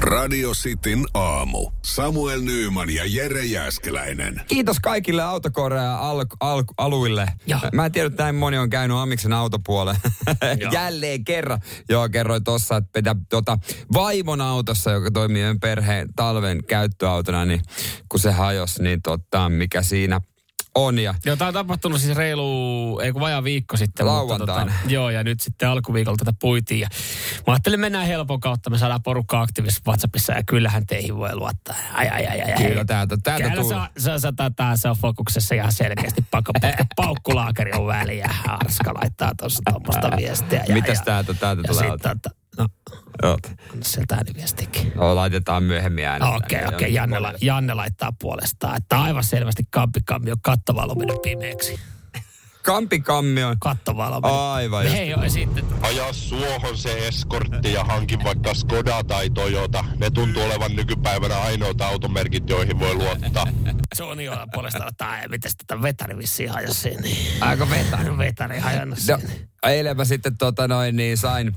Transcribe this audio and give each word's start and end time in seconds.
Radio 0.00 0.52
Cityn 0.52 1.04
aamu. 1.14 1.70
Samuel 1.84 2.40
Nyyman 2.40 2.90
ja 2.90 3.02
Jere 3.06 3.44
Jäskeläinen. 3.44 4.40
Kiitos 4.48 4.80
kaikille 4.80 5.22
autokorea 5.22 5.98
al- 5.98 6.24
al- 6.40 6.64
aluille. 6.78 7.26
Joo. 7.46 7.60
Mä 7.72 7.86
en 7.86 7.92
tiedä, 7.92 8.06
että 8.06 8.22
näin 8.22 8.34
moni 8.34 8.58
on 8.58 8.70
käynyt 8.70 8.96
Amiksen 8.96 9.32
autopuolella. 9.32 10.00
Jälleen 10.72 11.24
kerran. 11.24 11.60
Joo, 11.88 12.08
kerroin 12.08 12.44
tossa, 12.44 12.76
että 12.76 12.90
pitää 12.92 13.16
tota, 13.28 13.58
vaimon 13.92 14.40
autossa, 14.40 14.90
joka 14.90 15.10
toimii 15.10 15.42
perheen 15.60 16.08
talven 16.16 16.64
käyttöautona, 16.64 17.44
niin 17.44 17.60
kun 18.08 18.20
se 18.20 18.32
hajosi, 18.32 18.82
niin 18.82 19.02
tota, 19.02 19.48
mikä 19.48 19.82
siinä 19.82 20.20
on. 20.86 20.98
Ja 20.98 21.14
Joo, 21.24 21.36
tämä 21.36 21.48
on 21.48 21.54
tapahtunut 21.54 22.00
siis 22.00 22.16
reilu, 22.16 23.00
ei 23.02 23.12
kun 23.12 23.20
vajaa 23.20 23.44
viikko 23.44 23.76
sitten. 23.76 24.06
Lauantaina. 24.06 24.64
Mutta, 24.64 24.78
tota, 24.78 24.92
joo, 24.92 25.10
ja 25.10 25.24
nyt 25.24 25.40
sitten 25.40 25.68
alkuviikolla 25.68 26.16
tätä 26.16 26.32
puitiin. 26.40 26.80
Ja 26.80 26.88
mä 27.46 27.52
ajattelin, 27.52 27.80
mennään 27.80 28.06
helpon 28.06 28.40
kautta, 28.40 28.70
me 28.70 28.78
saadaan 28.78 29.02
porukka 29.02 29.40
aktiivisesti 29.40 29.82
WhatsAppissa 29.86 30.32
ja 30.32 30.42
kyllähän 30.42 30.86
teihin 30.86 31.16
voi 31.16 31.36
luottaa. 31.36 31.76
Ai, 31.92 32.08
ai, 32.08 32.26
ai, 32.26 32.42
ai. 32.42 32.68
kyllä 32.68 32.84
täältä, 32.84 33.16
täältä 33.22 33.50
tulee. 33.50 33.88
se, 33.96 34.02
se, 34.02 34.18
se, 34.18 34.28
tää, 34.56 34.76
se 34.76 34.88
on 34.88 34.96
fokuksessa 34.96 35.54
ihan 35.54 35.72
selkeästi 35.72 36.24
pakko 36.30 36.52
paukkulaakeri 36.96 37.72
on 37.72 37.86
väliä. 37.86 38.34
Arska 38.48 38.94
laittaa 38.94 39.32
tuossa 39.38 39.62
tuommoista 39.70 40.16
viestiä. 40.16 40.64
Ja, 40.68 40.74
Mitäs 40.74 40.98
ja, 40.98 41.04
täältä, 41.04 41.34
täältä 41.34 41.62
ja 41.64 41.68
tulee? 41.68 41.90
sit, 41.90 42.32
no, 42.58 42.66
Joo. 43.22 43.38
sieltä 43.82 44.14
ääniviestikin. 44.14 44.92
No, 44.94 45.14
laitetaan 45.14 45.62
myöhemmin 45.62 46.04
äänellä. 46.06 46.36
Okei, 46.36 46.58
okei. 46.58 46.74
Okay, 46.74 46.88
Janne, 46.88 47.18
la- 47.18 47.34
Janne 47.40 47.74
laittaa 47.74 48.12
puolestaan. 48.20 48.76
Että 48.76 49.00
aivan 49.00 49.24
selvästi 49.24 49.62
kampikammi 49.70 50.30
on 50.30 50.40
kattovalo 50.42 50.94
mennyt 50.94 51.22
pimeäksi. 51.22 51.80
Kampi 52.62 53.00
kammion. 53.00 53.56
Kattovalo 53.60 54.16
on 54.16 54.22
mennyt. 54.22 54.40
Aivan 54.40 54.84
just. 54.84 54.96
Hei, 54.96 55.08
joo, 55.08 55.28
sitten 55.28 55.64
Aja 55.82 56.12
suohon 56.12 56.76
se 56.78 57.08
eskortti 57.08 57.72
ja 57.72 57.84
hankin 57.84 58.24
vaikka 58.24 58.54
Skoda 58.54 59.04
tai 59.04 59.30
Toyota. 59.30 59.84
Ne 59.96 60.10
tuntuu 60.10 60.42
olevan 60.42 60.76
nykypäivänä 60.76 61.38
ainoita 61.38 61.86
automerkit, 61.86 62.50
joihin 62.50 62.78
voi 62.78 62.94
luottaa. 62.94 63.46
Sony 63.96 64.28
on 64.28 64.38
puolestaan, 64.52 64.88
että 64.88 65.10
ai, 65.10 65.28
mitäs 65.28 65.56
tätä 65.56 65.82
vetari 65.82 66.18
vissiin 66.18 66.50
hajosi. 66.50 66.90
Niin. 66.90 67.42
Aika 67.42 67.70
vetari. 67.70 68.18
Vetari 68.18 68.58
hajonnut 68.58 68.98
No, 69.08 69.18
eilen 69.66 69.96
mä 69.96 70.04
sitten 70.04 70.38
tota 70.38 70.68
noin, 70.68 70.96
niin 70.96 71.16
sain, 71.18 71.56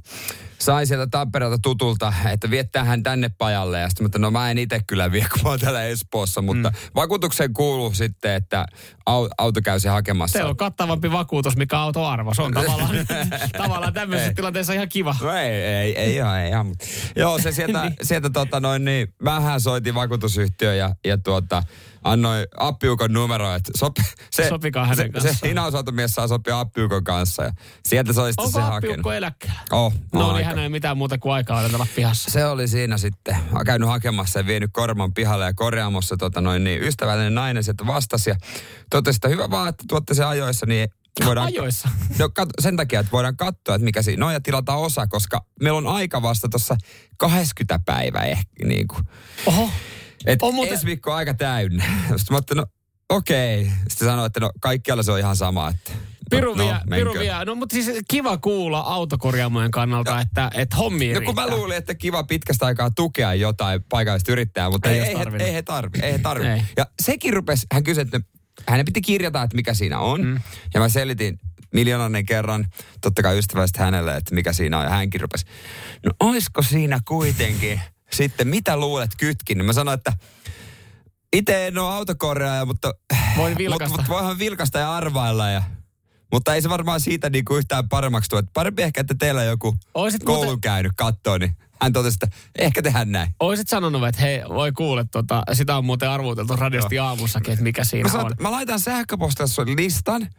sain 0.62 0.88
sieltä 0.88 1.08
Tampereelta 1.08 1.58
tutulta, 1.62 2.14
että 2.34 2.50
viettää 2.50 2.84
hän 2.84 3.04
tänne 3.04 3.30
pajalle. 3.38 3.80
Ja 3.80 3.90
sitten 3.90 4.12
mä, 4.12 4.26
no 4.26 4.31
mä 4.31 4.52
en 4.52 4.58
itse 4.58 4.80
kyllä 4.88 5.12
vie, 5.12 5.26
kun 5.34 5.44
mä 5.44 5.50
oon 5.50 5.59
täällä 5.59 5.84
Espoossa. 5.84 6.42
Mutta 6.42 6.70
mm. 6.70 6.76
vakuutukseen 6.95 7.53
kuuluu 7.53 7.94
sitten, 7.94 8.34
että 8.34 8.66
au, 9.06 9.30
auto 9.38 9.62
käy 9.62 9.80
se 9.80 9.90
hakemassa. 9.90 10.40
Se 10.40 10.45
on 10.45 10.58
kattavampi 10.58 11.12
vakuutus, 11.12 11.58
mikä 11.58 11.78
on 11.78 11.84
autoarvo. 11.84 12.34
Se 12.34 12.42
on 12.42 12.53
tavallaan, 12.53 12.95
tavallaan 13.58 13.94
tämmöisessä 13.94 14.34
tilanteessa 14.34 14.73
ihan 14.73 14.90
kiva. 14.90 15.16
No 15.22 15.34
ei, 15.34 15.50
ei, 15.50 15.98
ei 15.98 16.16
ihan, 16.16 16.40
ei 16.40 16.50
ihan. 16.50 16.75
Joo, 17.16 17.40
se 17.40 17.52
sieltä, 17.62 17.92
sieltä 18.02 18.30
tota 18.30 18.59
noin, 18.59 18.86
niin, 18.86 19.14
mähän 19.22 19.62
soitin 19.62 19.96
vakuutusyhtiö 19.96 20.75
ja, 20.75 20.96
ja 21.06 21.18
tuota, 21.18 21.64
annoin 22.04 22.46
appiukon 22.58 23.14
numero, 23.14 23.56
että 23.56 23.72
sopi, 23.78 24.02
se, 24.32 24.50
Sopikaa 24.50 24.86
hänen 24.86 24.98
se, 24.98 25.10
kanssaan. 25.10 25.36
se 25.36 25.48
hinausautomies 25.48 26.12
saa 26.16 26.28
sopia 26.28 26.60
appiukon 26.60 27.04
kanssa 27.04 27.44
ja 27.44 27.52
sieltä 27.86 28.14
se 28.14 28.22
oli 28.22 28.30
sitten 28.32 28.46
Onko 28.46 28.60
se 28.60 28.64
appiukko 28.66 29.10
hakenut. 29.10 29.14
eläkkeellä? 29.18 29.60
Oh, 29.72 29.94
No 30.14 30.20
niin, 30.28 30.36
aika. 30.36 30.50
hän 30.50 30.60
ei 30.60 30.70
mitään 30.70 30.98
muuta 30.98 31.18
kuin 31.18 31.34
aikaa 31.34 31.60
odotella 31.60 31.88
pihassa. 31.96 32.32
Se 32.32 32.46
oli 32.46 32.68
siinä 32.68 32.98
sitten. 32.98 33.38
Oon 33.56 33.66
käynyt 33.66 33.90
hakemassa 33.90 34.40
ja 34.40 34.46
vienyt 34.46 34.70
korman 34.74 35.14
pihalle 35.14 35.46
ja 35.46 35.53
korjaamossa 35.53 36.18
tota 36.18 36.42
noin, 36.42 36.64
niin 36.64 36.84
ystävällinen 36.84 37.36
nainen 37.36 37.64
sieltä 37.64 37.88
vastasi 37.88 38.30
ja 38.30 38.36
totesi, 38.90 39.18
että 39.18 39.28
hyvä 39.28 39.50
vaan, 39.50 39.70
että 39.70 39.84
tuotte 39.88 40.14
se 40.14 40.24
ajoissa, 40.24 40.66
niin 40.66 40.90
voidaan... 41.25 41.48
Ajoissa? 41.48 41.90
No, 42.20 42.30
kat, 42.30 42.50
sen 42.62 42.78
takia, 42.78 43.00
että 43.00 43.12
voidaan 43.12 43.38
katsoa, 43.38 43.75
että 43.75 43.86
mikä 43.86 44.02
siinä 44.02 44.25
on 44.25 44.34
ja 44.34 44.42
tilata 44.42 44.75
osa, 44.75 45.08
koska 45.08 45.46
meillä 45.62 45.78
on 45.78 45.88
aika 45.88 46.22
vasta 46.22 46.50
tuossa 46.50 46.78
20 47.18 47.80
päivää 47.86 48.24
ehkä 48.25 48.66
niin 48.66 48.88
kuin. 48.88 49.04
Oho. 49.46 49.70
Että 50.26 50.46
On 50.46 50.54
muuten- 50.56 50.74
ensi 50.74 50.86
viikko 50.86 51.14
aika 51.14 51.34
täynnä. 51.34 51.84
Sitten 52.08 52.26
mä 52.30 52.36
ajattelin, 52.36 52.62
no 52.62 52.66
okei. 53.09 53.72
Sitten 53.88 54.08
sanoi, 54.08 54.26
että 54.26 54.40
no 54.40 54.52
kaikkialla 54.59 55.04
se 55.04 55.12
on 55.12 55.20
ihan 55.20 55.36
sama. 55.36 55.70
Että, 55.70 55.92
Piru 56.30 56.56
no, 56.56 56.66
vie, 56.66 56.74
piru 56.74 56.86
menköön. 57.14 57.20
vie. 57.20 57.46
No 57.46 57.56
mutta 57.56 57.74
siis 57.74 57.98
kiva 58.09 58.38
kuulla 58.38 58.80
autokorjaamojen 58.80 59.72
kannalta, 59.72 60.22
että, 60.22 60.52
että 60.54 60.76
hommi 60.76 61.14
No 61.14 61.22
kun 61.22 61.36
mä 61.36 61.48
luulin, 61.48 61.78
että 61.78 61.96
kiva 61.96 62.24
pitkästä 62.24 62.66
aikaa 62.66 62.92
tukea 62.92 63.34
jotain 63.34 63.84
paikallista 63.90 64.31
yrittäjää, 64.31 64.70
mutta 64.70 64.90
Ei 64.90 65.00
ei, 65.00 65.08
ei, 65.08 65.16
he, 65.18 65.46
ei 65.46 65.54
he 65.54 65.62
tarvi. 65.62 66.00
Ei 66.02 66.14
he 66.14 66.18
tarvi. 66.18 66.48
Ei. 66.48 66.62
Ja 66.78 66.86
sekin 67.02 67.34
rupesi, 67.34 67.68
hän 67.74 67.84
kysyi, 67.84 68.02
että 68.02 68.20
hänen 68.70 68.86
piti 68.86 69.02
kirjata, 69.02 69.44
että 69.44 69.56
mikä 69.56 69.74
siinä 69.74 70.00
on. 70.00 70.22
Mm. 70.26 70.40
Ja 70.74 70.80
mä 70.80 70.90
selitin 70.90 71.40
miljoonannen 71.74 72.26
kerran, 72.26 72.68
totta 73.02 73.22
kai 73.22 73.38
ystävällisesti 73.38 73.80
hänelle, 73.80 74.16
että 74.16 74.36
mikä 74.36 74.54
siinä 74.54 74.78
on. 74.78 74.84
Ja 74.84 74.90
hänkin 74.90 75.22
rupesi, 75.22 75.46
no 76.06 76.12
oisko 76.20 76.62
siinä 76.62 77.00
kuitenkin 77.08 77.81
sitten, 78.14 78.48
mitä 78.48 78.78
luulet 78.78 79.12
kytkin? 79.18 79.66
Mä 79.66 79.74
sanoin, 79.74 79.98
että 79.98 80.14
itse 81.34 81.68
en 81.68 81.78
ole 81.78 81.94
autokorjaaja, 81.94 82.66
mutta, 82.66 82.94
Voin 83.38 83.38
mutta, 83.52 83.58
vilkaista. 83.58 83.98
mutta 83.98 84.14
voihan 84.14 84.40
vilkasta 84.40 84.80
ja 84.80 84.96
arvailla. 84.96 85.50
Ja, 85.50 85.64
mutta 86.32 86.56
ei 86.56 86.62
se 86.62 86.70
varmaan 86.70 87.02
siitä 87.02 87.30
niin 87.30 87.46
kuin 87.46 87.58
yhtään 87.58 87.90
paremmaksi 87.90 88.30
tule. 88.30 88.40
Että 88.40 88.52
Parempi 88.54 88.82
ehkä, 88.84 89.02
että 89.02 89.16
teillä 89.20 89.44
joku 89.44 89.76
Oisit 89.94 90.24
koulun 90.24 90.46
muuten- 90.46 90.62
käynyt 90.62 90.92
kattoo, 90.96 91.38
niin 91.38 91.58
hän 91.82 91.94
totesi, 91.94 92.18
että 92.24 92.38
ehkä 92.60 92.82
tehdään 92.82 93.12
näin. 93.12 93.36
Oisit 93.40 93.68
sanonut, 93.68 94.08
että 94.08 94.22
hei, 94.22 94.42
voi 94.50 94.72
kuule, 94.72 95.06
tota, 95.12 95.44
sitä 95.54 95.78
on 95.78 95.86
muuten 95.86 96.10
arvuuteltu 96.10 96.56
radiosti 96.56 97.00
aamussakin, 97.00 97.54
että 97.54 97.64
mikä 97.64 97.84
siinä 97.84 98.04
Mä, 98.10 98.12
sanon, 98.12 98.26
on. 98.26 98.32
mä 98.40 98.52
laitan 98.52 98.80
sähköpostilla 98.80 99.76
listan, 99.78 100.30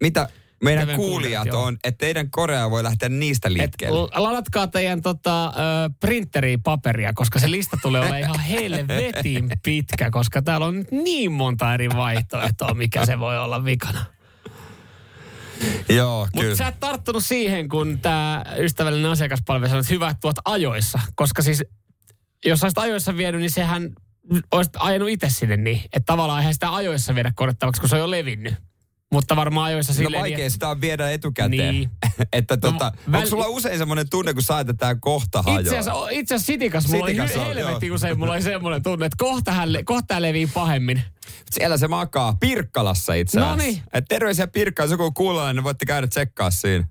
mitä 0.00 0.28
meidän 0.62 0.86
meidän 0.86 0.96
kuulijat 0.96 1.42
kuulijat, 1.48 1.66
on, 1.66 1.76
että 1.84 1.98
teidän 1.98 2.30
Korea 2.30 2.70
voi 2.70 2.82
lähteä 2.82 3.08
niistä 3.08 3.48
Et 3.48 3.54
liikkeelle. 3.54 4.00
l- 4.00 4.08
ladatkaa 4.22 4.66
teidän 4.66 5.02
tota, 5.02 5.52
printeriin 6.00 6.62
paperia, 6.62 7.12
koska 7.12 7.38
se 7.38 7.50
lista 7.50 7.76
tulee 7.82 8.00
olemaan 8.00 8.20
ihan 8.20 8.40
helvetin 8.40 9.50
pitkä, 9.64 10.10
koska 10.10 10.42
täällä 10.42 10.66
on 10.66 10.78
nyt 10.78 10.90
niin 10.90 11.32
monta 11.32 11.74
eri 11.74 11.88
vaihtoehtoa, 11.96 12.74
mikä 12.74 13.06
se 13.06 13.18
voi 13.18 13.38
olla 13.38 13.64
vikana. 13.64 14.04
Joo, 15.88 16.28
Mutta 16.34 16.56
sä 16.56 16.68
et 16.68 16.80
tarttunut 16.80 17.24
siihen, 17.24 17.68
kun 17.68 17.98
tämä 17.98 18.44
ystävällinen 18.58 19.10
asiakaspalvelu 19.10 19.68
sanoi, 19.68 19.80
että 19.80 19.94
hyvä, 19.94 20.08
että 20.08 20.20
tuot 20.20 20.36
ajoissa. 20.44 21.00
Koska 21.14 21.42
siis, 21.42 21.64
jos 22.44 22.62
olisit 22.62 22.78
ajoissa 22.78 23.16
vienyt, 23.16 23.40
niin 23.40 23.50
sehän 23.50 23.90
olisit 24.52 24.72
ajanut 24.78 25.08
itse 25.08 25.30
sinne 25.30 25.56
niin. 25.56 25.80
Että 25.80 26.02
tavallaan 26.06 26.38
eihän 26.40 26.54
sitä 26.54 26.74
ajoissa 26.74 27.14
viedä 27.14 27.32
korjattavaksi, 27.34 27.80
kun 27.80 27.88
se 27.88 27.94
on 27.94 28.00
jo 28.00 28.10
levinnyt. 28.10 28.54
Mutta 29.12 29.36
varmaan 29.36 29.66
ajoissa 29.66 29.92
No 29.92 29.96
silleen... 29.96 30.20
vaikea 30.20 30.38
niin, 30.38 30.50
sitä 30.50 30.68
on 30.68 30.80
viedä 30.80 31.10
etukäteen. 31.10 31.50
Niin. 31.74 31.90
että 32.32 32.56
tota, 32.56 32.92
väl- 33.10 33.16
onko 33.16 33.28
sulla 33.28 33.46
usein 33.46 33.78
semmoinen 33.78 34.10
tunne, 34.10 34.34
kun 34.34 34.42
sä 34.42 34.60
että 34.60 34.72
tää 34.74 34.94
kohta 34.94 35.38
Itse 35.38 35.50
hajoaa? 35.50 35.80
asiassa, 35.80 36.08
itse 36.10 36.34
asiassa 36.34 36.46
Sitikas 36.52 36.88
mulla 36.88 37.06
Sitikas 37.06 37.36
on, 37.36 37.46
helvetti 37.46 37.86
joo. 37.86 37.94
usein 37.94 38.18
mulla 38.18 38.32
oli 38.32 38.42
semmoinen 38.42 38.82
tunne, 38.82 39.06
että 39.06 39.16
kohta, 39.18 39.52
hän, 39.52 39.68
kohta 39.84 40.14
hän 40.14 40.22
levii 40.22 40.46
pahemmin. 40.46 41.02
Siellä 41.50 41.76
se 41.76 41.88
makaa 41.88 42.36
Pirkkalassa 42.40 43.14
itse 43.14 43.38
asiassa. 43.40 43.56
Noniin. 43.56 43.82
Et 43.92 44.04
terveisiä 44.08 44.46
Pirkkaan, 44.46 44.84
jos 44.84 44.90
joku 44.90 45.12
kuulee, 45.12 45.52
niin 45.52 45.64
voitte 45.64 45.86
käydä 45.86 46.06
tsekkaa 46.06 46.50
siinä. 46.50 46.84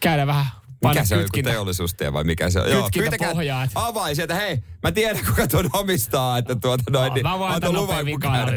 Käydä 0.00 0.26
vähän. 0.26 0.46
Mikä 0.84 1.04
se 1.04 1.14
on, 1.14 1.20
joku 1.20 1.26
kytkintä. 1.26 1.50
teollisuustie 1.50 2.12
vai 2.12 2.24
mikä 2.24 2.50
se 2.50 2.60
on? 2.60 2.66
Kytkintä 2.92 3.16
pohjaa, 3.28 3.64
et- 3.64 3.70
avai 3.74 4.14
sieltä, 4.14 4.34
hei, 4.34 4.58
mä 4.82 4.92
tiedän 4.92 5.24
kuka 5.26 5.46
tuon 5.48 5.70
omistaa, 5.72 6.38
että 6.38 6.54
tuota 6.54 6.84
noin, 6.90 7.12
niin 7.14 7.26
Mä 7.26 7.38
voin 7.38 7.54
antaa 7.54 7.72
luvan, 7.72 8.06
kun 8.06 8.20
käydä 8.20 8.52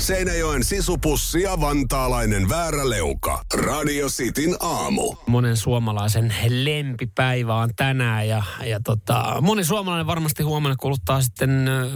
Seinäjoen 0.00 0.64
sisupussi 0.64 1.42
ja 1.42 1.60
vantaalainen 1.60 2.48
vääräleuka. 2.48 3.44
Radio 3.54 4.08
Cityn 4.08 4.56
aamu. 4.60 5.14
monen 5.26 5.56
suomalaisen 5.56 6.34
lempipäivä 6.48 7.54
on 7.54 7.70
tänään 7.76 8.28
ja, 8.28 8.42
ja 8.64 8.80
tota, 8.84 9.36
moni 9.40 9.64
suomalainen 9.64 10.06
varmasti 10.06 10.42
huomenna 10.42 10.76
kuluttaa 10.76 11.22
sitten 11.22 11.68
ö, 11.68 11.90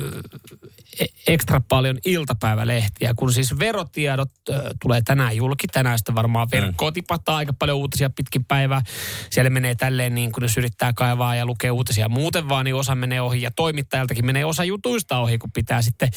e- 1.00 1.32
ekstra 1.32 1.60
paljon 1.68 1.98
iltapäivälehtiä, 2.04 3.14
kun 3.16 3.32
siis 3.32 3.58
verotiedot 3.58 4.30
ö, 4.48 4.70
tulee 4.82 5.02
tänään 5.04 5.36
julki. 5.36 5.66
Tänään 5.66 5.98
sitten 5.98 6.14
varmaan 6.14 6.48
verkkoon 6.52 6.92
tipataan 6.92 7.38
aika 7.38 7.52
paljon 7.52 7.78
uutisia 7.78 8.10
pitkin 8.10 8.44
päivää. 8.44 8.82
Siellä 9.30 9.50
menee 9.50 9.74
tälleen 9.74 10.14
niin, 10.14 10.32
kun 10.32 10.42
jos 10.42 10.56
yrittää 10.56 10.92
kaivaa 10.92 11.36
ja 11.36 11.46
lukee 11.46 11.70
uutisia 11.70 12.08
muuten 12.08 12.48
vaan, 12.48 12.64
niin 12.64 12.74
osa 12.74 12.94
menee 12.94 13.20
ohi 13.20 13.42
ja 13.42 13.50
toimittajaltakin 13.56 14.26
menee 14.26 14.44
osa 14.44 14.64
jutuista 14.64 15.18
ohi, 15.18 15.38
kun 15.38 15.52
pitää 15.52 15.82
sitten 15.82 16.08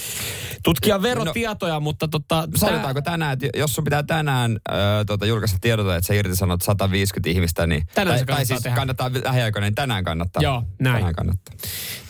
tutkia 0.64 1.02
verotietoja, 1.02 1.77
mutta 1.80 2.08
tota... 2.08 2.48
Sanotaanko 2.56 3.02
tänään, 3.02 3.34
että 3.34 3.48
jos 3.56 3.76
sun 3.76 3.84
pitää 3.84 4.04
tänään 4.04 4.60
äh, 4.72 4.78
tuota, 5.08 5.26
julkaista 5.26 5.58
tiedota, 5.62 5.96
että 5.96 6.08
sä 6.08 6.14
irtisanot 6.14 6.62
150 6.62 7.30
ihmistä, 7.30 7.68
niin... 7.68 7.88
Tänään 7.96 8.08
tai, 8.08 8.20
se 8.20 8.26
tai 8.26 8.36
kannattaa 8.36 8.46
siis 8.46 8.64
tehdä. 8.64 8.76
kannattaa 8.76 9.12
lähiaikoina, 9.24 9.66
niin 9.66 9.76
tänään 9.76 10.04
kannattaa. 10.04 10.44
Joo, 10.44 10.64
näin. 10.80 10.96
Tänään 10.96 11.16
kannattaa. 11.16 11.56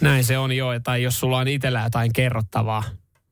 Näin 0.02 0.24
se 0.24 0.38
on 0.38 0.52
jo, 0.52 0.68
tai 0.84 1.04
jos 1.04 1.20
sulla 1.20 1.38
on 1.38 1.48
itsellä 1.48 1.84
jotain 1.84 2.14
kerrottavaa, 2.14 2.84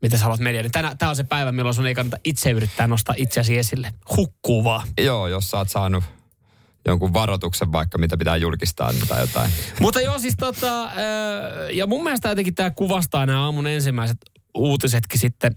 mitä 0.01 0.17
sä 0.17 0.23
haluat 0.23 0.39
media. 0.39 0.61
Niin 0.61 0.71
tänä, 0.71 0.95
tää 0.95 1.09
on 1.09 1.15
se 1.15 1.23
päivä, 1.23 1.51
milloin 1.51 1.75
sun 1.75 1.87
ei 1.87 1.95
kannata 1.95 2.17
itse 2.23 2.51
yrittää 2.51 2.87
nostaa 2.87 3.15
itseäsi 3.17 3.57
esille. 3.57 3.93
Hukkuu 4.17 4.63
vaan. 4.63 4.87
Joo, 4.97 5.27
jos 5.27 5.51
sä 5.51 5.57
oot 5.57 5.69
saanut 5.69 6.03
jonkun 6.85 7.13
varoituksen 7.13 7.71
vaikka, 7.71 7.97
mitä 7.97 8.17
pitää 8.17 8.37
julkistaa 8.37 8.91
tai 9.07 9.21
jotain. 9.21 9.51
Mutta 9.79 10.01
joo, 10.01 10.19
siis 10.19 10.35
tota, 10.39 10.91
ja 11.73 11.87
mun 11.87 12.03
mielestä 12.03 12.29
jotenkin 12.29 12.55
tämä 12.55 12.71
kuvastaa 12.71 13.25
nämä 13.25 13.43
aamun 13.43 13.67
ensimmäiset 13.67 14.17
uutisetkin 14.55 15.19
sitten 15.19 15.51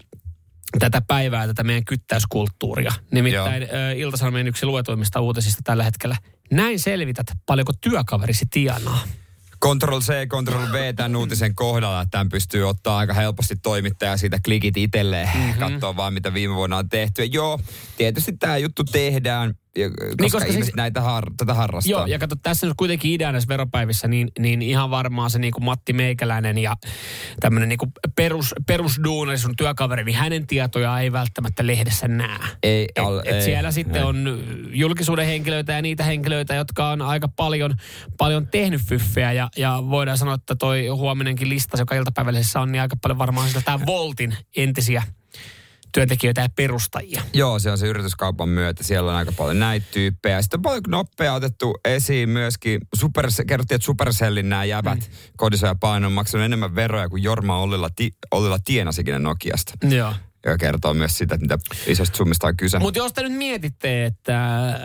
tätä 0.79 1.01
päivää, 1.07 1.47
tätä 1.47 1.63
meidän 1.63 1.85
kyttäyskulttuuria. 1.85 2.91
Nimittäin 3.11 3.67
Ilta-Sanomien 3.95 4.47
yksi 4.47 4.65
luetuimmista 4.65 5.19
uutisista 5.21 5.61
tällä 5.63 5.83
hetkellä. 5.83 6.17
Näin 6.51 6.79
selvität, 6.79 7.27
paljonko 7.45 7.73
työkaverisi 7.81 8.45
tienaa. 8.51 8.99
Ctrl 9.65 9.99
C, 9.99 10.27
Ctrl 10.27 10.71
V 10.71 10.93
tämän 10.95 11.15
uutisen 11.15 11.55
kohdalla, 11.55 12.05
tämän 12.11 12.29
pystyy 12.29 12.69
ottaa 12.69 12.97
aika 12.97 13.13
helposti 13.13 13.55
toimittaja 13.55 14.17
siitä 14.17 14.39
klikit 14.45 14.77
itselleen, 14.77 15.27
Mhm. 15.27 15.37
mm-hmm. 15.37 15.59
katsoa 15.59 15.95
vaan 15.95 16.13
mitä 16.13 16.33
viime 16.33 16.55
vuonna 16.55 16.77
on 16.77 16.89
tehty. 16.89 17.21
Ja 17.21 17.29
joo, 17.31 17.59
tietysti 17.97 18.37
tämä 18.37 18.57
juttu 18.57 18.83
tehdään, 18.83 19.53
ja- 19.79 19.89
koska, 19.89 20.15
Niin, 20.21 20.31
koska 20.31 20.51
siis- 20.53 20.75
näitä 20.75 21.01
har, 21.01 21.23
tätä 21.37 21.53
harrastaa. 21.53 21.91
Joo, 21.91 22.05
ja 22.05 22.19
kato, 22.19 22.35
tässä 22.43 22.67
nyt 22.67 22.73
kuitenkin 22.77 23.11
idea 23.11 23.31
näissä 23.31 23.47
veropäivissä, 23.47 24.07
niin, 24.07 24.31
niin 24.39 24.61
ihan 24.61 24.91
varmaan 24.91 25.29
se 25.29 25.39
niin 25.39 25.53
kuin 25.53 25.63
Matti 25.63 25.93
Meikäläinen 25.93 26.57
ja 26.57 26.75
tämmöinen 27.39 27.69
niin 27.69 27.77
kuin 27.79 27.91
perus, 28.15 28.55
perusduunari, 28.67 29.37
sun 29.37 29.55
työkaveri, 29.55 30.03
niin 30.03 30.15
hänen 30.17 30.47
tietoja 30.47 30.99
ei 30.99 31.11
välttämättä 31.11 31.67
lehdessä 31.67 32.07
näe. 32.07 32.39
Ei, 32.63 32.87
Et, 32.95 33.05
al- 33.05 33.19
et 33.19 33.35
ei, 33.35 33.41
siellä 33.41 33.71
sitten 33.71 33.95
ei. 34.01 34.03
on 34.03 34.43
julkisuuden 34.71 35.25
henkilöitä 35.25 35.73
ja 35.73 35.81
niitä 35.81 36.03
henkilöitä, 36.03 36.55
jotka 36.55 36.89
on 36.89 37.01
aika 37.01 37.27
paljon, 37.27 37.75
paljon 38.17 38.47
tehnyt 38.47 38.81
fyffeä. 38.81 39.31
Ja, 39.31 39.49
ja 39.57 39.83
voidaan 39.89 40.17
sanoa, 40.17 40.33
että 40.35 40.55
toi 40.55 40.87
huominenkin 40.87 41.49
lista, 41.49 41.77
joka 41.79 41.95
iltapäivällisessä 41.95 42.59
on, 42.61 42.71
niin 42.71 42.81
aika 42.81 42.95
paljon 43.01 43.17
varmaan 43.17 43.47
sitä 43.47 43.61
tämä 43.61 43.85
Voltin 43.85 44.35
entisiä 44.57 45.03
työntekijöitä 45.91 46.41
ja 46.41 46.49
perustajia. 46.55 47.21
Joo, 47.33 47.59
se 47.59 47.71
on 47.71 47.77
se 47.77 47.87
yrityskaupan 47.87 48.49
myötä. 48.49 48.83
Siellä 48.83 49.11
on 49.11 49.17
aika 49.17 49.31
paljon 49.31 49.59
näitä 49.59 49.87
tyyppejä. 49.91 50.41
Sitten 50.41 50.57
on 50.57 50.61
paljon 50.61 50.83
nopeaa 50.87 51.35
otettu 51.35 51.79
esiin 51.85 52.29
myöskin, 52.29 52.81
super, 52.95 53.27
kerrottiin, 53.47 53.75
että 53.75 53.85
Supercellin 53.85 54.49
nämä 54.49 54.65
jäbät, 54.65 54.99
mm. 54.99 55.05
Kodiso 55.37 55.67
ja 55.67 55.75
Paino 55.75 56.07
on 56.07 56.13
maksanut 56.13 56.45
enemmän 56.45 56.75
veroja 56.75 57.09
kuin 57.09 57.23
Jorma 57.23 57.59
Ollilla, 57.59 57.89
ti, 57.95 58.15
Ollilla 58.31 58.59
tienasikin 58.65 59.23
Nokiasta. 59.23 59.73
Joo. 59.89 60.13
Joka 60.45 60.57
kertoo 60.57 60.93
myös 60.93 61.17
sitä, 61.17 61.35
että 61.35 61.43
mitä 61.43 61.57
isosta 61.87 62.17
summista 62.17 62.47
on 62.47 62.57
kyse. 62.57 62.79
Mutta 62.79 62.99
jos 62.99 63.13
te 63.13 63.23
nyt 63.23 63.37
mietitte, 63.37 64.05
että 64.05 64.69
äh, 64.69 64.75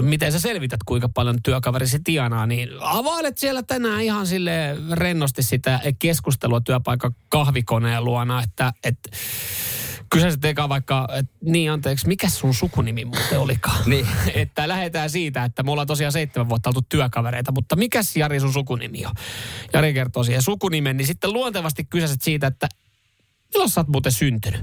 miten 0.00 0.32
sä 0.32 0.40
selvität, 0.40 0.80
kuinka 0.86 1.08
paljon 1.14 1.42
työkaverisi 1.42 1.98
tienaa, 2.04 2.46
niin 2.46 2.68
availet 2.80 3.38
siellä 3.38 3.62
tänään 3.62 4.00
ihan 4.00 4.26
sille 4.26 4.76
rennosti 4.92 5.42
sitä 5.42 5.80
keskustelua 5.98 6.60
työpaikan 6.60 7.14
kahvikoneen 7.28 8.04
luona, 8.04 8.42
että, 8.42 8.72
että 8.84 9.10
kyseiset 10.10 10.44
eka 10.44 10.68
vaikka, 10.68 11.08
että 11.16 11.32
niin 11.44 11.72
anteeksi, 11.72 12.08
mikä 12.08 12.28
sun 12.28 12.54
sukunimi 12.54 13.04
muuten 13.04 13.38
olikaan? 13.38 13.82
Niin. 13.90 14.06
että 14.34 14.68
lähdetään 14.68 15.10
siitä, 15.10 15.44
että 15.44 15.62
me 15.62 15.70
ollaan 15.70 15.86
tosiaan 15.86 16.12
seitsemän 16.12 16.48
vuotta 16.48 16.70
oltu 16.70 16.82
työkavereita, 16.88 17.52
mutta 17.52 17.76
mikäs 17.76 18.16
Jari 18.16 18.40
sun 18.40 18.52
sukunimi 18.52 19.06
on? 19.06 19.12
Jari 19.72 19.94
kertoo 19.94 20.24
siihen 20.24 20.42
sukunimen, 20.42 20.96
niin 20.96 21.06
sitten 21.06 21.32
luontevasti 21.32 21.84
kyseiset 21.84 22.22
siitä, 22.22 22.46
että 22.46 22.68
milloin 23.54 23.70
sä 23.70 23.80
oot 23.80 23.88
muuten 23.88 24.12
syntynyt? 24.12 24.60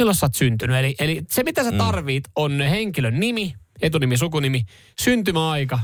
milloin 0.00 0.16
sä 0.16 0.26
oot 0.26 0.34
syntynyt. 0.34 0.76
Eli, 0.76 0.94
eli 0.98 1.22
se, 1.30 1.42
mitä 1.42 1.64
sä 1.64 1.72
tarvit, 1.72 2.24
on 2.36 2.60
henkilön 2.60 3.20
nimi, 3.20 3.54
etunimi, 3.82 4.16
sukunimi, 4.16 4.64
syntymäaika 5.00 5.80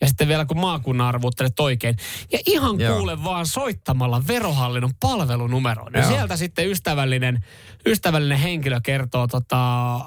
ja 0.00 0.06
sitten 0.06 0.28
vielä 0.28 0.44
kun 0.44 0.60
maakunnan 0.60 1.06
arvuuttelet 1.06 1.60
oikein. 1.60 1.96
Ja 2.32 2.38
ihan 2.46 2.80
Joo. 2.80 2.96
kuule 2.96 3.24
vaan 3.24 3.46
soittamalla 3.46 4.22
verohallinnon 4.28 4.94
palvelunumeroon. 5.00 5.92
Ja 5.94 6.08
sieltä 6.08 6.36
sitten 6.36 6.70
ystävällinen, 6.70 7.44
ystävällinen 7.86 8.38
henkilö 8.38 8.80
kertoo, 8.82 9.26
tota, 9.26 9.94
äh, 9.96 10.02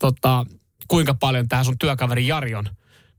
tota, 0.00 0.46
kuinka 0.88 1.14
paljon 1.14 1.48
tämä 1.48 1.64
sun 1.64 1.78
työkaveri 1.78 2.26
Jari 2.26 2.54
on 2.54 2.68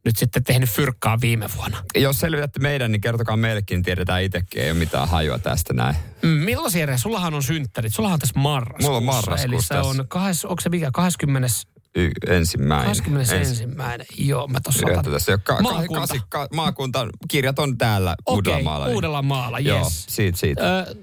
nyt 0.06 0.18
sitten 0.18 0.44
tehnyt 0.44 0.70
fyrkkaa 0.70 1.22
viime 1.22 1.50
vuonna. 1.58 1.84
Jos 1.96 2.20
selvitätte 2.20 2.60
meidän, 2.60 2.92
niin 2.92 3.02
kertokaa 3.02 3.38
meillekin, 3.38 3.84
tiedetään 3.84 4.24
itsekin, 4.24 4.62
ei 4.62 4.72
ole 4.72 4.80
mitään 4.80 5.10
hajua 5.10 5.40
tästä 5.40 5.74
näin. 5.74 5.96
Mm, 6.22 6.30
milloin 6.30 6.80
Jere, 6.80 6.98
sullahan 6.98 7.34
on 7.34 7.44
synttärit, 7.44 7.94
sullahan 7.94 8.14
on 8.14 8.20
tässä 8.20 8.40
marraskuussa. 8.40 8.88
Mulla 8.88 8.98
on 8.98 9.04
marraskuussa 9.04 9.76
Eli 9.76 9.84
se 9.84 9.90
on, 9.90 10.06
kahdes, 10.08 10.46
onko 10.46 10.62
se 10.62 10.70
mikä, 10.70 10.90
20. 10.94 11.48
Y- 11.96 12.12
ensimmäinen. 12.28 12.88
21. 12.88 14.28
Joo, 14.28 14.48
mä 14.48 14.60
Yhtä 14.76 15.00
otan. 15.00 15.12
tässä. 15.14 15.32
Jo, 15.32 15.38
ka- 15.44 15.62
Maakunta. 15.62 16.00
Kasi, 16.08 16.20
ka- 16.30 16.48
maakunta. 16.54 17.08
Kirjat 17.28 17.60
on 17.60 17.78
täällä 17.78 18.16
Okei, 18.26 18.36
Uudellamaalla. 18.36 18.86
niin- 18.86 18.96
Uudellamaalla, 18.96 19.60
Joo, 19.60 19.78
yes. 19.80 20.06
siitä, 20.10 20.38
siitä. 20.38 20.80
Ö, 20.80 20.96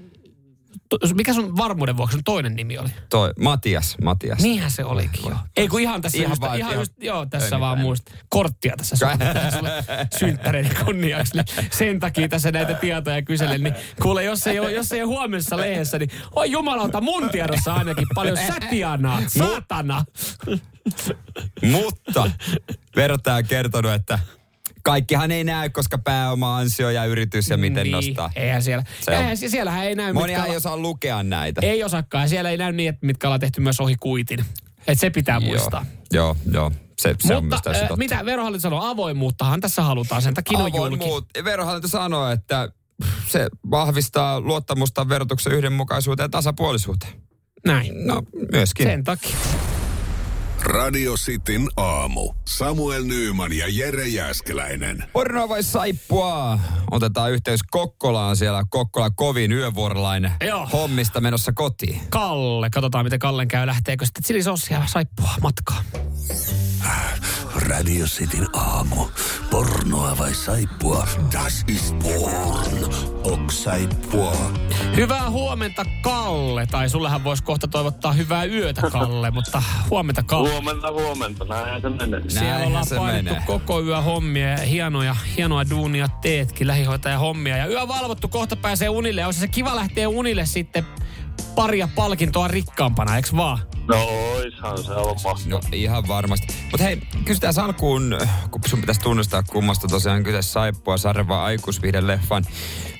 mikä 1.13 1.33
sun 1.33 1.57
varmuuden 1.57 1.97
vuoksi 1.97 2.13
sun 2.13 2.23
toinen 2.23 2.55
nimi 2.55 2.77
oli? 2.77 2.89
Toi, 3.09 3.33
Matias, 3.39 3.95
Matias. 4.03 4.39
Niinhän 4.39 4.71
se 4.71 4.85
olikin 4.85 5.29
jo. 5.29 5.35
Ei 5.57 5.67
kun 5.67 5.79
ihan 5.81 6.01
tässä 6.01 6.17
Ihan 6.17 6.31
just, 6.31 6.41
vaan, 6.41 6.57
ihan 6.57 6.71
ihan- 6.71 6.81
just, 6.81 6.93
joo, 7.01 7.25
tässä 7.25 7.59
vaan 7.59 7.79
muista. 7.79 8.11
Korttia 8.29 8.73
tässä 8.77 8.95
sulle, 8.95 9.71
synttäreiden 10.19 10.85
kunniaksi. 10.85 11.37
Niin 11.37 11.45
sen 11.71 11.99
takia 11.99 12.29
tässä 12.29 12.51
näitä 12.51 12.73
tietoja 12.73 13.21
kyselen. 13.21 13.63
Niin 13.63 13.75
kuule, 14.01 14.23
jos 14.23 14.47
ei 14.47 14.59
ole, 14.59 14.71
jos 14.71 14.91
ei 14.91 15.01
ole 15.01 15.07
huomisessa 15.07 15.57
lehdessä, 15.57 15.99
niin 15.99 16.09
oi 16.35 16.51
jumalauta 16.51 17.01
mun 17.01 17.29
tiedossa 17.29 17.73
ainakin 17.73 18.07
paljon 18.15 18.37
sätianaa, 18.37 19.21
saatana. 19.27 20.05
Mutta 21.71 22.21
on 22.21 23.45
kertonut, 23.47 23.91
että 23.91 24.19
kaikkihan 24.83 25.31
ei 25.31 25.43
näy, 25.43 25.69
koska 25.69 25.97
pääoma, 25.97 26.57
ansio 26.57 26.89
ja 26.89 27.05
yritys 27.05 27.49
ja 27.49 27.57
miten 27.57 27.83
niin, 27.83 27.91
nostaa. 27.91 28.31
Eihän 28.35 28.63
siellä. 28.63 28.83
Se 29.01 29.11
on- 29.11 29.17
Eihän, 29.17 29.37
sie- 29.37 29.49
siellähän 29.49 29.85
ei 29.85 29.95
näy 29.95 30.13
Moni 30.13 30.33
mitkä 30.33 30.45
ei 30.45 30.55
osaa 30.57 30.77
lukea 30.77 31.23
näitä. 31.23 31.61
Ei 31.63 31.83
osakkaan. 31.83 32.29
Siellä 32.29 32.49
ei 32.49 32.57
näy 32.57 32.71
niin, 32.71 32.89
että 32.89 33.05
mitkä 33.05 33.27
ollaan 33.27 33.39
tehty 33.39 33.61
myös 33.61 33.79
ohi 33.79 33.95
kuitin. 33.99 34.45
Et 34.87 34.99
se 34.99 35.09
pitää 35.09 35.39
muistaa. 35.39 35.85
Joo, 36.13 36.35
joo, 36.45 36.53
joo. 36.53 36.71
Se, 37.01 37.15
se 37.19 37.35
on 37.35 37.43
myös 37.43 37.51
Mutta 37.53 37.61
täysin 37.63 37.83
äh, 37.83 37.87
totta. 37.89 37.97
mitä 38.03 38.25
verohallinto 38.25 38.61
sanoo? 38.61 38.83
Avoimuuttahan 38.85 39.61
tässä 39.61 39.81
halutaan. 39.81 40.21
Sen 40.21 40.33
takia 40.33 40.57
on 40.57 40.63
julki. 40.63 40.77
Avoimuut. 40.77 41.25
Verohallinto 41.43 41.87
sanoo, 41.87 42.29
että 42.31 42.69
se 43.27 43.47
vahvistaa 43.71 44.41
luottamusta 44.41 45.09
verotuksen 45.09 45.53
yhdenmukaisuuteen 45.53 46.25
ja 46.25 46.29
tasapuolisuuteen. 46.29 47.13
Näin. 47.65 48.07
No, 48.07 48.23
myöskin. 48.51 48.85
Sen 48.85 49.03
takia. 49.03 49.35
Radio 50.63 51.13
Cityn 51.13 51.69
aamu. 51.77 52.33
Samuel 52.47 53.03
Nyyman 53.03 53.53
ja 53.53 53.65
Jere 53.69 54.07
Jäskeläinen. 54.07 55.03
Pornoa 55.13 55.49
vai 55.49 55.63
saippua? 55.63 56.59
Otetaan 56.91 57.31
yhteys 57.31 57.59
Kokkolaan 57.71 58.37
siellä. 58.37 58.63
Kokkola 58.69 59.09
kovin 59.09 59.51
yövuorolainen 59.51 60.31
Joo. 60.47 60.69
hommista 60.73 61.21
menossa 61.21 61.51
kotiin. 61.51 62.01
Kalle. 62.09 62.69
Katsotaan, 62.69 63.05
miten 63.05 63.19
Kallen 63.19 63.47
käy. 63.47 63.65
Lähteekö 63.67 64.05
sitten 64.05 64.23
chilisossia 64.23 64.83
saippua 64.85 65.29
matkaan? 65.41 65.83
Radio 67.67 68.05
Cityn 68.05 68.47
aamu. 68.53 69.05
Pornoa 69.49 70.17
vai 70.17 70.33
saippua? 70.33 71.07
Das 71.33 71.63
ist 71.67 71.95
porn. 71.99 72.93
Ok 73.23 73.51
saippua. 73.51 74.35
Hyvää 74.95 75.29
huomenta, 75.29 75.85
Kalle. 76.01 76.65
Tai 76.65 76.89
sullehan 76.89 77.23
voisi 77.23 77.43
kohta 77.43 77.67
toivottaa 77.67 78.13
hyvää 78.13 78.45
yötä, 78.45 78.81
Kalle. 78.81 79.31
mutta 79.31 79.63
huomenta, 79.89 80.23
Kalle. 80.23 80.49
Huomenta, 80.49 80.91
huomenta. 80.91 81.45
Näinhän 81.45 81.81
se 81.81 81.89
menee. 81.89 82.21
Siellä 82.27 82.65
ollaan 82.65 82.85
menee. 83.05 83.41
koko 83.45 83.81
yö 83.81 84.01
hommia 84.01 84.49
ja 84.49 84.57
hienoja, 84.57 85.15
hienoa 85.37 85.69
duunia 85.69 86.07
teetkin, 86.07 86.67
lähihoitaja 86.67 87.19
hommia. 87.19 87.57
Ja 87.57 87.67
yö 87.67 87.87
valvottu, 87.87 88.27
kohta 88.27 88.55
pääsee 88.55 88.89
unille. 88.89 89.25
Olisi 89.25 89.39
se 89.39 89.47
kiva 89.47 89.75
lähteä 89.75 90.09
unille 90.09 90.45
sitten 90.45 90.85
paria 91.55 91.89
palkintoa 91.95 92.47
rikkaampana, 92.47 93.17
eks 93.17 93.35
vaan? 93.35 93.59
No 93.87 94.03
oishan 94.05 94.83
se 94.83 94.91
on 94.91 95.15
mahtavaa. 95.23 95.59
No 95.59 95.59
ihan 95.71 96.07
varmasti. 96.07 96.47
Mutta 96.71 96.83
hei, 96.83 97.01
kysytään 97.25 97.53
alkuun, 97.59 98.17
kun 98.51 98.61
sun 98.67 98.79
pitäisi 98.79 99.01
tunnistaa 99.01 99.43
kummasta 99.43 99.87
tosiaan 99.87 100.23
kyse 100.23 100.41
saippua, 100.41 100.97
sarja 100.97 101.27
vai 101.27 101.39
aikuisvihden 101.39 102.07
leffan 102.07 102.45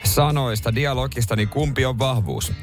sanoista, 0.03 0.75
dialogista, 0.75 1.35
niin 1.35 1.49
kumpi 1.49 1.85
on 1.85 1.99
vahvuus? 1.99 2.53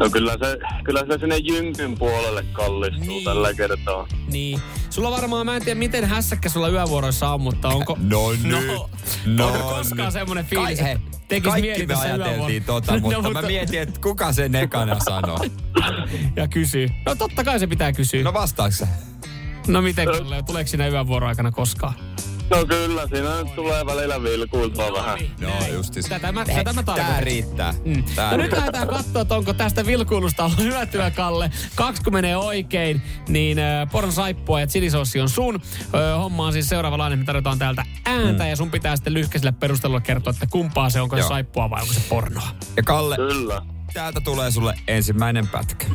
No 0.00 0.10
kyllä 0.10 0.32
se, 0.32 0.58
kyllä 0.84 1.00
se 1.00 1.18
sinne 1.20 1.36
jynkyn 1.36 1.98
puolelle 1.98 2.44
kallistuu 2.52 3.04
Niin. 3.06 3.24
tällä 3.24 3.54
kertaa. 3.54 4.06
Niin. 4.32 4.60
Sulla 4.90 5.10
varmaan, 5.10 5.46
mä 5.46 5.56
en 5.56 5.64
tiedä 5.64 5.78
miten 5.78 6.04
hässäkkä 6.04 6.48
sulla 6.48 6.68
yövuoroissa 6.68 7.28
on, 7.34 7.40
mutta 7.40 7.68
onko... 7.68 7.96
No 8.00 8.30
nyt. 8.32 8.42
No, 8.66 8.86
No 9.26 9.46
onko 9.46 9.58
koskaan 9.58 10.04
nyt. 10.06 10.12
semmoinen 10.12 10.44
fiilis, 10.46 10.78
Kai- 10.80 10.90
että 10.90 11.18
tekis 11.28 11.50
Kaikki 11.52 11.86
me 11.86 11.94
ajateltiin 11.94 12.62
yövuoro- 12.62 12.66
tota, 12.66 12.92
No, 13.00 13.22
mutta 13.22 13.42
mä 13.42 13.42
mietin, 13.48 13.80
että 13.80 14.00
kuka 14.00 14.32
sen 14.32 14.54
ekana 14.54 14.96
sanoo. 15.00 15.38
Ja 16.36 16.48
kysyy. 16.48 16.88
No 17.06 17.14
totta 17.14 17.44
kai 17.44 17.58
se 17.58 17.66
pitää 17.66 17.92
kysyä. 17.92 18.22
No 18.22 18.30
No, 18.30 18.34
vastaaks 18.34 18.78
sä? 18.78 18.88
no 19.66 19.82
miten 19.82 20.06
Kalle, 20.06 20.42
tuleeko 20.42 20.68
sinä 20.68 20.86
yövuoron 20.88 21.28
aikana 21.28 21.50
koskaan? 21.52 21.94
No 22.50 22.66
kyllä, 22.66 23.06
siinä 23.06 23.42
nyt 23.42 23.54
tulee 23.54 23.86
välillä 23.86 24.22
vilkuiltua 24.22 24.92
vähän. 24.92 25.18
No 25.40 25.48
justis. 25.72 26.06
Tätä 26.06 26.32
mä, 26.32 26.44
tätä 26.44 26.72
mä 26.72 26.82
Tää 26.82 27.20
riittää. 27.20 27.74
Mm. 27.84 28.04
Tää 28.14 28.30
No 28.30 28.36
nyt 28.36 28.52
lähdetään 28.52 28.88
katsoa, 28.88 29.22
että 29.22 29.34
onko 29.34 29.52
tästä 29.52 29.86
vilkuilusta 29.86 30.44
ollut 30.44 30.58
hyötyä, 30.58 31.10
Kalle. 31.10 31.50
Kaksi 31.74 32.02
kun 32.02 32.12
menee 32.12 32.36
oikein, 32.36 33.02
niin 33.28 33.58
äh, 33.58 33.90
poron 33.92 34.12
saippua 34.12 34.60
ja 34.60 34.66
chilisossi 34.66 35.20
on 35.20 35.28
sun. 35.28 35.60
Ö, 35.94 36.16
homma 36.16 36.46
on 36.46 36.52
siis 36.52 36.68
seuraavalainen, 36.68 37.18
me 37.18 37.24
tarjotaan 37.24 37.58
täältä 37.58 37.84
ääntä 38.04 38.44
mm. 38.44 38.50
ja 38.50 38.56
sun 38.56 38.70
pitää 38.70 38.96
sitten 38.96 39.14
lyhkäisellä 39.14 39.52
perustelulla 39.52 40.00
kertoa, 40.00 40.30
että 40.30 40.46
kumpaa 40.50 40.90
se, 40.90 41.00
onko 41.00 41.16
se 41.16 41.20
Joo. 41.20 41.28
saippua 41.28 41.70
vai 41.70 41.82
onko 41.82 41.94
se 41.94 42.00
pornoa. 42.08 42.48
Ja 42.76 42.82
Kalle, 42.82 43.16
Kyllä. 43.16 43.62
Täältä 43.94 44.20
tulee 44.20 44.50
sulle 44.50 44.74
ensimmäinen 44.88 45.48
pätkä. 45.48 45.86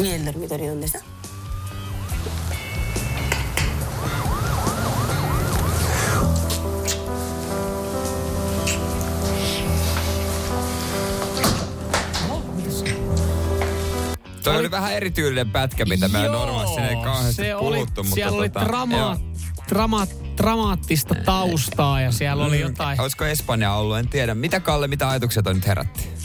¿Y 0.00 0.06
el 0.10 0.24
dormitorio 0.24 0.70
dónde 0.70 0.86
está? 0.86 1.00
Toi 14.44 14.56
oli 14.56 14.70
vähän 14.70 14.92
erityylinen 14.92 15.50
pätkä, 15.50 15.84
mitä 15.84 16.08
me 16.08 16.28
normaalisti 16.28 16.80
ei 16.80 16.96
kauheasti 16.96 17.32
se 17.32 17.52
puhuttu. 17.58 17.66
oli, 17.66 17.86
mutta 17.86 18.14
siellä 18.14 18.38
oli 18.38 18.48
tota, 18.48 18.66
drama, 18.66 19.16
drama, 19.68 20.06
dramaattista 20.36 21.14
taustaa 21.14 22.00
ja 22.00 22.12
siellä 22.12 22.44
oli 22.44 22.60
jotain. 22.60 23.00
Olisiko 23.00 23.24
Espanja 23.24 23.72
ollut, 23.72 23.98
en 23.98 24.08
tiedä. 24.08 24.34
Mitä 24.34 24.60
Kalle, 24.60 24.88
mitä 24.88 25.08
ajatuksia 25.08 25.42
toi 25.42 25.54
nyt 25.54 25.66
herätti? 25.66 26.17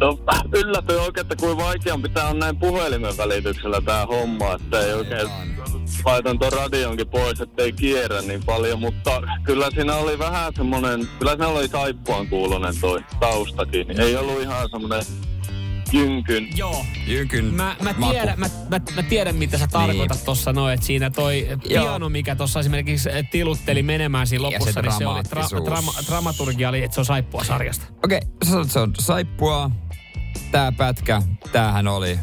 No, 0.00 0.18
yllätyin 0.54 1.00
oikein, 1.00 1.24
että 1.24 1.36
kuin 1.36 1.56
vaikeampi 1.56 2.08
tää 2.08 2.28
on 2.28 2.38
näin 2.38 2.56
puhelimen 2.56 3.16
välityksellä 3.16 3.80
tää 3.80 4.06
homma, 4.06 4.54
että 4.54 4.80
ei 4.80 4.92
oikein 4.92 5.28
laitan 6.04 6.38
ton 6.38 6.52
radionkin 6.52 7.08
pois, 7.08 7.40
ettei 7.40 7.72
kierrä 7.72 8.22
niin 8.22 8.44
paljon, 8.44 8.80
mutta 8.80 9.22
kyllä 9.44 9.70
siinä 9.74 9.94
oli 9.94 10.18
vähän 10.18 10.52
semmonen, 10.56 11.08
kyllä 11.18 11.30
siinä 11.32 11.48
oli 11.48 11.68
saippuan 11.68 12.26
kuulonen 12.26 12.74
toi 12.80 13.00
taustakin, 13.20 13.88
niin 13.88 14.00
ei 14.00 14.16
ollut 14.16 14.42
ihan 14.42 14.68
semmonen 14.70 15.02
jynkyn. 15.92 16.48
Joo. 16.56 16.84
Jykyn 17.06 17.44
Mä, 17.44 17.76
mä, 17.82 17.94
tiedän, 18.10 18.40
mä, 18.40 18.46
mä, 18.68 18.80
mä 18.96 19.02
tiedän, 19.02 19.36
mitä 19.36 19.58
sä 19.58 19.66
tarkoitat 19.66 20.16
Niin. 20.16 20.26
tossa 20.26 20.52
noin, 20.52 20.74
että 20.74 20.86
siinä 20.86 21.10
toi 21.10 21.48
piano, 21.68 22.08
mikä 22.08 22.36
tossa 22.36 22.60
esimerkiksi 22.60 23.10
eh, 23.10 23.28
tilutteli 23.30 23.82
menemään 23.82 24.26
siinä 24.26 24.40
Ja 24.48 24.50
lopussa, 24.52 24.72
se 24.72 24.82
niin 24.82 24.92
se 24.92 25.06
oli 25.06 25.24
dramaattisuus. 25.30 25.64
drama, 25.64 25.92
dramaturgia 26.06 26.68
oli, 26.68 26.82
että 26.82 26.94
se 26.94 27.00
on 27.00 27.04
saippua 27.04 27.44
sarjasta. 27.44 27.84
Okei, 28.04 28.20
sä 28.44 28.50
sanoit, 28.50 28.70
se 28.70 28.78
on 28.78 28.92
saippua. 28.98 29.70
Tää 30.50 30.72
pätkä, 30.72 31.22
tämähän 31.52 31.88
oli. 31.88 32.18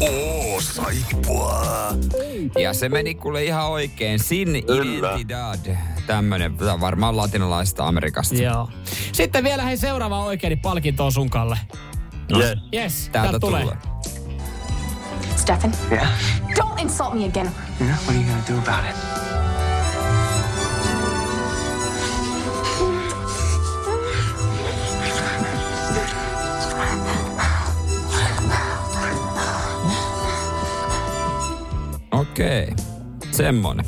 Oo, 0.00 0.60
saippua. 0.60 1.62
Ja 2.58 2.72
se 2.74 2.88
meni 2.88 3.14
kuule 3.14 3.44
ihan 3.44 3.66
oikein. 3.66 4.18
Sin 4.18 4.56
identidad. 4.56 5.76
Tämmönen, 6.06 6.58
varmaan 6.80 7.16
latinalaista 7.16 7.86
Amerikasta. 7.86 8.34
Joo. 8.34 8.68
Sitten 9.12 9.44
vielä 9.44 9.62
hei 9.62 9.76
seuraava 9.76 10.24
oikein, 10.24 10.50
niin 10.50 10.58
palkinto 10.60 11.04
on 11.06 11.12
sun 11.12 11.30
Kalle. 11.30 11.58
Yes. 12.36 12.58
Yes, 12.74 13.08
Täältä 13.12 13.12
täältä 13.12 13.38
tulee. 13.38 13.62
tulee. 13.62 13.76
Stefan? 15.36 15.72
Yeah? 15.92 16.08
Don't 16.50 16.80
insult 16.80 17.14
me 17.14 17.24
again. 17.24 17.50
Yeah, 17.80 17.98
what 17.98 18.08
are 18.08 18.14
you 18.16 18.24
gonna 18.24 18.42
do 18.48 18.72
about 18.72 18.90
it? 18.90 19.23
Okei. 32.34 32.66
Semmonen. 33.30 33.86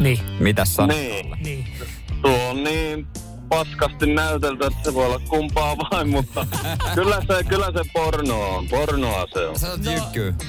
Niin, 0.00 0.18
Mitäs 0.40 0.74
sä? 0.74 0.86
Niin. 0.86 1.30
niin. 1.44 1.66
Tuo 2.22 2.48
on 2.50 2.64
niin 2.64 3.06
paskasti 3.48 4.06
näyteltä, 4.06 4.66
että 4.66 4.78
se 4.84 4.94
voi 4.94 5.06
olla 5.06 5.20
kumpaa 5.28 5.76
vain, 5.78 6.08
mutta 6.08 6.46
kyllä 6.94 7.20
se, 7.20 7.44
kyllä 7.44 7.66
se 7.66 7.90
porno 7.92 8.40
on. 8.40 8.68
Pornoa 8.68 9.26
se 9.34 9.46
on. 9.46 9.58
Sä 9.58 9.70
oot 9.70 9.80
No. 9.84 10.46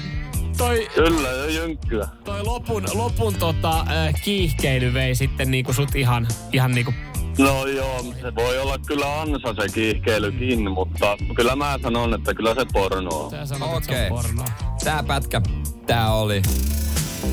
Toi, 0.56 0.88
Kyllä, 0.94 1.28
jo 1.28 1.48
jynkkyä. 1.48 2.08
toi 2.24 2.42
lopun, 2.44 2.84
lopun 2.94 3.34
tota, 3.34 3.80
äh, 3.80 4.14
kiihkeily 4.24 4.94
vei 4.94 5.14
sitten 5.14 5.50
niinku 5.50 5.72
sut 5.72 5.94
ihan, 5.94 6.28
ihan 6.52 6.72
niinku 6.72 6.94
No 7.38 7.66
joo, 7.66 8.02
se 8.20 8.34
voi 8.34 8.58
olla 8.58 8.78
kyllä 8.86 9.20
ansa 9.20 9.54
se 9.62 9.68
kiihkeilykin, 9.74 10.70
mutta 10.70 11.16
kyllä 11.36 11.56
mä 11.56 11.78
sanon, 11.82 12.14
että 12.14 12.34
kyllä 12.34 12.54
se 12.54 12.66
porno 12.72 13.10
on. 13.14 13.30
Sä 13.30 13.46
sanot, 13.46 13.76
että 13.76 13.86
se 13.86 13.92
Okei. 13.92 14.10
on 14.10 14.16
pornoa. 14.22 14.46
Tää 14.84 15.02
pätkä, 15.02 15.40
tää 15.86 16.14
oli 16.14 16.42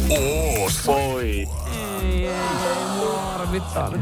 Oo, 0.10 0.70
Voi. 0.88 1.48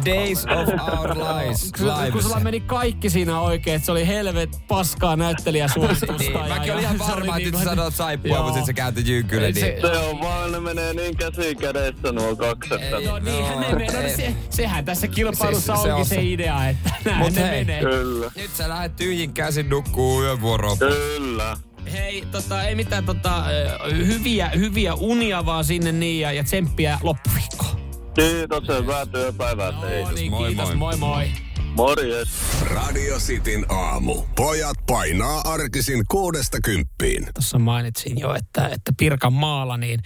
Days 0.05 0.45
of 0.45 0.67
Our 0.99 1.09
Lives 1.17 1.71
Kun, 1.77 1.87
kun 1.87 2.03
lives. 2.05 2.23
sulla 2.23 2.39
meni 2.39 2.59
kaikki 2.59 3.09
siinä 3.09 3.39
oikein, 3.41 3.75
että 3.75 3.85
se 3.85 3.91
oli 3.91 4.07
helvet 4.07 4.49
paskaa 4.67 5.15
näyttelijäsuoritusta. 5.15 6.13
Niin, 6.19 6.33
ja- 6.33 6.45
mäkin 6.47 6.73
olin 6.73 6.83
ihan 6.83 6.99
varma, 7.07 7.37
että 7.37 7.49
nyt 7.51 7.59
sä 7.59 7.63
sanot 7.63 7.95
saippua, 7.95 8.35
Joo. 8.35 8.43
mutta 8.43 8.57
sit 8.59 8.65
sä 8.65 8.73
kääntyi 8.73 9.03
jykkylle. 9.07 9.45
Ei 9.47 9.53
se- 9.53 9.61
Niin. 9.69 9.81
Se 9.81 9.87
on 9.97 10.19
vaan, 10.21 10.51
ne 10.51 10.59
menee 10.59 10.93
niin 10.93 11.17
käsi 11.17 11.55
kädessä 11.55 12.11
nuo 12.11 12.35
kaksi, 12.35 12.73
että... 12.73 12.99
No 13.11 13.19
niinhän 13.19 13.59
ne 13.59 13.67
menee. 13.73 14.01
No, 14.11 14.17
se, 14.17 14.35
sehän 14.49 14.85
tässä 14.85 15.07
kilpailussa 15.07 15.75
Se- 15.75 15.81
se 15.81 15.87
onkin 15.87 15.99
on 16.01 16.05
se, 16.05 16.15
se. 16.15 16.23
idea, 16.23 16.69
että 16.69 16.89
näin 17.05 17.17
Mut 17.17 17.33
ne 17.33 17.41
hei. 17.49 17.65
menee. 17.65 17.81
Kyllä, 17.81 18.31
Nyt 18.35 18.51
sä 18.55 18.69
lähdet 18.69 18.95
tyhjin 18.95 19.33
käsin 19.33 19.69
nukkuu 19.69 20.21
yövuoroon. 20.23 20.77
kyllä. 20.77 21.57
Hei, 21.91 22.23
tota, 22.31 22.63
ei 22.63 22.75
mitään 22.75 23.05
tota, 23.05 23.43
hyviä, 23.91 24.49
hyviä 24.49 24.93
unia 24.93 25.45
vaan 25.45 25.63
sinne 25.63 25.91
niin 25.91 26.21
ja, 26.21 26.31
ja 26.31 26.43
tsemppiä 26.43 26.99
loppuviikkoon. 27.03 27.77
Kiitos 28.15 28.67
hyvää 28.67 29.05
työpäivää 29.05 29.71
teille. 29.71 30.09
No 30.09 30.15
niin, 30.15 30.31
moi 30.31 30.47
kiitos, 30.47 30.75
moi. 30.75 30.97
moi 30.97 30.97
moi. 30.97 31.46
Morjes. 31.77 32.29
Radio 32.61 33.17
Cityn 33.17 33.65
aamu. 33.71 34.23
Pojat 34.35 34.77
painaa 34.87 35.41
arkisin 35.45 36.03
kuudesta 36.11 36.57
kymppiin. 36.63 37.27
Tuossa 37.33 37.59
mainitsin 37.59 38.19
jo, 38.19 38.35
että, 38.35 38.67
että 38.67 38.93
Pirkanmaalla, 38.97 39.77
niin 39.77 39.99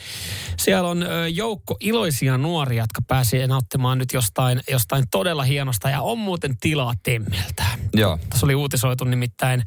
siellä 0.57 0.89
on 0.89 1.05
joukko 1.33 1.77
iloisia 1.79 2.37
nuoria, 2.37 2.83
jotka 2.83 3.01
pääsee 3.07 3.47
nauttimaan 3.47 3.97
nyt 3.97 4.13
jostain, 4.13 4.61
jostain 4.69 5.03
todella 5.11 5.43
hienosta 5.43 5.89
ja 5.89 6.01
on 6.01 6.17
muuten 6.17 6.57
tilaa 6.57 6.93
temmeltä. 7.03 7.63
Joo. 7.93 8.19
Tässä 8.29 8.45
oli 8.45 8.55
uutisoitu 8.55 9.03
nimittäin 9.03 9.63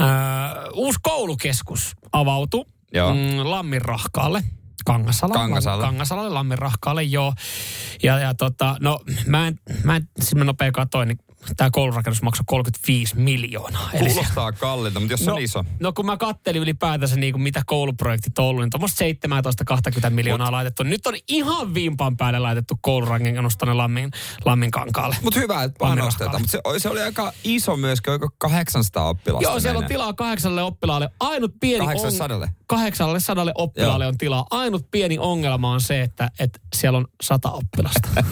äh, 0.00 0.06
uusi 0.72 0.98
koulukeskus 1.02 1.96
avautui 2.12 2.64
Joo. 2.94 3.14
mm, 3.14 3.20
Lamminrahkaalle. 3.42 4.42
Kangasala, 4.84 5.34
Kangasala. 5.34 5.84
Kangasalalle, 5.84 6.30
Lamminrahkaalle, 6.30 7.02
joo. 7.02 7.34
Ja, 8.02 8.18
ja 8.18 8.34
tota, 8.34 8.76
no 8.80 9.00
mä 9.26 9.46
en, 9.46 9.58
mä 9.84 9.96
en 9.96 10.08
siis 10.20 10.34
mä 10.34 10.44
nopea 10.44 10.72
katoin, 10.72 11.08
niin 11.08 11.18
tämä 11.56 11.70
koulurakennus 11.70 12.22
maksoi 12.22 12.44
35 12.46 13.16
miljoonaa. 13.16 13.88
Kuulostaa 13.98 14.48
Eli, 14.48 14.56
kalliilta, 14.58 15.00
mutta 15.00 15.12
jos 15.12 15.20
se 15.20 15.26
no, 15.26 15.34
on 15.34 15.42
iso. 15.42 15.64
No 15.80 15.92
kun 15.92 16.06
mä 16.06 16.16
kattelin 16.16 16.62
ylipäätänsä 16.62 17.16
niin 17.16 17.32
kuin 17.32 17.42
mitä 17.42 17.62
kouluprojektit 17.66 18.38
on 18.38 18.44
ollut, 18.44 18.62
niin 18.62 18.70
tuommoista 18.70 19.04
17-20 20.06 20.10
miljoonaa 20.10 20.46
Mut. 20.46 20.52
laitettu. 20.52 20.82
Nyt 20.82 21.06
on 21.06 21.14
ihan 21.28 21.74
viimpaan 21.74 22.16
päälle 22.16 22.38
laitettu 22.38 22.78
koulurakennus 22.80 23.56
tuonne 23.56 23.74
Lammin, 23.74 24.10
Lammin 24.44 24.70
kankaalle. 24.70 25.16
Mutta 25.22 25.40
hyvä, 25.40 25.62
että 25.62 25.78
panostetaan. 25.78 26.40
Mutta 26.40 26.52
se, 26.52 26.60
se, 26.78 26.88
oli 26.88 27.02
aika 27.02 27.32
iso 27.44 27.76
myöskin, 27.76 28.10
oliko 28.10 28.28
800 28.38 29.08
oppilasta. 29.08 29.48
Joo, 29.48 29.60
siellä 29.60 29.78
menee. 29.78 29.84
on 29.84 29.88
tilaa 29.88 30.12
kahdeksalle 30.12 30.62
oppilaalle. 30.62 31.10
Ainut 31.20 31.54
pieni 31.60 31.86
800. 31.86 32.36
On, 32.36 32.48
800 32.76 33.46
oppilaalle 33.54 34.06
on 34.06 34.18
tilaa. 34.18 34.46
Ainut 34.50 34.90
pieni 34.90 35.18
ongelma 35.18 35.70
on 35.70 35.80
se, 35.80 36.02
että, 36.02 36.30
että 36.38 36.58
siellä 36.74 36.98
on 36.98 37.06
sata 37.22 37.50
oppilasta. 37.50 38.08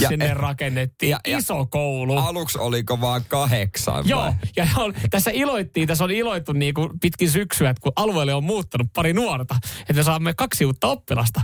ja, 0.00 0.08
Sinne 0.08 0.32
eh- 0.32 0.36
rakennettiin 0.36 1.10
ja, 1.10 1.20
iso 1.26 1.66
koulu. 1.66 2.18
Aluksi 2.18 2.58
oliko 2.58 3.00
vaan 3.00 3.24
kahdeksan? 3.28 4.08
Joo, 4.08 4.34
ja 4.56 4.66
on, 4.76 4.94
tässä 5.10 5.30
iloittiin, 5.34 5.88
tässä 5.88 6.04
on 6.04 6.10
iloittu 6.10 6.52
niin 6.52 6.74
kuin 6.74 7.00
pitkin 7.00 7.30
syksyä, 7.30 7.70
että 7.70 7.80
kun 7.80 7.92
alueelle 7.96 8.34
on 8.34 8.44
muuttanut 8.44 8.88
pari 8.94 9.12
nuorta, 9.12 9.56
että 9.80 9.94
me 9.94 10.02
saamme 10.02 10.34
kaksi 10.34 10.64
uutta 10.64 10.86
oppilasta. 10.86 11.40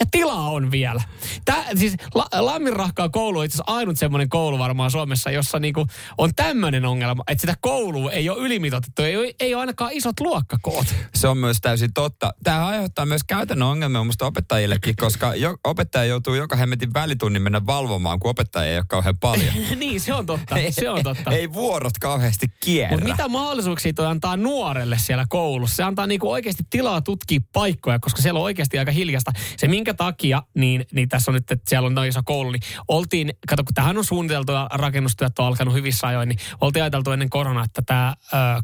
Ja 0.00 0.06
tilaa 0.10 0.50
on 0.50 0.70
vielä. 0.70 1.00
Tää, 1.44 1.64
siis 1.74 1.94
La, 2.14 2.26
Lamminrahkaa 2.32 3.08
koulu 3.08 3.38
on 3.38 3.44
itse 3.44 3.56
asiassa 3.56 3.72
ainut 3.72 3.98
semmoinen 3.98 4.28
koulu 4.28 4.58
varmaan 4.58 4.90
Suomessa, 4.90 5.30
jossa 5.30 5.58
niinku 5.58 5.86
on 6.18 6.34
tämmöinen 6.34 6.84
ongelma, 6.84 7.22
että 7.28 7.40
sitä 7.40 7.54
koulua 7.60 8.12
ei 8.12 8.28
ole 8.28 8.38
ylimitoitettu, 8.38 9.02
ei, 9.02 9.34
ei 9.40 9.54
ole 9.54 9.60
ainakaan 9.60 9.92
isot 9.92 10.20
luokkakoot. 10.20 10.94
Se 11.14 11.28
on 11.28 11.38
myös 11.38 11.58
täysin 11.60 11.92
totta. 11.92 12.34
Tämä 12.44 12.66
aiheuttaa 12.66 13.06
myös 13.06 13.22
käytännön 13.26 13.68
ongelmia 13.68 14.04
musta 14.04 14.26
opettajillekin, 14.26 14.96
koska 14.96 15.34
jo, 15.34 15.56
opettaja 15.64 16.04
joutuu 16.04 16.34
joka 16.34 16.56
hemmetin 16.56 16.94
välitunnin 16.94 17.42
mennä 17.42 17.66
valvomaan, 17.66 18.20
kun 18.20 18.30
opettaja 18.30 18.70
ei 18.70 18.76
ole 18.76 18.84
kauhean 18.88 19.18
paljon. 19.18 19.54
niin, 19.76 20.00
se 20.00 20.14
on 20.14 20.26
totta, 20.26 20.56
se 20.70 20.90
on 20.90 21.02
totta. 21.02 21.30
ei 21.30 21.52
vuorot 21.52 21.98
kauheasti 22.00 22.46
kierrä. 22.60 22.96
Mutta 22.96 23.10
mitä 23.10 23.28
mahdollisuuksia 23.28 23.92
toi 23.92 24.06
antaa 24.06 24.36
nuorelle 24.36 24.96
siellä 24.98 25.26
koulussa? 25.28 25.76
Se 25.76 25.82
antaa 25.82 26.06
niinku 26.06 26.30
oikeasti 26.30 26.62
tilaa 26.70 27.00
tutkia 27.00 27.40
paikkoja, 27.52 27.98
koska 27.98 28.22
siellä 28.22 28.38
on 28.38 28.44
oikeasti 28.44 28.78
aika 28.78 28.92
hiljasta. 28.92 29.32
Se 29.56 29.68
minkä 29.68 29.85
takia, 29.94 30.42
niin, 30.54 30.86
niin 30.92 31.08
tässä 31.08 31.30
on 31.30 31.34
nyt, 31.34 31.50
että 31.50 31.70
siellä 31.70 31.86
on 31.86 31.94
noin 31.94 32.08
iso 32.08 32.20
koulu, 32.24 32.50
niin 32.50 32.62
oltiin, 32.88 33.34
kato 33.48 33.64
kun 33.64 33.74
tähän 33.74 33.98
on 33.98 34.04
suunniteltu 34.04 34.52
ja 34.52 34.68
rakennustyöt 34.72 35.38
on 35.38 35.46
alkanut 35.46 35.74
hyvissä 35.74 36.06
ajoin, 36.06 36.28
niin 36.28 36.38
oltiin 36.60 36.82
ajateltu 36.82 37.10
ennen 37.10 37.30
koronaa, 37.30 37.64
että 37.64 37.82
tämä 37.82 38.14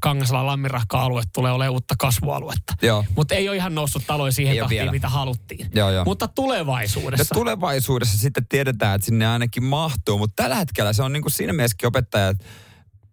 Kangasalan 0.00 0.46
lamminrahka-alue 0.46 1.22
tulee 1.32 1.52
olemaan 1.52 1.72
uutta 1.72 1.94
kasvualuetta. 1.98 2.74
Mutta 3.16 3.34
ei 3.34 3.48
ole 3.48 3.56
ihan 3.56 3.74
noussut 3.74 4.02
taloja 4.06 4.32
siihen 4.32 4.52
Ei 4.52 4.60
tahtiin, 4.60 4.78
vielä. 4.78 4.92
mitä 4.92 5.08
haluttiin. 5.08 5.70
Joo, 5.74 5.90
joo. 5.90 6.04
Mutta 6.04 6.28
tulevaisuudessa. 6.28 7.34
tulevaisuudessa 7.34 8.18
sitten 8.18 8.46
tiedetään, 8.46 8.94
että 8.94 9.04
sinne 9.04 9.26
ainakin 9.26 9.64
mahtuu, 9.64 10.18
mutta 10.18 10.42
tällä 10.42 10.56
hetkellä 10.56 10.92
se 10.92 11.02
on 11.02 11.12
niin 11.12 11.22
kuin 11.22 11.32
siinä 11.32 11.52
mielessäkin 11.52 11.86
opettaja, 11.86 12.28
että 12.28 12.44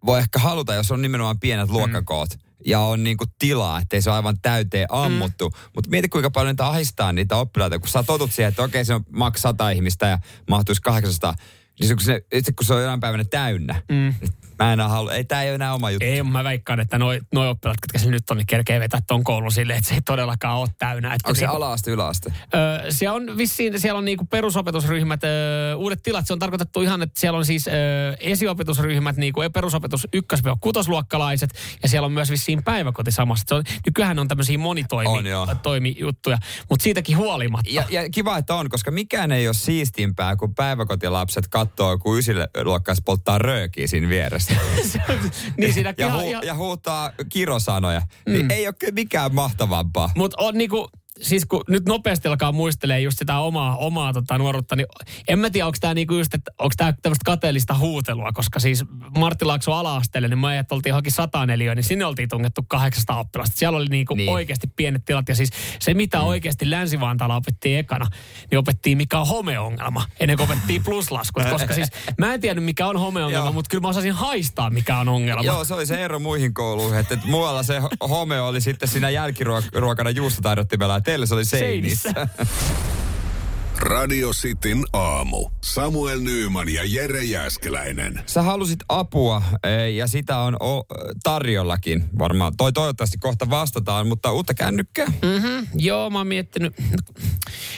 voi 0.05 0.19
ehkä 0.19 0.39
haluta, 0.39 0.73
jos 0.73 0.91
on 0.91 1.01
nimenomaan 1.01 1.39
pienet 1.39 1.69
luokkakoot. 1.69 2.29
Ja 2.65 2.79
on 2.79 3.03
niinku 3.03 3.25
tilaa, 3.39 3.79
ettei 3.79 4.01
se 4.01 4.09
ole 4.09 4.15
aivan 4.15 4.39
täyteen 4.41 4.87
ammuttu. 4.89 5.49
Mm. 5.49 5.55
Mutta 5.75 5.89
mieti 5.89 6.09
kuinka 6.09 6.31
paljon 6.31 6.51
niitä 6.51 6.67
ahistaa 6.67 7.13
niitä 7.13 7.35
oppilaita, 7.35 7.79
kun 7.79 7.89
sä 7.89 8.03
totut 8.03 8.31
siihen, 8.31 8.49
että 8.49 8.63
okei 8.63 8.85
se 8.85 8.93
on 8.93 9.05
maks 9.11 9.41
100 9.41 9.69
ihmistä 9.69 10.07
ja 10.07 10.19
mahtuisi 10.49 10.81
800. 10.81 11.35
Niin 11.79 11.87
se, 11.87 11.95
kun, 11.95 12.03
se, 12.03 12.25
itse 12.33 12.51
kun 12.51 12.65
se 12.65 12.73
on 12.73 12.81
jonain 12.81 12.99
päivänä 12.99 13.23
täynnä, 13.23 13.81
mm. 13.89 14.13
Mä 14.59 14.73
en 14.73 14.79
halua, 14.79 15.13
ei 15.13 15.23
tää 15.23 15.43
ei 15.43 15.49
ole 15.49 15.55
enää 15.55 15.73
oma 15.73 15.91
juttu. 15.91 16.05
Ei, 16.05 16.23
mä 16.23 16.43
veikkaan, 16.43 16.79
että 16.79 16.97
noi, 16.97 17.19
noi 17.33 17.47
oppilaat, 17.47 17.77
jotka 17.81 17.99
se 17.99 18.09
nyt 18.09 18.29
on, 18.29 18.37
niin 18.37 18.47
kerkee 18.47 18.79
vetää 18.79 18.99
ton 19.07 19.23
koulun 19.23 19.51
silleen, 19.51 19.77
että 19.77 19.89
se 19.89 19.95
ei 19.95 20.01
todellakaan 20.01 20.57
ole 20.57 20.69
täynnä. 20.77 21.13
Että 21.13 21.27
Onko 21.27 21.35
se 21.35 21.41
niinku- 21.41 21.55
ala-aste, 21.55 21.91
yläaste? 21.91 22.33
Öö, 22.55 22.91
siellä 22.91 23.15
on 23.15 23.37
vissiin, 23.37 23.79
siellä 23.79 23.97
on 23.97 24.05
niinku 24.05 24.25
perusopetusryhmät, 24.25 25.23
öö, 25.23 25.75
uudet 25.75 26.03
tilat, 26.03 26.27
se 26.27 26.33
on 26.33 26.39
tarkoitettu 26.39 26.81
ihan, 26.81 27.01
että 27.01 27.19
siellä 27.19 27.37
on 27.37 27.45
siis 27.45 27.67
öö, 27.67 27.73
esiopetusryhmät, 28.19 29.17
niinku 29.17 29.41
perusopetus 29.53 30.07
1-6-luokkalaiset, 30.15 31.49
ja 31.83 31.89
siellä 31.89 32.05
on 32.05 32.11
myös 32.11 32.31
vissiin 32.31 32.63
päiväkoti 32.63 33.11
samassa. 33.11 33.45
Se 33.47 33.55
on, 33.55 33.63
nykyään 33.85 34.19
on 34.19 34.27
tämmöisiä 34.27 34.57
monitoimijuttuja, 34.57 36.37
mutta 36.69 36.83
siitäkin 36.83 37.17
huolimatta. 37.17 37.71
Ja, 37.71 37.83
ja 37.89 38.09
kiva, 38.09 38.37
että 38.37 38.55
on, 38.55 38.69
koska 38.69 38.91
mikään 38.91 39.31
ei 39.31 39.47
ole 39.47 39.53
siistimpää, 39.53 40.35
kun 40.35 40.55
päiväkotilapset 40.55 41.47
katsoo, 41.47 41.97
kun 41.97 42.19
ysiluokkais 42.19 43.01
polttaa 43.05 43.37
röökiä 43.37 43.87
siinä 43.87 44.09
vieressä. 44.09 44.48
niin 45.57 45.73
siinä 45.73 45.93
ja, 45.97 46.07
hu- 46.07 46.45
ja 46.45 46.55
huutaa 46.55 47.11
kirosanoja. 47.29 47.99
Mm. 47.99 48.33
Niin 48.33 48.51
ei 48.51 48.67
ole 48.67 48.75
kyllä 48.79 48.93
mikään 48.93 49.35
mahtavampaa. 49.35 50.11
Mutta 50.15 50.37
on 50.39 50.57
niinku, 50.57 50.89
siis 51.21 51.45
kun 51.45 51.63
nyt 51.67 51.85
nopeasti 51.85 52.27
alkaa 52.27 52.51
muistelee 52.51 52.99
just 53.01 53.17
sitä 53.17 53.39
omaa, 53.39 53.77
omaa 53.77 54.13
tota, 54.13 54.37
nuoruutta, 54.37 54.75
niin 54.75 54.87
en 55.27 55.39
mä 55.39 55.49
tiedä, 55.49 55.65
onko 55.65 55.77
tämä 55.81 55.93
niinku 55.93 56.13
just, 56.13 56.33
että 56.33 56.51
onko 56.59 56.73
tämä 56.77 56.93
tämmöistä 57.01 57.25
kateellista 57.25 57.77
huutelua, 57.77 58.31
koska 58.33 58.59
siis 58.59 58.83
Martti 59.17 59.45
Laakso 59.45 59.73
ala-asteelle, 59.73 60.27
niin 60.27 60.39
mä 60.39 60.59
että 60.59 60.75
oltiin 60.75 60.91
johonkin 60.91 61.11
100 61.11 61.45
neliöä, 61.45 61.75
niin 61.75 61.83
sinne 61.83 62.05
oltiin 62.05 62.29
tungettu 62.29 62.65
800 62.67 63.19
oppilasta. 63.19 63.57
Siellä 63.57 63.77
oli 63.77 63.85
niinku 63.85 64.15
Niin. 64.15 64.29
oikeasti 64.29 64.67
pienet 64.75 65.05
tilat 65.05 65.29
ja 65.29 65.35
siis 65.35 65.49
se, 65.79 65.93
mitä 65.93 66.17
mm. 66.17 66.23
oikeasti 66.23 66.69
Länsi-Vantaalla 66.69 67.35
opettiin 67.35 67.79
ekana, 67.79 68.05
niin 68.51 68.59
opettiin 68.59 68.97
mikä 68.97 69.19
on 69.19 69.27
homeongelma, 69.27 70.05
ennen 70.19 70.37
kuin 70.37 70.51
opettiin 70.51 70.83
pluslaskut, 70.83 71.43
koska 71.51 71.73
siis 71.73 71.89
mä 72.17 72.33
en 72.33 72.41
tiedä 72.41 72.61
mikä 72.61 72.87
on 72.87 72.99
homeongelma, 72.99 73.51
mutta 73.51 73.69
kyllä 73.69 73.81
mä 73.81 73.87
osasin 73.87 74.11
haistaa 74.13 74.69
mikä 74.69 74.97
on 74.97 75.09
ongelma. 75.09 75.43
Joo, 75.43 75.65
se 75.65 75.73
oli 75.73 75.85
se 75.85 76.03
ero 76.05 76.19
muihin 76.19 76.53
kouluihin, 76.53 76.99
että, 76.99 77.13
että 77.13 77.27
muualla 77.27 77.63
se 77.63 77.79
ho- 77.79 78.07
home 78.09 78.41
oli 78.41 78.61
sitten 78.61 78.89
siinä 78.89 79.09
jälkiruokana 79.09 80.09
juustotaidottimella 80.09 81.01
teillä 81.09 81.25
se 81.25 81.33
oli 81.33 81.45
seinissä. 81.45 82.11
Seinissä. 82.13 82.45
Radio 83.79 84.29
Cityn 84.31 84.83
aamu. 84.93 85.49
Samuel 85.61 86.19
Nyyman 86.19 86.69
ja 86.69 86.81
Jere 86.85 87.23
Jäskeläinen. 87.23 88.21
Sä 88.25 88.41
halusit 88.41 88.79
apua 88.89 89.41
eh, 89.63 89.95
ja 89.95 90.07
sitä 90.07 90.37
on 90.37 90.55
o- 90.63 90.85
tarjollakin 91.23 92.03
varmaan. 92.19 92.53
Toi 92.57 92.73
toivottavasti 92.73 93.17
kohta 93.17 93.49
vastataan, 93.49 94.07
mutta 94.07 94.31
uutta 94.31 94.53
kännykkää. 94.53 95.05
Mm-hmm. 95.05 95.67
Joo, 95.75 96.09
mä 96.09 96.17
oon 96.17 96.27
miettinyt. 96.27 96.73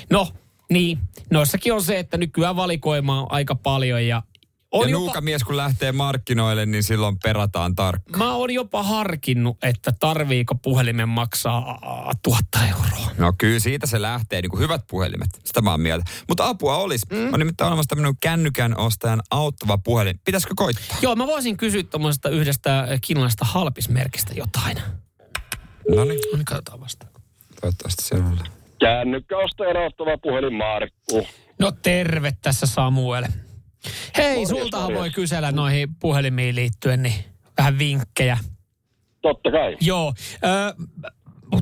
No, 0.10 0.28
niin. 0.70 1.00
Noissakin 1.30 1.74
on 1.74 1.84
se, 1.84 2.00
että 2.00 2.18
nykyään 2.18 2.56
valikoimaa 2.56 3.22
on 3.22 3.32
aika 3.32 3.56
paljon 3.56 4.08
ja 4.08 4.24
on 4.72 4.88
ja 4.88 4.92
jopa, 4.92 5.00
nuukamies 5.04 5.44
kun 5.44 5.58
lähtee 5.58 5.92
markkinoille, 5.92 6.66
niin 6.66 6.84
silloin 6.84 7.20
perataan 7.24 7.76
tarkkaan. 7.76 8.20
mä 8.20 8.34
oon 8.34 8.52
jopa 8.52 8.84
harkinnut, 8.84 9.58
että 9.64 9.92
tarviiko 10.00 10.56
puhelimen 10.56 11.10
maksaa 11.10 11.80
tuhatta 12.24 12.60
euroa. 12.70 13.12
No 13.18 13.34
kyllä 13.38 13.60
siitä 13.60 13.88
se 13.88 14.02
lähtee, 14.02 14.42
niin 14.42 14.50
kuin 14.50 14.62
hyvät 14.62 14.82
puhelimet. 14.90 15.30
Sitä 15.46 15.62
mä 15.62 15.72
oon 15.72 15.82
mieltä. 15.82 16.06
Mutta 16.28 16.48
apua 16.50 16.78
olisi. 16.78 17.06
Mm. 17.12 17.34
On 17.34 17.40
nimittäin 17.40 17.68
olemassa 17.68 17.90
tämmöinen 17.90 18.14
kännykän 18.20 18.78
ostajan 18.78 19.22
auttava 19.32 19.78
puhelin. 19.78 20.20
Pitäisikö 20.26 20.54
koittaa? 20.58 20.98
Joo, 21.02 21.16
mä 21.16 21.28
voisin 21.28 21.58
kysyä 21.58 21.84
tuommoisesta 21.84 22.30
yhdestä 22.30 22.80
äh, 22.80 22.88
kiinalaisesta 23.02 23.46
halpismerkistä 23.46 24.34
jotain. 24.36 24.78
No 25.96 26.04
niin, 26.06 26.20
No 26.32 26.36
niin, 26.38 26.46
katsotaan 26.46 26.80
vasta. 26.82 27.06
toivottavasti 27.62 28.04
se 28.04 28.16
on. 28.16 28.40
Kännykkäosta 28.80 29.66
erottava 29.66 30.18
puhelin 30.18 30.54
Markku. 30.54 31.28
No 31.60 31.72
terve 31.72 32.34
tässä 32.42 32.66
Samuel. 32.66 33.24
Hei, 34.18 34.46
sultahan 34.46 34.86
morjes. 34.86 35.00
voi 35.00 35.10
kysellä 35.10 35.52
noihin 35.52 35.96
puhelimiin 36.00 36.56
liittyen, 36.56 37.04
niin 37.04 37.16
vähän 37.58 37.80
vinkkejä. 37.80 38.38
Totta 39.22 39.52
kai. 39.52 39.78
Joo. 39.82 40.14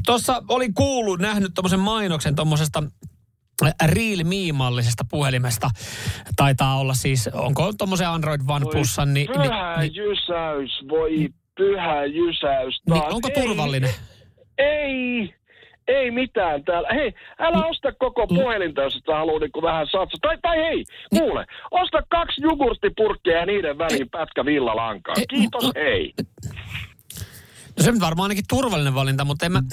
Tuossa 0.05 0.43
olin 0.47 0.73
kuullut, 0.73 1.19
nähnyt 1.19 1.51
tuommoisen 1.55 1.79
mainoksen 1.79 2.35
tuommoisesta 2.35 2.83
Realme-mallisesta 3.85 5.05
puhelimesta. 5.09 5.69
Taitaa 6.35 6.79
olla 6.79 6.93
siis, 6.93 7.27
onko 7.27 7.73
tuommoisen 7.77 8.09
Android 8.09 8.41
One 8.47 8.65
Plusan, 8.71 9.13
niin, 9.13 9.29
niin, 9.29 9.41
pyhä 9.41 9.77
niin, 9.79 9.95
jysäys, 9.95 10.71
voi 10.89 11.29
pyhä 11.57 12.05
jysäys 12.05 12.81
niin 12.89 13.13
onko 13.13 13.29
turvallinen? 13.29 13.89
Ei, 14.57 14.65
ei 14.85 15.33
mitään 16.11 16.63
täällä. 16.63 16.87
Hei, 16.93 17.13
älä 17.39 17.65
osta 17.65 17.91
koko 17.91 18.25
Mm. 18.25 18.35
puhelinta, 18.35 18.81
jos 18.81 18.93
sä 18.93 19.13
halua 19.15 19.39
niin 19.39 19.51
vähän 19.61 19.87
satsa. 19.87 20.17
Tai, 20.21 20.37
tai 20.41 20.57
hei, 20.57 20.83
kuule, 21.17 21.45
osta 21.71 22.01
kaksi 22.09 22.41
jogurttipurkkia 22.41 23.37
ja 23.37 23.45
niiden 23.45 23.77
väliin 23.77 24.09
pätkä 24.09 24.45
villalankaa. 24.45 25.15
Ei, 25.17 25.25
Kiitos, 25.27 25.63
no- 25.63 25.71
hei. 25.75 26.13
No 27.77 27.83
se 27.83 27.91
nyt 27.91 28.01
varmaan 28.01 28.25
ainakin 28.25 28.43
turvallinen 28.49 28.95
valinta, 28.95 29.25
mutta 29.25 29.45
en 29.45 29.51
mä, 29.51 29.63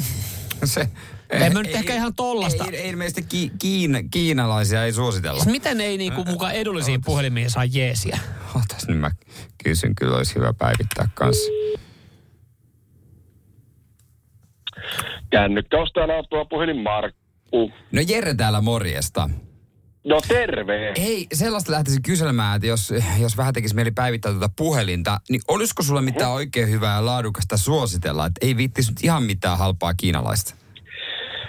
Se, 0.64 0.88
En 1.30 1.52
mä 1.52 1.62
nyt 1.62 1.74
ehkä 1.74 1.94
ihan 1.94 2.14
tollasta. 2.14 2.64
Ei, 2.64 2.76
ei, 2.76 2.88
ilmeisesti 2.88 3.22
ki, 3.28 3.50
kiin, 3.58 4.08
kiinalaisia 4.10 4.84
ei 4.84 4.92
suositella. 4.92 5.38
siis 5.42 5.52
miten 5.52 5.80
ei 5.80 5.98
niinku 5.98 6.24
mukaan 6.24 6.52
edullisiin 6.54 7.00
puhelimiin 7.04 7.50
saa 7.50 7.64
jeesiä? 7.64 8.18
Ootas 8.56 8.88
nyt 8.88 8.98
mä 8.98 9.10
kysyn, 9.64 9.94
kyllä 9.94 10.16
olisi 10.16 10.34
hyvä 10.34 10.52
päivittää 10.58 11.08
kanssa. 11.14 11.50
Kännykkäostajan 15.30 16.10
puhelin 16.50 16.82
Markku. 16.82 17.72
No 17.92 18.02
Jere 18.08 18.34
täällä 18.34 18.60
morjesta. 18.60 19.30
No 20.04 20.20
terve. 20.28 20.94
Hei, 20.96 21.26
sellaista 21.32 21.72
lähtisin 21.72 22.02
kyselemään, 22.02 22.56
että 22.56 22.66
jos, 22.66 22.94
jos 23.18 23.36
vähän 23.36 23.54
tekisi 23.54 23.74
mieli 23.74 23.90
päivittää 23.90 24.32
tuota 24.32 24.50
puhelinta, 24.56 25.20
niin 25.28 25.40
olisiko 25.48 25.82
sulla 25.82 26.02
mitään 26.02 26.30
oikein 26.30 26.70
hyvää 26.70 26.94
ja 26.94 27.04
laadukasta 27.04 27.56
suositella, 27.56 28.26
että 28.26 28.46
ei 28.46 28.56
viittisi 28.56 28.90
nyt 28.90 29.04
ihan 29.04 29.22
mitään 29.22 29.58
halpaa 29.58 29.94
kiinalaista? 29.94 30.54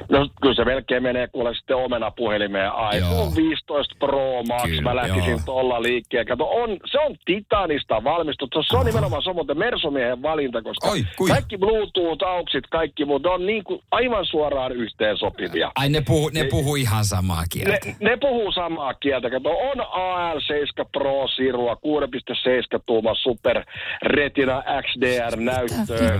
No 0.10 0.30
kyllä 0.42 0.56
se 0.56 0.66
melkein 0.66 1.04
menee 1.04 1.28
kuule 1.28 1.56
sitten 1.56 1.76
omenapuhelimeen 1.78 2.66
Joo. 2.66 2.90
iPhone 2.92 3.36
15 3.36 3.96
Pro 4.00 4.44
Max. 4.48 4.64
Kyllä, 4.64 4.82
mä 4.82 4.96
lähtisin 4.96 5.30
joo. 5.30 5.40
tuolla 5.46 5.82
liikkeen. 5.82 6.26
Kato, 6.26 6.50
on, 6.50 6.70
se 6.92 7.00
on 7.00 7.16
titanista 7.26 8.04
valmistettu. 8.04 8.64
Se 8.64 8.78
on 8.78 8.86
nimenomaan 8.86 9.22
samoin 9.24 9.48
Mersumiehen 9.54 10.22
valinta, 10.22 10.62
koska 10.62 10.88
Oi, 10.90 11.04
kuinka? 11.18 11.34
kaikki 11.34 11.58
Bluetooth-auksit, 11.58 12.68
kaikki 12.70 13.06
muut, 13.06 13.24
ne 13.24 13.30
on 13.30 13.46
niin 13.46 13.64
kuin 13.64 13.82
aivan 13.92 14.26
suoraan 14.26 14.72
yhteen 14.72 15.18
sopivia. 15.18 15.72
Ai 15.76 15.90
ne 15.90 16.02
puhu, 16.08 16.30
ne 16.34 16.44
puhu 16.44 16.76
ihan 16.76 17.06
samaa 17.06 17.42
Ne, 17.42 17.48
kieltä. 17.52 17.88
ne 18.00 18.18
puhuu 18.18 18.52
samaa 18.52 18.94
kieltä. 18.94 19.30
Kato, 19.30 19.50
on 19.50 19.78
AL7 19.80 20.86
Pro 20.92 21.28
Sirua, 21.28 21.74
6,7 21.76 22.80
tuuma 22.86 23.14
Super 23.16 23.64
Retina 24.02 24.64
XDR-näyttöä. 24.82 26.20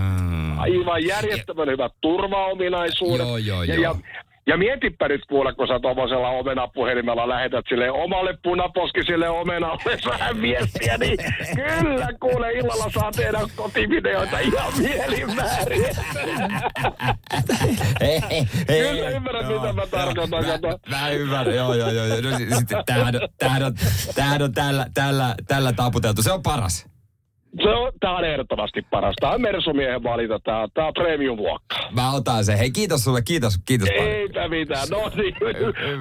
Aivan 0.58 1.04
järjettömän 1.06 1.68
hyvät 1.68 1.92
turvaominaisuudet. 2.00 3.26
Joo, 3.26 3.36
joo, 3.36 3.62
ja, 3.68 3.74
joo. 3.74 3.96
Ja, 4.04 4.22
ja 4.46 4.56
mietipä 4.56 5.08
nyt 5.08 5.20
kuule, 5.28 5.54
kun 5.54 5.68
sä 5.68 5.80
tuommoisella 5.80 6.28
omenapuhelimella 6.28 7.28
lähetät 7.28 7.64
sille 7.68 7.90
omalle 7.90 8.38
punaposkiselle 8.42 9.28
omenalle 9.28 9.98
vähän 10.10 10.40
viestiä, 10.42 10.98
niin 10.98 11.16
kyllä 11.54 12.08
kuule 12.20 12.52
illalla 12.52 12.90
saa 12.94 13.12
tehdä 13.12 13.38
kotivideoita 13.56 14.38
ihan 14.38 14.72
mielimäärin. 14.78 15.84
Hei, 18.00 18.20
hei. 18.30 18.46
Kyllä 18.66 19.08
ymmärrät, 19.10 19.46
mitä 19.48 19.72
mä 19.72 19.86
tarkoitan, 19.86 20.46
Mä, 20.46 20.52
kato. 20.52 20.78
mä 20.90 21.10
ymmärrän, 21.10 21.54
joo, 21.56 21.74
joo, 21.74 21.90
joo. 21.90 22.06
joo. 22.06 22.20
No, 22.30 22.36
si- 22.38 22.50
sitten, 22.56 22.82
tämähän, 22.86 23.14
on- 23.16 23.28
tämähän, 23.38 23.62
on, 23.62 23.74
tämähän 24.14 24.42
on 24.42 24.52
tällä, 24.52 24.86
tällä, 24.94 25.34
tällä 25.48 25.72
taputeltu. 25.72 26.22
Se 26.22 26.32
on 26.32 26.42
paras. 26.42 26.86
Se 27.62 27.68
on, 27.68 27.92
tää 28.00 28.12
on 28.12 28.24
ehdottomasti 28.24 28.82
paras. 28.82 29.14
Tää 29.20 29.30
on 29.30 29.40
Mersumiehen 29.42 30.02
valinta, 30.02 30.38
tää, 30.44 30.68
tää 30.74 30.86
on 30.86 30.92
premium-luokkaa. 30.94 31.90
Mä 31.92 32.12
otan 32.12 32.44
sen. 32.44 32.58
Hei, 32.58 32.70
kiitos 32.70 33.04
sulle, 33.04 33.22
kiitos, 33.22 33.58
kiitos 33.66 33.88
paljon. 33.96 34.14
Eipä 34.14 34.48
mitään, 34.48 34.88
no 34.90 35.10
niin, 35.16 35.34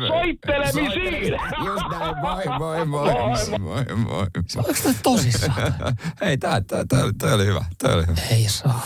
soittelemisiin! 0.08 1.34
Just 1.66 1.84
näin, 1.92 2.18
moi, 2.18 2.46
moi, 2.60 2.86
moi, 2.86 3.14
moi, 3.14 3.60
moi, 3.60 3.86
moi. 3.96 4.26
Onko 4.58 4.74
tämä 4.84 4.96
tosissaan? 5.04 5.74
Hei, 6.22 6.38
tää, 6.38 6.62
tää, 6.62 6.86
tää, 6.90 7.04
tää 7.18 7.36
oli 7.36 7.46
hyvä, 7.46 7.66
tää 7.78 7.96
oli 7.96 8.08
hyvä. 8.08 8.22
Ei 8.32 8.44
saa. 8.48 8.82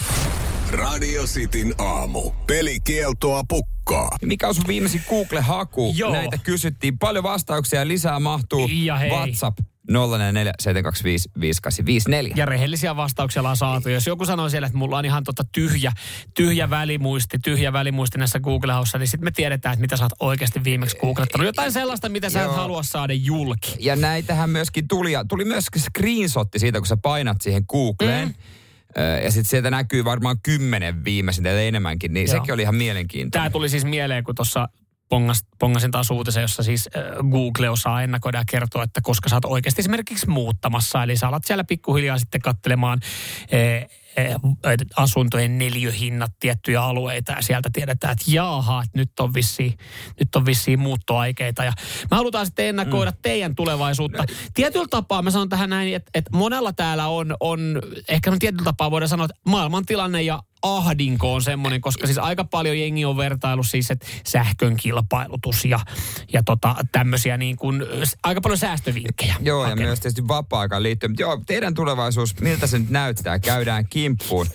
Radio 0.71 1.23
Cityn 1.23 1.73
aamu. 1.77 2.31
Pelikieltoa 2.47 3.43
pukkaa. 3.47 4.09
Mikä 4.21 4.47
on 4.47 4.55
sun 4.55 4.67
viimeisin 4.67 5.01
Google-haku? 5.09 5.93
Joo. 5.95 6.11
Näitä 6.11 6.37
kysyttiin. 6.37 6.99
Paljon 6.99 7.23
vastauksia 7.23 7.79
ja 7.79 7.87
lisää 7.87 8.19
mahtuu. 8.19 8.69
Ja 8.71 8.97
hei. 8.97 9.09
WhatsApp 9.09 9.59
044 9.89 10.53
725 10.59 11.29
5854. 11.39 12.33
Ja 12.37 12.45
rehellisiä 12.45 12.95
vastauksia 12.95 13.39
ollaan 13.39 13.57
saatu. 13.57 13.89
Jos 13.89 14.07
joku 14.07 14.25
sanoo 14.25 14.49
siellä, 14.49 14.65
että 14.65 14.77
mulla 14.77 14.97
on 14.97 15.05
ihan 15.05 15.23
tota 15.23 15.43
tyhjä, 15.51 15.91
tyhjä 16.33 16.69
välimuisti, 16.69 17.39
tyhjä 17.39 17.73
välimuisti 17.73 18.17
näissä 18.17 18.39
Google-haussa, 18.39 18.97
niin 18.97 19.07
sitten 19.07 19.25
me 19.25 19.31
tiedetään, 19.31 19.73
että 19.73 19.81
mitä 19.81 19.97
sä 19.97 20.03
oot 20.03 20.13
oikeasti 20.19 20.63
viimeksi 20.63 20.97
googlettanut. 20.97 21.45
Jotain 21.45 21.71
sellaista, 21.71 22.09
mitä 22.09 22.29
sä 22.29 22.39
et 22.39 22.45
Joo. 22.45 22.55
halua 22.55 22.83
saada 22.83 23.13
julki. 23.13 23.75
Ja 23.79 23.95
näitähän 23.95 24.49
myöskin 24.49 24.87
tuli, 24.87 25.11
ja 25.11 25.25
tuli 25.25 25.45
myös 25.45 25.65
screenshotti 25.77 26.59
siitä, 26.59 26.79
kun 26.79 26.87
sä 26.87 26.97
painat 26.97 27.41
siihen 27.41 27.63
Googleen. 27.67 28.27
Mm. 28.27 28.33
Ja 29.23 29.31
sitten 29.31 29.49
sieltä 29.49 29.71
näkyy 29.71 30.05
varmaan 30.05 30.37
kymmenen 30.43 31.03
viimeisintä 31.05 31.49
tai 31.49 31.67
enemmänkin, 31.67 32.13
niin 32.13 32.27
Joo. 32.27 32.39
sekin 32.39 32.53
oli 32.53 32.61
ihan 32.61 32.75
mielenkiintoinen. 32.75 33.31
Tämä 33.43 33.49
tuli 33.49 33.69
siis 33.69 33.85
mieleen, 33.85 34.23
kun 34.23 34.35
tuossa 34.35 34.67
pongas, 35.11 35.45
pongasin 35.59 35.91
taas 35.91 36.11
uutisen, 36.11 36.41
jossa 36.41 36.63
siis 36.63 36.89
äh, 36.95 37.03
Google 37.31 37.69
osaa 37.69 38.03
ennakoida 38.03 38.37
ja 38.37 38.43
kertoa, 38.51 38.83
että 38.83 39.01
koska 39.03 39.29
sä 39.29 39.35
oot 39.35 39.45
oikeasti 39.45 39.81
esimerkiksi 39.81 40.29
muuttamassa. 40.29 41.03
Eli 41.03 41.17
sä 41.17 41.27
alat 41.27 41.43
siellä 41.45 41.63
pikkuhiljaa 41.63 42.17
sitten 42.17 42.41
kattelemaan 42.41 42.99
äh, 43.53 43.89
äh, 44.25 44.75
asuntojen 44.95 45.57
neljöhinnat 45.57 46.31
tiettyjä 46.39 46.81
alueita 46.81 47.31
ja 47.31 47.41
sieltä 47.41 47.69
tiedetään, 47.73 48.11
että 48.11 48.25
jaaha, 48.27 48.83
että 48.83 48.99
nyt 48.99 49.19
on 49.19 49.33
vissiin, 49.33 49.77
nyt 50.19 50.35
on 50.35 50.45
vissiin 50.45 50.79
muuttoaikeita. 50.79 51.63
Ja 51.63 51.73
me 52.11 52.17
halutaan 52.17 52.45
sitten 52.45 52.65
ennakoida 52.65 53.11
mm. 53.11 53.17
teidän 53.21 53.55
tulevaisuutta. 53.55 54.23
Tietyllä 54.53 54.87
tapaa 54.89 55.21
mä 55.21 55.31
sanon 55.31 55.49
tähän 55.49 55.69
näin, 55.69 55.95
että, 55.95 56.11
että 56.13 56.37
monella 56.37 56.73
täällä 56.73 57.07
on, 57.07 57.35
on, 57.39 57.81
ehkä 58.07 58.31
me 58.31 58.37
tietyllä 58.39 58.63
tapaa 58.63 58.91
voidaan 58.91 59.09
sanoa, 59.09 59.25
että 59.25 59.41
maailmantilanne 59.45 60.21
ja 60.21 60.43
ahdinko 60.61 61.33
on 61.33 61.41
semmoinen, 61.41 61.81
koska 61.81 62.07
siis 62.07 62.17
aika 62.17 62.43
paljon 62.43 62.79
jengi 62.79 63.05
on 63.05 63.17
vertailu 63.17 63.63
siis, 63.63 63.91
että 63.91 64.07
sähkön 64.27 64.77
kilpailutus 64.77 65.65
ja, 65.65 65.79
ja 66.33 66.43
tota, 66.43 66.75
tämmöisiä 66.91 67.37
niin 67.37 67.57
kuin, 67.57 67.83
aika 68.23 68.41
paljon 68.41 68.57
säästövinkkejä. 68.57 69.35
Joo, 69.39 69.63
ja 69.63 69.69
hakenut. 69.69 69.87
myös 69.87 69.99
tietysti 69.99 70.27
vapaa-aikaan 70.27 70.83
liittyen. 70.83 71.11
Mutta 71.11 71.21
joo, 71.21 71.41
teidän 71.47 71.73
tulevaisuus, 71.73 72.39
miltä 72.39 72.67
se 72.67 72.79
nyt 72.79 72.89
näyttää? 72.89 73.39
Käydään 73.39 73.85
kimppuun. 73.89 74.47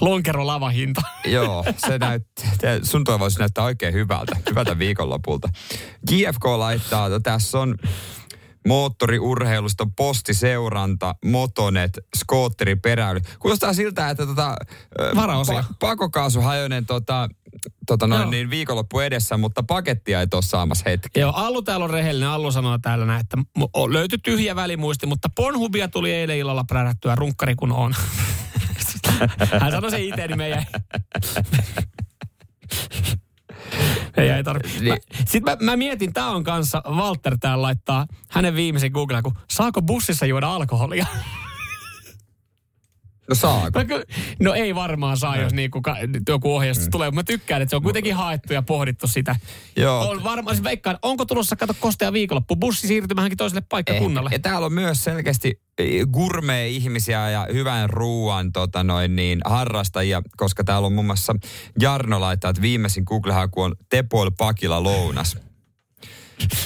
Lonkero 0.00 0.46
lavahinta. 0.46 1.00
Joo, 1.24 1.64
se 1.76 1.98
näyttää, 1.98 2.78
sun 2.82 3.04
tulevaisuus 3.04 3.38
näyttää 3.38 3.64
oikein 3.64 3.94
hyvältä, 3.94 4.36
hyvältä 4.50 4.78
viikonlopulta. 4.78 5.48
GFK 6.08 6.44
laittaa, 6.44 7.20
tässä 7.20 7.58
on 7.58 7.78
moottoriurheilusta, 8.66 9.86
postiseuranta, 9.96 11.14
motonet, 11.24 11.98
skootteriperäily. 12.16 13.20
Kuulostaa 13.38 13.72
siltä, 13.72 14.10
että 14.10 14.26
tota, 14.26 14.56
Varaosia. 15.14 15.64
pakokaasuhajoinen 15.78 16.86
tota, 16.86 17.28
tota 17.86 18.06
noin, 18.06 18.22
Joo. 18.22 18.30
niin 18.30 18.50
viikonloppu 18.50 19.00
edessä, 19.00 19.36
mutta 19.36 19.62
pakettia 19.62 20.20
ei 20.20 20.26
ole 20.34 20.42
saamassa 20.42 20.90
hetki. 20.90 21.20
Joo, 21.20 21.32
Allu 21.32 21.62
täällä 21.62 21.84
on 21.84 21.90
rehellinen. 21.90 22.28
Allu 22.28 22.52
sanoo 22.52 22.78
täällä 22.82 23.06
näin, 23.06 23.20
että 23.20 23.38
löytyi 23.88 24.18
tyhjä 24.18 24.56
välimuisti, 24.56 25.06
mutta 25.06 25.28
Pornhubia 25.36 25.88
tuli 25.88 26.12
eilen 26.12 26.38
illalla 26.38 26.64
prärättyä 26.64 27.14
runkkari 27.14 27.54
kun 27.54 27.72
on. 27.72 27.94
Hän 29.60 29.70
sanoi 29.70 29.90
se 29.90 30.00
itse, 30.00 30.28
niin 30.28 30.66
jäi... 33.72 34.16
me 34.16 34.26
jäi 34.26 34.44
tarvi... 34.44 34.68
Niin. 34.80 34.98
Sitten 35.26 35.42
mä, 35.42 35.56
mä, 35.60 35.76
mietin, 35.76 36.12
tää 36.12 36.28
on 36.28 36.44
kanssa, 36.44 36.82
Walter 36.88 37.38
täällä 37.40 37.62
laittaa 37.62 38.06
hänen 38.30 38.54
viimeisen 38.54 38.92
Googleen, 38.92 39.22
kun 39.22 39.38
saako 39.50 39.82
bussissa 39.82 40.26
juoda 40.26 40.48
alkoholia? 40.48 41.06
No 43.28 43.34
saako? 43.34 43.84
Ky- 43.84 44.02
No 44.40 44.54
ei 44.54 44.74
varmaan 44.74 45.16
saa, 45.16 45.36
jos 45.36 45.52
niinku 45.52 45.80
ka- 45.82 45.96
joku 46.28 46.54
ohjeistus 46.56 46.86
Mm. 46.86 46.90
tulee, 46.90 47.08
mutta 47.10 47.18
mä 47.18 47.22
tykkään, 47.36 47.62
että 47.62 47.70
se 47.70 47.76
on 47.76 47.82
kuitenkin 47.82 48.14
haettu 48.14 48.52
ja 48.52 48.62
pohdittu 48.62 49.06
sitä. 49.06 49.36
Joo. 49.76 50.08
On 50.10 50.24
varmaan, 50.24 50.56
siis 50.56 50.64
veikkaan, 50.64 50.98
onko 51.02 51.24
tulossa, 51.24 51.56
kato, 51.56 51.74
kostea 51.80 52.12
viikonloppu, 52.12 52.56
bussi 52.56 52.86
siirtymähänkin 52.86 53.36
toiselle 53.36 53.62
paikkakunnalle. 53.68 54.28
Eh, 54.28 54.32
Ja 54.32 54.38
täällä 54.38 54.66
on 54.66 54.72
myös 54.72 55.04
selkeästi 55.04 55.60
eh, 55.78 56.06
gourmet-ihmisiä 56.12 57.30
ja 57.30 57.46
hyvän 57.52 57.90
ruoan 57.90 58.52
tota 58.52 58.84
noin, 58.84 59.16
niin, 59.16 59.40
harrastajia, 59.44 60.22
koska 60.36 60.64
täällä 60.64 60.86
on 60.86 60.92
muun 60.92 61.06
muassa 61.06 61.34
Jarno 61.80 62.20
laittaa, 62.20 62.50
että 62.50 62.62
viimeisin 62.62 63.04
Google-haku 63.06 63.62
on 63.62 63.76
Tepoil 63.90 64.30
Pakila 64.38 64.82
lounas. 64.82 65.36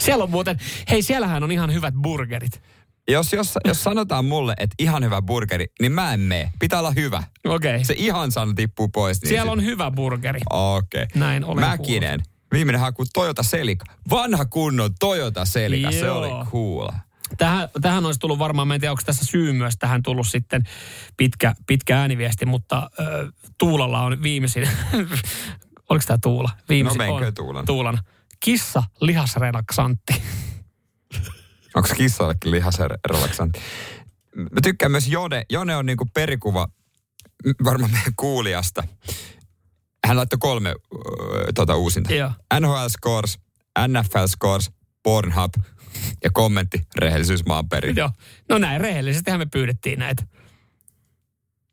Siellä 0.00 0.24
on 0.24 0.30
muuten, 0.30 0.58
hei 0.90 1.02
siellähän 1.02 1.42
on 1.44 1.52
ihan 1.52 1.72
hyvät 1.74 1.94
burgerit. 1.94 2.60
Jos, 3.08 3.32
jos, 3.32 3.54
jos 3.64 3.84
sanotaan 3.84 4.24
mulle, 4.24 4.54
että 4.58 4.74
ihan 4.78 5.04
hyvä 5.04 5.22
burgeri, 5.22 5.66
niin 5.80 5.92
mä 5.92 6.14
en 6.14 6.20
mene. 6.20 6.52
Pitää 6.60 6.78
olla 6.78 6.90
hyvä. 6.90 7.22
Okei. 7.44 7.74
Okay. 7.74 7.84
Se 7.84 7.94
ihan 7.96 8.32
sana 8.32 8.52
tippuu 8.56 8.88
pois. 8.88 9.20
Niin 9.22 9.28
Siellä 9.28 9.44
sit- 9.52 9.58
on 9.58 9.64
hyvä 9.64 9.90
burgeri. 9.90 10.40
Okei. 10.50 11.06
Näin 11.14 11.44
olen 11.44 11.64
Mäkinen. 11.64 12.22
Viimeinen 12.52 12.80
haku 12.80 13.04
Toyota 13.12 13.42
Celica. 13.42 13.84
Vanha 14.10 14.44
kunnon 14.44 14.90
Toyota 15.00 15.44
Celica. 15.44 15.90
Se 15.92 15.98
Joo. 15.98 16.18
oli 16.18 16.46
cool. 16.50 16.88
Tähän, 17.38 17.68
tähän 17.80 18.06
olisi 18.06 18.20
tullut 18.20 18.38
varmaan, 18.38 18.68
mä 18.68 18.74
en 18.74 18.80
tiedä, 18.80 18.92
onko 18.92 19.02
tässä 19.06 19.24
syy 19.24 19.52
myös 19.52 19.74
tähän 19.78 20.02
tullut 20.02 20.26
sitten 20.28 20.62
pitkä, 21.16 21.54
pitkä 21.66 22.00
ääniviesti, 22.00 22.46
mutta 22.46 22.90
äh, 23.00 23.06
Tuulalla 23.58 24.02
on 24.02 24.22
viimeisin, 24.22 24.68
oliko 25.90 26.04
tämä 26.06 26.18
Tuula? 26.22 26.50
Viimeisin 26.68 26.98
No 26.98 27.04
menkö. 27.18 27.32
Tuulan? 27.32 27.66
Tuulan. 27.66 27.98
Kissa 28.40 28.82
lihasrelaksantti. 29.00 30.22
Onko 31.78 31.94
kissallekin 31.96 32.50
lihasrelaksantti? 32.50 33.60
Mä 34.36 34.60
tykkään 34.62 34.92
myös 34.92 35.08
Jone. 35.08 35.44
Jone 35.50 35.76
on 35.76 35.86
niinku 35.86 36.06
perikuva 36.14 36.68
varmaan 37.64 37.90
meidän 37.90 38.12
kuulijasta. 38.16 38.82
Hän 40.06 40.16
laittoi 40.16 40.38
kolme 40.38 40.68
öö, 40.68 41.52
tota 41.54 41.76
uusinta. 41.76 42.14
Joo. 42.14 42.30
NHL 42.60 42.88
Scores, 42.88 43.38
NFL 43.88 44.26
Scores, 44.26 44.70
Pornhub 45.02 45.54
ja 46.24 46.30
kommentti 46.32 46.86
rehellisyys 46.96 47.44
maan 47.46 47.68
perin. 47.68 47.96
Joo. 47.96 48.10
No 48.48 48.58
näin, 48.58 48.80
rehellisestihän 48.80 49.40
me 49.40 49.46
pyydettiin 49.46 49.98
näitä. 49.98 50.22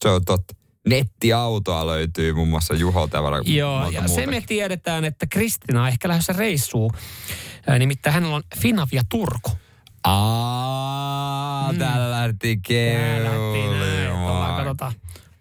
Se 0.01 0.09
on 0.09 0.25
totta. 0.25 0.55
Nettiautoa 0.87 1.87
löytyy 1.87 2.33
muun 2.33 2.47
muassa 2.47 2.75
Juholta 2.75 3.17
ja 3.17 3.23
varmaan 3.23 3.55
Joo, 3.55 3.89
ja 3.89 4.01
se 4.01 4.07
muutakin. 4.07 4.29
me 4.29 4.43
tiedetään, 4.47 5.05
että 5.05 5.25
Kristina 5.29 5.81
on 5.81 5.87
ehkä 5.87 6.07
lähdössä 6.07 6.33
reissuun. 6.33 6.91
Nimittäin 7.79 8.13
hänellä 8.13 8.35
on 8.35 8.43
Finavia 8.57 9.01
Turku. 9.09 9.51
Aa, 10.05 11.71
mm. 11.71 11.79
täällä 11.79 12.11
lähti 12.11 12.59
keulimaan. 12.67 13.35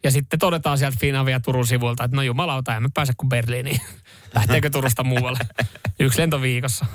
Ja 0.04 0.10
sitten 0.10 0.38
todetaan 0.38 0.78
sieltä 0.78 0.96
Finavia 1.00 1.40
Turun 1.40 1.66
sivuilta, 1.66 2.04
että 2.04 2.16
no 2.16 2.22
jumalauta, 2.22 2.76
emme 2.76 2.88
pääse 2.94 3.12
kuin 3.16 3.28
Berliiniin. 3.28 3.80
Lähteekö 4.34 4.70
Turusta 4.70 5.04
muualle? 5.04 5.38
Yksi 6.00 6.20
lento 6.20 6.40
viikossa. 6.42 6.86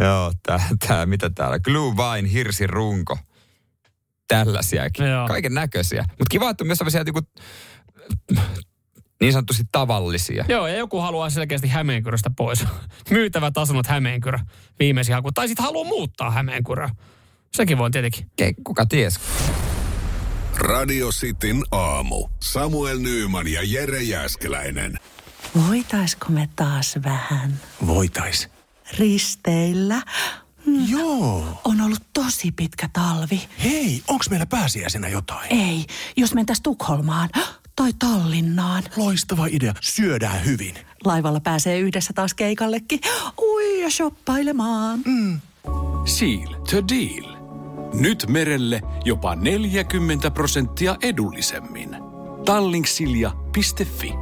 Joo, 0.00 0.32
tää, 0.46 0.60
tää, 0.88 1.06
mitä 1.06 1.30
täällä? 1.30 1.58
Glue 1.58 1.94
Wine, 1.94 2.30
hirsirunko. 2.30 3.18
Tällaisiakin. 4.28 5.06
Joo. 5.06 5.28
Kaiken 5.28 5.54
näköisiä. 5.54 6.04
Mutta 6.08 6.30
kiva, 6.30 6.50
että 6.50 6.64
on 6.64 6.66
myös 6.66 6.78
sellaisia 6.78 7.04
niinku, 7.04 7.20
niin 9.20 9.32
sanotusti 9.32 9.62
tavallisia. 9.72 10.44
Joo, 10.48 10.66
ja 10.66 10.76
joku 10.76 11.00
haluaa 11.00 11.30
selkeästi 11.30 11.68
Hämeenkyröstä 11.68 12.30
pois. 12.36 12.64
Myytävät 13.10 13.58
asunnot 13.58 13.86
Hämeenkyrö, 13.86 14.38
viimeisin 14.78 15.14
haku. 15.14 15.32
Tai 15.32 15.48
sitten 15.48 15.64
haluaa 15.64 15.88
muuttaa 15.88 16.30
Hämeenkyrö. 16.30 16.88
Sekin 17.54 17.78
voi 17.78 17.90
tietenkin. 17.90 18.30
Ke, 18.36 18.54
kuka 18.64 18.86
ties? 18.86 19.20
Radio 20.56 21.08
Cityn 21.08 21.62
aamu. 21.72 22.28
Samuel 22.40 22.98
Nyyman 22.98 23.48
ja 23.48 23.60
Jere 23.64 24.02
Jäskeläinen. 24.02 24.98
Voitaisko 25.68 26.26
me 26.28 26.48
taas 26.56 26.98
vähän 27.04 27.60
Voitais. 27.86 28.48
risteillä? 28.98 30.02
Joo. 30.88 31.60
On 31.64 31.80
ollut 31.80 32.02
tosi 32.12 32.52
pitkä 32.52 32.88
talvi. 32.92 33.48
Hei, 33.62 34.02
onks 34.08 34.30
meillä 34.30 34.46
pääsiäisenä 34.46 35.08
jotain? 35.08 35.52
Ei, 35.52 35.84
jos 36.16 36.34
mentäis 36.34 36.60
Tukholmaan 36.60 37.28
tai 37.80 37.92
Tallinnaan. 37.98 38.82
Loistava 38.96 39.46
idea. 39.46 39.74
Syödään 39.80 40.44
hyvin. 40.44 40.74
Laivalla 41.04 41.40
pääsee 41.40 41.78
yhdessä 41.78 42.12
taas 42.12 42.34
keikallekin. 42.34 43.00
Ui 43.38 43.82
ja 43.82 43.90
shoppailemaan. 43.90 45.00
Seal 46.04 46.54
to 46.54 46.88
deal. 46.88 47.36
Nyt 47.94 48.24
merelle 48.28 48.80
jopa 49.04 49.34
40 49.34 50.30
prosenttia 50.30 50.96
edullisemmin. 51.02 51.96
Tallingsilja.fi 52.44 54.12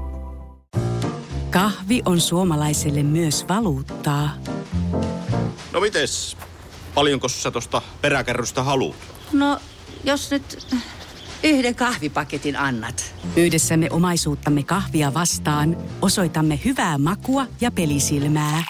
Kahvi 1.50 2.02
on 2.04 2.20
suomalaiselle 2.20 3.02
myös 3.02 3.48
valuuttaa. 3.48 4.30
No 5.72 5.80
mites? 5.80 6.36
Paljonko 6.94 7.28
sä 7.28 7.50
tosta 7.50 7.82
peräkärrystä 8.00 8.62
haluat? 8.62 8.96
No, 9.32 9.58
jos 10.04 10.30
nyt 10.30 10.66
yhden 11.42 11.74
kahvipaketin 11.74 12.56
annat. 12.56 13.14
Yhdessämme 13.36 13.88
omaisuuttamme 13.90 14.62
kahvia 14.62 15.14
vastaan 15.14 15.76
osoitamme 16.02 16.60
hyvää 16.64 16.98
makua 16.98 17.46
ja 17.60 17.70
pelisilmää. 17.70 18.64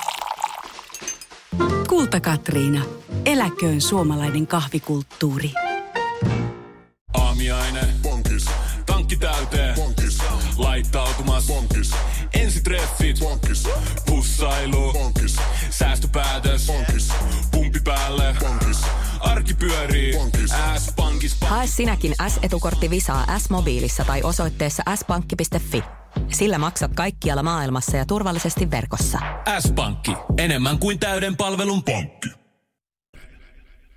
Kulta 1.89 2.21
Katriina. 2.21 2.85
Eläköön 3.25 3.81
suomalainen 3.81 4.47
kahvikulttuuri. 4.47 5.53
Aamiaine. 7.15 7.81
Bonkis. 8.03 8.45
Tankki 8.87 9.17
täyteen. 9.17 9.75
Bonkis. 9.75 10.19
Laittautumas. 10.57 11.47
Bonkis. 11.47 11.91
Ensitreffit. 12.35 13.19
Bonkis. 13.19 13.65
Pussailu. 14.07 14.93
Bonkis. 14.93 15.37
Säästöpäätös. 15.71 16.67
Bonkis. 16.67 17.09
Pumpi 17.51 17.81
päälle. 17.85 18.37
Bonkis. 18.41 18.68
Arki 19.21 19.55
pyörii. 19.55 20.15
S-pankis. 20.79 21.37
Hae 21.41 21.67
sinäkin 21.67 22.15
S-etukortti 22.29 22.91
Visaa 22.91 23.39
S-mobiilissa 23.39 24.05
tai 24.05 24.23
osoitteessa 24.23 24.83
s-pankki.fi. 24.97 25.83
Sillä 26.29 26.59
maksat 26.59 26.91
kaikkialla 26.95 27.43
maailmassa 27.43 27.97
ja 27.97 28.07
turvallisesti 28.07 28.71
verkossa. 28.71 29.19
S-pankki. 29.61 30.13
Enemmän 30.39 30.79
kuin 30.79 30.99
täyden 30.99 31.37
palvelun 31.37 31.83
pankki. 31.83 32.29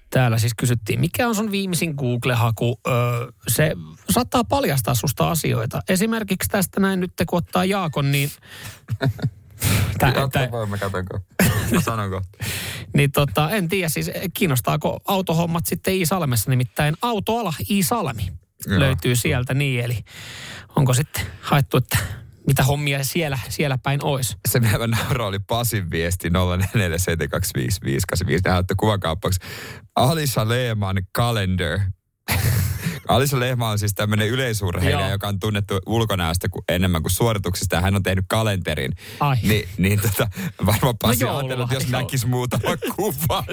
Täällä 0.10 0.38
siis 0.38 0.54
kysyttiin, 0.58 1.00
mikä 1.00 1.28
on 1.28 1.36
sun 1.36 1.52
viimeisin 1.52 1.94
Google-haku? 1.98 2.80
Öö, 2.88 2.94
se 3.48 3.72
saattaa 4.10 4.44
paljastaa 4.44 4.96
susta 4.96 5.32
asioita. 5.32 5.82
Esimerkiksi 5.90 6.50
tästä 6.50 6.80
näin 6.80 7.00
nyt, 7.00 7.12
kun 7.30 7.38
ottaa 7.38 7.66
Jaakon, 7.66 8.12
niin... 8.12 8.32
Tää, 10.00 10.14
tää, 10.32 10.50
mä 10.68 10.78
katsonko. 10.78 11.20
Mä 11.72 11.82
sanonko. 11.82 12.22
niin 12.96 13.12
tota, 13.12 13.50
en 13.50 13.70
tiedä 13.70 13.90
siis, 13.90 14.12
kiinnostaako 14.34 15.00
autohommat 15.08 15.66
sitten 15.66 15.94
Iisalmessa, 15.94 16.50
nimittäin 16.50 16.96
autoala 17.02 17.54
Iisalmi 17.70 18.32
Joo. 18.68 18.80
löytyy 18.80 19.16
sieltä 19.16 19.54
niin, 19.54 19.84
eli 19.86 19.98
onko 20.76 20.94
sitten 20.94 21.24
haettu, 21.42 21.78
että 21.78 21.98
mitä 22.48 22.64
hommia 22.64 23.04
siellä, 23.04 23.40
siellä 23.50 23.78
päin 23.78 24.04
olisi. 24.04 24.38
Se 24.50 24.60
mitä 24.60 24.88
naura 24.88 25.28
oli 25.28 25.40
Pasin 25.40 25.92
viesti 25.92 26.30
04725585. 26.30 26.34
Näyttää 28.46 28.76
kuvakaappaksi. 28.80 29.40
Alisa 29.96 30.50
Lehman 30.50 30.98
Calendar. 31.18 31.80
Alisa 33.08 33.40
Lehma 33.40 33.70
on 33.70 33.80
siis 33.80 33.94
tämmöinen 33.94 34.28
yleisurheilija, 34.28 35.10
joka 35.10 35.28
on 35.28 35.40
tunnettu 35.40 35.80
ulkonäöstä 35.86 36.48
enemmän 36.70 37.02
kuin 37.02 37.12
suorituksista. 37.12 37.76
Ja 37.76 37.82
hän 37.82 37.96
on 37.96 38.04
tehnyt 38.04 38.26
kalenterin. 38.28 38.96
Ai. 39.20 39.38
Ni, 39.44 39.68
niin 39.78 40.02
tota, 40.02 40.28
varmaan 40.66 40.98
Pasi 41.02 41.24
no 41.24 41.38
ajatellut, 41.38 41.72
jos 41.72 41.88
näkisi 41.88 42.28
muutaman 42.28 42.78
kuvan. 42.96 43.46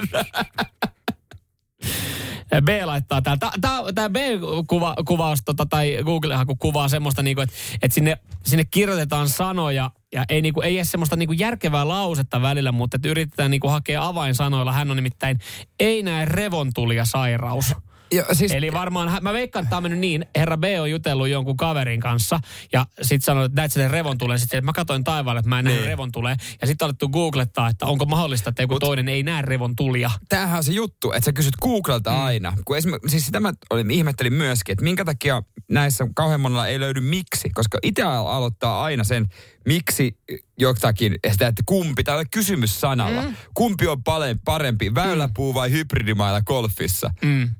B 2.65 2.69
laittaa 2.85 3.23
täällä. 3.23 3.93
Tämä 3.95 4.11
B-kuvaus 4.11 5.39
tota, 5.45 5.67
tai 5.67 5.99
Google-haku 6.05 6.57
kuvaa 6.57 6.89
semmoista, 6.89 7.23
niinku, 7.23 7.41
että 7.41 7.55
et 7.83 7.93
sinne, 7.93 8.19
sinne 8.45 8.65
kirjoitetaan 8.65 9.29
sanoja 9.29 9.91
ja 10.13 10.25
ei, 10.29 10.43
niinku, 10.43 10.61
ei 10.61 10.77
edes 10.77 10.91
semmoista 10.91 11.17
niinku 11.17 11.33
järkevää 11.33 11.89
lausetta 11.89 12.43
välillä, 12.43 12.73
mutta 12.73 12.99
yritetään 13.07 13.51
niinku 13.51 13.69
hakea 13.69 14.07
avainsanoilla. 14.07 14.73
Hän 14.73 14.91
on 14.91 14.97
nimittäin 14.97 15.39
ei 15.81 16.03
näe 16.03 16.25
revontulia 16.25 17.05
sairaus. 17.05 17.75
Jo, 18.13 18.25
siis... 18.33 18.53
Eli 18.53 18.73
varmaan, 18.73 19.23
mä 19.23 19.33
veikkaan, 19.33 19.63
että 19.63 19.71
tämä 19.71 19.77
on 19.77 19.83
mennyt 19.83 20.01
niin, 20.01 20.27
herra 20.37 20.57
B 20.57 20.65
on 20.81 20.91
jutellut 20.91 21.29
jonkun 21.29 21.57
kaverin 21.57 22.01
kanssa 22.01 22.41
ja 22.73 22.87
sitten 23.03 23.25
sanoi, 23.25 23.47
että 23.47 23.61
näet 23.61 23.73
sen 23.73 23.91
revon 23.91 24.19
tulee. 24.19 24.39
Sitten 24.39 24.65
mä 24.65 24.73
katsoin 24.73 25.05
taivaalle, 25.05 25.39
että 25.39 25.49
mä 25.49 25.59
en 25.59 25.65
näe 25.65 25.75
niin. 25.75 25.87
revon 25.87 26.13
tulee. 26.13 26.37
Ja 26.61 26.67
sitten 26.67 26.87
alettu 26.87 27.09
googlettaa, 27.09 27.69
että 27.69 27.87
onko 27.87 28.05
mahdollista, 28.05 28.51
että 28.51 28.63
joku 28.63 28.75
Mut, 28.75 28.81
toinen 28.81 29.09
ei 29.09 29.23
näe 29.23 29.43
revon 29.43 29.77
tulia. 29.77 30.11
Tämähän 30.29 30.57
on 30.57 30.65
se 30.65 30.73
juttu, 30.73 31.13
että 31.13 31.25
sä 31.25 31.33
kysyt 31.33 31.57
Googlelta 31.57 32.11
mm. 32.11 32.25
aina. 32.25 32.57
Kun 32.65 32.77
siis 33.07 33.27
sitä 33.27 33.41
mä 33.41 33.53
olin, 33.71 33.91
ihmettelin 33.91 34.33
myöskin, 34.33 34.73
että 34.73 34.85
minkä 34.85 35.05
takia 35.05 35.43
näissä 35.71 36.09
kauhean 36.15 36.41
monella 36.41 36.67
ei 36.67 36.81
löydy 36.81 37.01
miksi. 37.01 37.51
Koska 37.51 37.79
itse 37.83 38.03
aloittaa 38.03 38.83
aina 38.83 39.05
sen, 39.05 39.29
miksi 39.67 40.19
jotakin, 40.59 41.15
että 41.25 41.63
kumpi, 41.67 42.05
tai 42.05 42.25
kysymys 42.31 42.81
sanalla. 42.81 43.23
Mm. 43.23 43.37
Kumpi 43.55 43.87
on 43.87 44.03
parempi, 44.45 44.95
väyläpuu 44.95 45.55
vai 45.55 45.71
hybridimailla 45.71 46.43
golfissa? 46.43 47.11
Mm. 47.23 47.51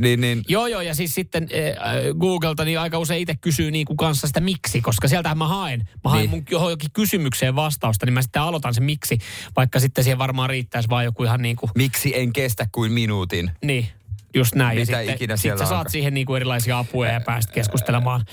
Niin, 0.00 0.20
niin. 0.20 0.42
Joo, 0.48 0.66
joo, 0.66 0.80
ja 0.80 0.94
siis 0.94 1.14
sitten 1.14 1.42
äh, 1.42 1.94
Googlelta 2.18 2.64
niin 2.64 2.80
aika 2.80 2.98
usein 2.98 3.20
itse 3.20 3.34
kysyy 3.40 3.70
niin 3.70 3.86
kuin 3.86 3.96
kanssa 3.96 4.26
sitä 4.26 4.40
miksi, 4.40 4.80
koska 4.80 5.08
sieltähän 5.08 5.38
mä 5.38 5.48
haen. 5.48 5.88
Mä 6.04 6.10
haen 6.10 6.20
niin. 6.20 6.30
mun 6.30 6.44
johonkin 6.50 6.90
kysymykseen 6.92 7.56
vastausta, 7.56 8.06
niin 8.06 8.14
mä 8.14 8.22
sitten 8.22 8.42
aloitan 8.42 8.74
sen 8.74 8.84
miksi, 8.84 9.18
vaikka 9.56 9.80
sitten 9.80 10.04
siihen 10.04 10.18
varmaan 10.18 10.50
riittäisi 10.50 10.88
vaan 10.88 11.04
joku 11.04 11.24
ihan 11.24 11.42
niin 11.42 11.56
kuin... 11.56 11.70
Miksi 11.74 12.18
en 12.18 12.32
kestä 12.32 12.66
kuin 12.72 12.92
minuutin? 12.92 13.50
Niin. 13.64 13.88
Just 14.34 14.54
näin. 14.54 14.78
Mitä 14.78 14.92
ja 14.92 14.98
sitten, 14.98 15.14
ikinä 15.14 15.36
sit 15.36 15.58
sä 15.58 15.66
saat 15.66 15.90
siihen 15.90 16.14
niinku 16.14 16.34
erilaisia 16.34 16.78
apuja 16.78 17.12
ja 17.12 17.20
pääst 17.20 17.50
keskustelemaan 17.50 18.24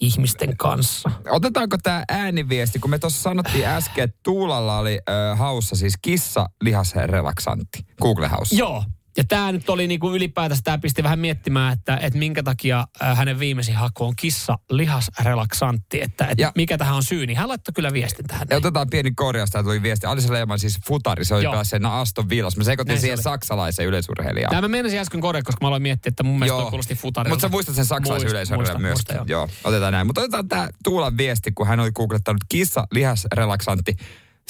ihmisten 0.00 0.56
kanssa. 0.56 1.10
Otetaanko 1.30 1.78
tämä 1.82 2.04
ääniviesti, 2.08 2.78
kun 2.78 2.90
me 2.90 2.98
tuossa 2.98 3.22
sanottiin 3.22 3.64
äsken, 3.64 4.04
että 4.04 4.16
Tuulalla 4.22 4.78
oli 4.78 4.98
äh, 5.08 5.38
haussa 5.38 5.76
siis 5.76 5.94
kissa 6.02 6.46
lihasrelaksantti, 6.60 7.86
Google 8.02 8.28
House. 8.28 8.56
Joo, 8.56 8.84
ja 9.18 9.24
tämä 9.28 9.52
nyt 9.52 9.68
oli 9.68 9.86
niinku 9.86 10.14
ylipäätänsä, 10.14 10.62
tämä 10.64 10.78
pisti 10.78 11.02
vähän 11.02 11.18
miettimään, 11.18 11.72
että, 11.72 11.96
että 11.96 12.18
minkä 12.18 12.42
takia 12.42 12.86
äh, 13.02 13.16
hänen 13.16 13.38
viimeisin 13.38 13.74
haku 13.74 14.04
on 14.04 14.16
kissa 14.16 14.58
lihasrelaksantti, 14.70 16.02
että, 16.02 16.24
että 16.24 16.42
ja, 16.42 16.52
mikä 16.56 16.78
tähän 16.78 16.96
on 16.96 17.02
syy, 17.02 17.26
niin 17.26 17.36
hän 17.36 17.48
laittoi 17.48 17.72
kyllä 17.72 17.92
viestin 17.92 18.26
tähän. 18.26 18.46
Ja 18.50 18.56
otetaan 18.56 18.90
pieni 18.90 19.10
korjaus, 19.10 19.50
tämä 19.50 19.62
tuli 19.62 19.82
viesti. 19.82 20.06
Alisa 20.06 20.32
Lehmann 20.32 20.58
siis 20.58 20.78
futari, 20.86 21.24
se 21.24 21.34
oli 21.34 21.44
päässyt 21.44 21.82
Aston 21.84 22.28
Villas. 22.28 22.56
Mä 22.56 22.64
sekoitin 22.64 22.90
Näin 22.90 23.00
siihen 23.00 23.18
se 23.18 23.22
saksalaisen 23.22 23.86
yleisurheilijaan. 23.86 24.50
Tämä 24.50 24.62
mä 24.62 24.68
menisin 24.68 24.98
äsken 24.98 25.20
korjaa, 25.20 25.42
koska 25.42 25.64
mä 25.64 25.68
aloin 25.68 25.82
miettiä, 25.82 26.10
että 26.10 26.22
mun 26.22 26.38
mielestä 26.38 26.70
kuulosti 26.70 26.94
futari. 26.94 27.30
Mutta 27.30 27.42
sä 27.42 27.48
muistat 27.48 27.74
sen 27.74 27.86
saksalaisen 27.86 28.30
yleisurheilijan 28.30 28.82
myös. 28.82 28.92
Muista, 28.92 29.14
joo. 29.14 29.24
joo. 29.28 29.48
otetaan 29.64 29.92
näin. 29.92 30.06
Mutta 30.06 30.20
otetaan 30.20 30.48
tämä 30.48 30.68
Tuulan 30.84 31.16
viesti, 31.16 31.52
kun 31.52 31.66
hän 31.66 31.80
oli 31.80 31.90
googlettanut 31.92 32.40
kissa 32.48 32.86
lihasrelaksantti. 32.90 33.96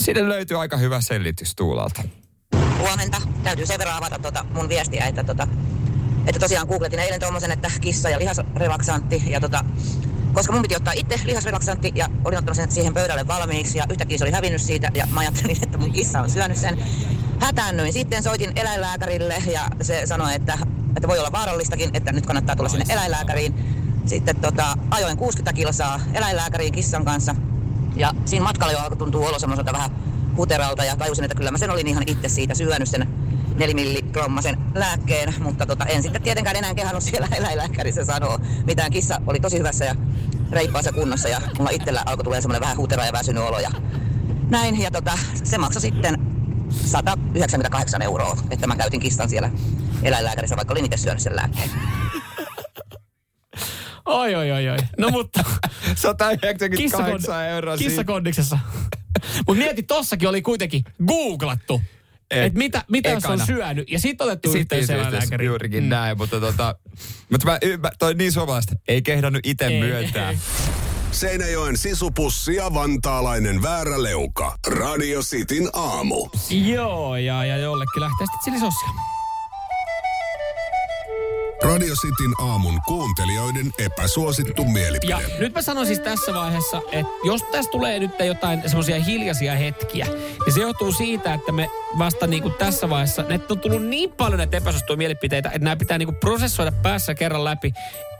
Sinne 0.02 0.28
löytyy 0.28 0.60
aika 0.60 0.76
hyvä 0.76 1.00
selitys 1.00 1.54
Tuulalta. 1.54 2.02
Huomenta. 2.78 3.22
Täytyy 3.42 3.66
sen 3.66 3.78
verran 3.78 3.96
avata 3.96 4.18
tota 4.18 4.44
mun 4.54 4.68
viestiä, 4.68 5.06
että, 5.06 5.24
tota, 5.24 5.48
että 6.26 6.40
tosiaan 6.40 6.66
googletin 6.66 6.98
eilen 6.98 7.20
tuommoisen, 7.20 7.50
että 7.50 7.70
kissa 7.80 8.08
ja 8.08 8.18
lihasrelaksantti. 8.18 9.22
Ja 9.26 9.40
tota, 9.40 9.64
koska 10.32 10.52
mun 10.52 10.62
piti 10.62 10.76
ottaa 10.76 10.92
itse 10.96 11.20
lihasrelaksantti 11.24 11.92
ja 11.94 12.08
olin 12.24 12.38
ottanut 12.38 12.56
sen 12.56 12.70
siihen 12.70 12.94
pöydälle 12.94 13.26
valmiiksi 13.26 13.78
ja 13.78 13.84
yhtäkkiä 13.90 14.18
se 14.18 14.24
oli 14.24 14.32
hävinnyt 14.32 14.62
siitä 14.62 14.90
ja 14.94 15.06
mä 15.06 15.20
ajattelin, 15.20 15.56
että 15.62 15.78
mun 15.78 15.92
kissa 15.92 16.20
on 16.20 16.30
syönyt 16.30 16.56
sen. 16.56 16.78
Hätäännyin. 17.40 17.92
Sitten 17.92 18.22
soitin 18.22 18.52
eläinlääkärille 18.56 19.42
ja 19.52 19.60
se 19.82 20.06
sanoi, 20.06 20.34
että, 20.34 20.58
että 20.96 21.08
voi 21.08 21.18
olla 21.18 21.32
vaarallistakin, 21.32 21.90
että 21.94 22.12
nyt 22.12 22.26
kannattaa 22.26 22.56
tulla 22.56 22.68
sinne 22.68 22.84
eläinlääkäriin. 22.88 23.54
Sitten 24.06 24.36
tota, 24.36 24.78
ajoin 24.90 25.16
60 25.16 25.52
kilsaa 25.52 26.00
eläinlääkäriin 26.14 26.72
kissan 26.72 27.04
kanssa 27.04 27.34
ja 27.96 28.12
siinä 28.24 28.44
matkalla 28.44 28.72
jo 28.72 28.78
alkoi 28.78 28.96
tuntua 28.96 29.28
olo 29.28 29.38
semmoiselta 29.38 29.72
vähän 29.72 29.90
huteralta 30.38 30.84
ja 30.84 30.96
tajusin, 30.96 31.24
että 31.24 31.34
kyllä 31.34 31.50
mä 31.50 31.58
sen 31.58 31.70
olin 31.70 31.86
ihan 31.86 32.04
itse 32.06 32.28
siitä 32.28 32.54
syönyt 32.54 32.88
sen 32.88 33.08
nelimilligrammasen 33.58 34.58
lääkkeen, 34.74 35.34
mutta 35.38 35.66
tota, 35.66 35.84
en 35.84 36.02
sitten 36.02 36.22
tietenkään 36.22 36.56
enää 36.56 36.74
kehannut 36.74 37.02
siellä 37.02 37.28
eläinlääkärissä 37.38 38.04
sanoa 38.04 38.38
mitään. 38.66 38.90
Kissa 38.90 39.20
oli 39.26 39.40
tosi 39.40 39.58
hyvässä 39.58 39.84
ja 39.84 39.94
reippaassa 40.52 40.92
kunnossa 40.92 41.28
ja 41.28 41.40
mulla 41.58 41.70
itsellä 41.70 42.02
alkoi 42.06 42.24
tulee 42.24 42.40
semmoinen 42.40 42.60
vähän 42.60 42.76
hutera 42.76 43.06
ja 43.06 43.12
väsynyt 43.12 43.42
olo 43.42 43.58
ja 43.58 43.70
näin. 44.50 44.82
Ja 44.82 44.90
tota, 44.90 45.18
se 45.44 45.58
maksoi 45.58 45.82
sitten 45.82 46.18
198 46.70 48.02
euroa, 48.02 48.36
että 48.50 48.66
mä 48.66 48.76
käytin 48.76 49.00
kissan 49.00 49.28
siellä 49.28 49.50
eläinlääkärissä, 50.02 50.56
vaikka 50.56 50.74
olin 50.74 50.84
itse 50.84 50.96
syönyt 50.96 51.22
sen 51.22 51.36
lääkkeen. 51.36 51.70
Oi, 54.04 54.34
oi, 54.34 54.50
oi, 54.52 54.68
oi. 54.68 54.78
No 54.98 55.08
mutta... 55.08 55.44
198 55.94 57.46
euroa 57.46 57.76
Kissakondiksessa. 57.76 58.58
Mutta 59.46 59.62
mieti, 59.62 59.82
tossakin 59.82 60.28
oli 60.28 60.42
kuitenkin 60.42 60.84
googlattu. 61.06 61.82
Et, 62.30 62.44
et 62.44 62.54
mitä, 62.54 62.84
mitä 62.88 63.08
jos 63.08 63.24
on 63.24 63.46
syönyt? 63.46 63.90
Ja 63.90 63.98
sitten 63.98 64.24
otettu 64.26 64.52
sitten 64.52 64.78
yhteys 64.78 65.00
eläinlääkäriin. 65.00 65.46
Juurikin 65.46 65.84
mm. 65.84 65.88
näin, 65.88 66.18
mutta 66.18 66.40
tota... 66.40 66.74
Mutta 67.30 67.46
mä, 67.46 67.58
mä 67.82 67.90
toi 67.98 68.14
niin 68.14 68.32
suomalaista, 68.32 68.74
ei 68.88 69.02
kehdannut 69.02 69.46
itse 69.46 69.68
myöntää. 69.68 70.30
Ei. 70.30 70.38
Seinäjoen 71.12 71.76
sisupussi 71.76 72.54
ja 72.54 72.74
vantaalainen 72.74 73.62
vääräleuka. 73.62 74.58
Radio 74.66 75.20
Cityn 75.20 75.68
aamu. 75.72 76.28
Joo, 76.50 77.16
ja, 77.16 77.44
ja 77.44 77.56
jollekin 77.56 78.00
lähtee 78.00 78.26
sitten 78.26 78.40
chilisossia. 78.44 78.88
Radio 81.62 81.94
Cityn 81.94 82.34
aamun 82.38 82.80
kuuntelijoiden 82.86 83.72
epäsuosittu 83.78 84.64
mielipide. 84.64 85.12
Ja 85.12 85.20
nyt 85.38 85.54
mä 85.54 85.62
sanon 85.62 85.86
siis 85.86 86.00
tässä 86.00 86.34
vaiheessa, 86.34 86.82
että 86.92 87.12
jos 87.24 87.42
tässä 87.42 87.70
tulee 87.70 87.98
nyt 87.98 88.10
jotain 88.26 88.62
semmoisia 88.66 89.04
hiljaisia 89.04 89.54
hetkiä, 89.54 90.06
niin 90.44 90.54
se 90.54 90.60
johtuu 90.60 90.92
siitä, 90.92 91.34
että 91.34 91.52
me 91.52 91.70
vasta 91.98 92.26
niin 92.26 92.42
kuin 92.42 92.54
tässä 92.54 92.90
vaiheessa, 92.90 93.24
että 93.28 93.54
on 93.54 93.60
tullut 93.60 93.86
niin 93.86 94.12
paljon 94.12 94.38
näitä 94.38 94.56
epäsuosittuja 94.56 94.96
mielipiteitä, 94.96 95.48
että 95.48 95.64
nämä 95.64 95.76
pitää 95.76 95.98
niin 95.98 96.06
kuin 96.06 96.16
prosessoida 96.16 96.72
päässä 96.72 97.14
kerran 97.14 97.44
läpi, 97.44 97.72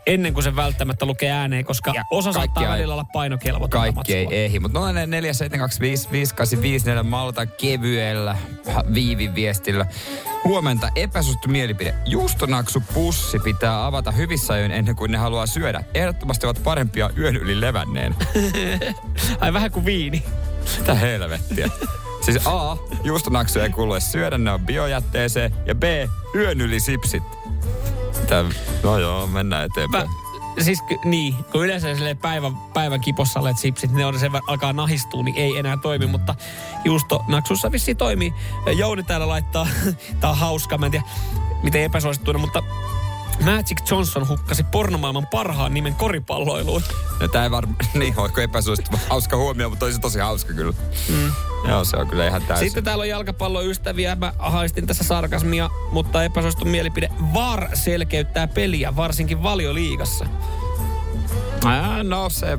ennen 0.09 0.35
kuin 0.35 0.45
se 0.45 0.57
välttämättä 0.57 1.07
lukee 1.07 1.31
ääneen, 1.31 1.65
koska 1.65 1.93
ja 1.95 2.05
osa 2.11 2.33
saattaa 2.33 2.63
ei, 2.63 2.69
välillä 2.69 2.95
olla 2.95 3.05
painokelvotonta 3.05 3.93
Kaikki 3.93 4.15
ei 4.15 4.45
ehdi, 4.45 4.59
mutta 4.59 4.81
044 4.81 5.33
725 5.33 6.89
malta 7.05 7.47
kevyellä 7.47 8.37
viivin 8.95 9.35
viestillä. 9.35 9.87
Huomenta 10.45 10.89
epäsuosittu 10.97 11.49
mielipide. 11.49 11.95
Juustonaksu 12.07 12.83
pussi 12.95 13.28
pitää 13.45 13.87
avata 13.87 14.11
hyvissä 14.11 14.55
ajoin 14.55 14.71
ennen 14.71 14.97
kuin 14.97 15.13
ne 15.13 15.19
haluaa 15.19 15.47
syödä. 15.47 15.85
Ehdottomasti 15.95 16.47
ovat 16.47 16.63
parempia 16.65 17.11
yön 17.19 17.37
yli 17.37 17.61
levänneen. 17.61 18.17
Ai 19.41 19.53
vähän 19.53 19.71
kuin 19.71 19.85
viini. 19.85 20.23
Mitä 20.79 20.95
helvettiä. 20.95 21.69
Siis 22.21 22.47
A, 22.47 22.77
juustonaksuja 23.05 23.65
ei 23.65 23.71
kuulu 23.71 24.01
syödä, 24.01 24.39
ne 24.39 24.53
on 24.53 24.67
biojätteeseen. 24.67 25.55
Ja 25.67 25.75
B, 25.75 25.83
yön 26.35 26.61
yli 26.61 26.81
sipsit. 26.81 27.23
Mitä? 28.21 28.45
No 28.83 28.99
joo, 28.99 29.27
mennään 29.27 29.65
eteenpäin. 29.65 30.09
Mä, 30.09 30.63
siis 30.65 30.79
niin, 31.05 31.35
kun 31.53 31.65
yleensä 31.65 31.89
päivän, 32.23 32.57
päivän 32.75 33.01
kipossa 33.01 33.41
olet 33.41 33.59
sipsit, 33.59 33.91
ne 33.91 34.07
on 34.07 34.19
sen 34.19 34.33
alkaa 34.47 34.73
nahistua, 34.73 35.23
niin 35.23 35.37
ei 35.37 35.59
enää 35.59 35.77
toimi, 35.77 36.07
mm. 36.07 36.11
mutta 36.11 36.35
juusto 36.85 37.25
naksussa 37.29 37.73
vissi 37.73 37.95
toimii. 37.95 38.35
Jouni 38.77 39.03
täällä 39.03 39.29
laittaa, 39.29 39.69
tää 40.21 40.31
on 40.31 40.37
hauska, 40.37 40.79
mä 40.79 40.87
en 40.87 40.93
tiedä 40.93 41.07
miten 41.63 41.83
epäsuosittuinen, 41.83 42.41
mutta 42.41 42.63
Magic 43.45 43.91
Johnson 43.91 44.29
hukkasi 44.29 44.65
pornomaailman 44.65 45.27
parhaan 45.27 45.75
nimen 45.75 45.95
koripalloiluun. 45.95 46.83
No 47.21 47.29
tää 47.29 47.43
ei 47.45 47.51
varmaan 47.51 47.77
niin 47.95 48.15
oiko 48.17 48.41
epäsuosittu, 48.41 48.97
hauska 49.11 49.37
huomio, 49.37 49.71
mutta 49.71 49.85
olisi 49.85 50.01
tosi 50.01 50.19
hauska 50.19 50.53
kyllä. 50.53 50.73
Mm. 51.09 51.33
Joo, 51.69 51.85
se 51.85 51.97
on 51.97 52.09
kyllä 52.09 52.27
ihan 52.27 52.43
täysin. 52.43 52.67
Sitten 52.67 52.85
täällä 52.85 53.03
on 53.03 53.09
jalkapalloystäviä. 53.09 54.15
Mä 54.15 54.33
haistin 54.39 54.87
tässä 54.87 55.05
sarkasmia, 55.05 55.71
mutta 55.93 56.25
epäsuosittu 56.25 56.65
mielipide. 56.65 57.09
VAR 57.35 57.69
selkeyttää 57.75 58.47
peliä, 58.47 58.97
varsinkin 58.97 59.43
valioliigassa. 59.43 60.27
Ää, 61.67 62.03
no 62.03 62.31
se 62.31 62.59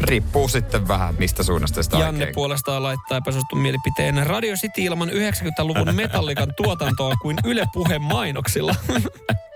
riippuu 0.00 0.48
sitten 0.48 0.88
vähän, 0.88 1.14
mistä 1.18 1.42
suunnasta 1.42 1.82
sitä 1.82 1.96
Janne 1.96 2.18
oikein. 2.18 2.34
puolestaan 2.34 2.82
laittaa 2.82 3.18
epäsuositun 3.18 3.58
mielipiteen. 3.58 4.26
Radio 4.26 4.54
City 4.54 4.82
ilman 4.82 5.08
90-luvun 5.08 5.94
metallikan 6.02 6.54
tuotantoa 6.56 7.16
kuin 7.22 7.36
Yle 7.44 7.66
Puheen 7.72 8.02
mainoksilla. 8.02 8.74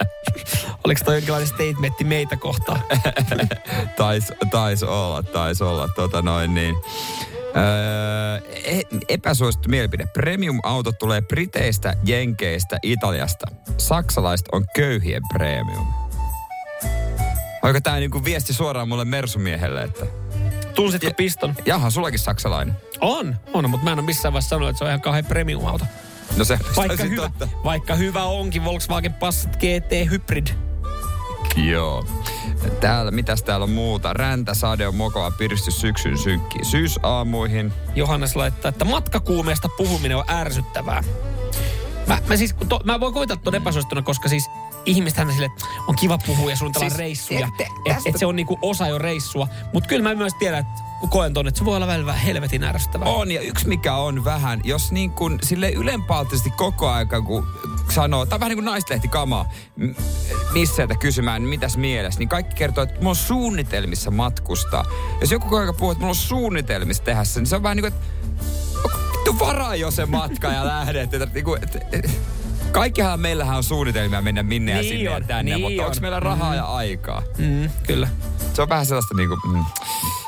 Oliko 0.84 1.00
toi 1.04 1.14
jonkinlainen 1.14 1.48
statementti 1.48 2.04
meitä 2.04 2.36
kohtaan? 2.36 2.80
tais, 3.96 4.32
tais 4.50 4.82
olla, 4.82 5.22
tais 5.22 5.62
olla. 5.62 5.88
Tota 5.88 6.22
noin 6.22 6.54
niin. 6.54 6.74
Öö, 7.56 8.50
e- 8.64 8.96
epäsuosittu 9.08 9.68
mielipide. 9.68 10.06
Premium-auto 10.06 10.92
tulee 10.92 11.20
Briteistä, 11.22 11.94
Jenkeistä, 12.04 12.78
Italiasta. 12.82 13.46
Saksalaiset 13.78 14.48
on 14.52 14.64
köyhien 14.76 15.22
premium. 15.32 15.86
Oiko 17.62 17.80
tää 17.80 17.96
niinku 17.96 18.24
viesti 18.24 18.52
suoraan 18.52 18.88
mulle 18.88 19.04
Mersumiehelle, 19.04 19.82
että... 19.82 20.06
Tunsitko 20.74 21.10
piston? 21.16 21.54
Jaha, 21.66 21.90
sullakin 21.90 22.18
saksalainen. 22.18 22.76
On, 23.00 23.36
on, 23.52 23.70
mutta 23.70 23.84
mä 23.84 23.92
en 23.92 23.98
ole 23.98 24.06
missään 24.06 24.32
vaiheessa 24.32 24.48
sanonut, 24.48 24.70
että 24.70 24.78
se 24.78 24.84
on 24.84 24.90
ihan 24.90 25.00
kauhean 25.00 25.24
premium-auto. 25.24 25.84
No 26.36 26.44
se 26.44 26.58
Vaikka 26.76 26.96
se 26.96 27.08
hyvä, 27.08 27.22
totta. 27.22 27.48
vaikka 27.64 27.94
hyvä 27.94 28.24
onkin 28.24 28.64
Volkswagen 28.64 29.12
Passat 29.14 29.56
GT 29.56 30.10
Hybrid. 30.10 30.46
Joo. 31.56 32.06
Täällä, 32.80 33.10
mitäs 33.10 33.42
täällä 33.42 33.64
on 33.64 33.70
muuta? 33.70 34.12
Räntä, 34.12 34.54
sade 34.54 34.88
on 34.88 34.94
mokava 34.94 35.30
piristys 35.30 35.80
syksyn 35.80 36.18
synkkiin. 36.18 36.64
Syysaamuihin. 36.64 37.72
Johannes 37.94 38.36
laittaa, 38.36 38.68
että 38.68 38.84
matkakuumeesta 38.84 39.68
puhuminen 39.76 40.16
on 40.16 40.24
ärsyttävää. 40.30 41.02
Mä, 42.06 42.18
mä, 42.28 42.36
siis, 42.36 42.54
to, 42.68 42.80
mä 42.84 43.00
voin 43.00 43.14
koittaa 43.14 43.36
tuon 43.36 43.54
epäsuostuna, 43.54 44.02
koska 44.02 44.28
siis 44.28 44.50
ihmistähän 44.86 45.34
sille 45.34 45.50
on 45.88 45.96
kiva 45.96 46.18
puhua 46.26 46.50
ja 46.50 46.56
suunnitella 46.56 46.88
siis, 46.88 46.98
reissuja. 46.98 47.48
Että 47.58 47.72
tästä- 47.88 48.10
et 48.10 48.18
se 48.18 48.26
on 48.26 48.36
niinku 48.36 48.58
osa 48.62 48.88
jo 48.88 48.98
reissua. 48.98 49.48
Mutta 49.72 49.88
kyllä 49.88 50.02
mä 50.02 50.14
myös 50.14 50.32
tiedän, 50.38 50.60
että 50.60 50.82
koen 51.08 51.34
ton, 51.34 51.48
että 51.48 51.58
se 51.58 51.64
voi 51.64 51.76
olla 51.76 51.86
välillä 51.86 52.06
vähän 52.06 52.22
helvetin 52.22 52.64
ärsyttävää. 52.64 53.08
On, 53.08 53.30
ja 53.30 53.40
yksi 53.40 53.68
mikä 53.68 53.94
on 53.94 54.24
vähän, 54.24 54.60
jos 54.64 54.92
niin 54.92 55.10
kuin 55.10 55.38
sille 55.42 55.70
ylenpalttisesti 55.70 56.50
koko 56.50 56.88
aika, 56.88 57.22
kun 57.22 57.46
sanoo, 57.90 58.26
tai 58.26 58.40
vähän 58.40 58.50
niin 58.50 58.56
kuin 58.56 58.64
naislehti 58.64 59.08
kamaa, 59.08 59.50
missäitä 60.52 60.94
kysymään, 60.94 61.42
niin 61.42 61.48
mitäs 61.50 61.76
mielessä, 61.76 62.18
niin 62.20 62.28
kaikki 62.28 62.54
kertoo, 62.54 62.84
että 62.84 62.94
mulla 62.96 63.10
on 63.10 63.16
suunnitelmissa 63.16 64.10
matkustaa. 64.10 64.84
Jos 65.20 65.30
joku 65.30 65.44
koko 65.44 65.56
ajan 65.58 65.74
puhuu, 65.74 65.90
että 65.90 66.00
mulla 66.00 66.10
on 66.10 66.14
suunnitelmissa 66.16 67.02
tehdä 67.02 67.24
sen, 67.24 67.40
niin 67.42 67.48
se 67.48 67.56
on 67.56 67.62
vähän 67.62 67.76
niin 67.76 67.92
kuin, 67.92 67.92
että 67.92 68.06
vittu 69.12 69.38
varaa 69.38 69.74
jo 69.76 69.90
se 69.90 70.06
matka 70.06 70.48
ja 70.52 70.66
lähdet. 70.66 71.14
Että, 71.14 71.28
niin 71.34 71.44
kuin, 71.44 71.62
että, 71.62 72.08
kaikkihan 72.72 73.20
meillähän 73.20 73.56
on 73.56 73.64
suunnitelmia 73.64 74.22
mennä 74.22 74.42
minne 74.42 74.72
ja 74.72 74.78
Niin 74.78 74.88
sinne 74.88 75.04
ja 75.10 75.16
on, 75.16 75.24
tänne, 75.24 75.54
niin 75.54 75.60
mutta 75.60 75.82
onko 75.82 75.96
on. 75.96 76.02
meillä 76.02 76.20
rahaa 76.20 76.50
Mm. 76.50 76.56
ja 76.56 76.64
aikaa? 76.64 77.22
Mm, 77.38 77.70
kyllä. 77.86 78.08
Se 78.54 78.62
on 78.62 78.68
vähän 78.68 78.86
sellaista 78.86 79.14
niinku, 79.14 79.36
mm, 79.52 79.64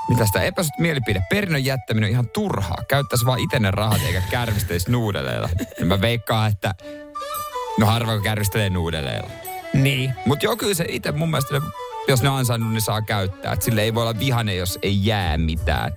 mitä 0.09 0.27
sitä 0.27 0.43
epäsut 0.43 0.79
mielipide. 0.79 1.23
Perinnön 1.31 1.65
jättäminen 1.65 2.09
on 2.09 2.13
ihan 2.13 2.29
turhaa. 2.29 2.79
Käyttäisi 2.89 3.27
vaan 3.27 3.39
itse 3.39 3.59
ne 3.59 3.71
rahat 3.71 4.01
eikä 4.07 4.23
kärvistelisi 4.31 4.91
nuudeleilla. 4.91 5.49
Ja 5.81 5.87
mä 5.87 6.01
veikkaan, 6.01 6.53
että 6.53 6.75
no 7.79 7.87
harva 7.87 8.15
kun 8.15 8.23
kärvistelee 8.23 8.71
nuudeleilla. 8.71 9.31
Niin. 9.75 10.15
Mutta 10.25 10.45
joo, 10.45 10.57
kyllä 10.57 10.75
se 10.75 10.85
itse 10.89 11.13
mun 11.13 11.31
mielestä, 11.31 11.55
ne- 11.55 11.67
jos 12.09 12.23
ne 12.23 12.29
on 12.29 12.37
ansainnut, 12.37 12.73
niin 12.73 12.81
saa 12.81 13.03
käyttää. 13.03 13.53
Et 13.53 13.63
sille 13.63 13.83
ei 13.83 13.95
voi 13.95 14.03
olla 14.03 14.19
vihane, 14.19 14.55
jos 14.55 14.79
ei 14.83 15.07
jää 15.07 15.39
mitään. 15.39 15.93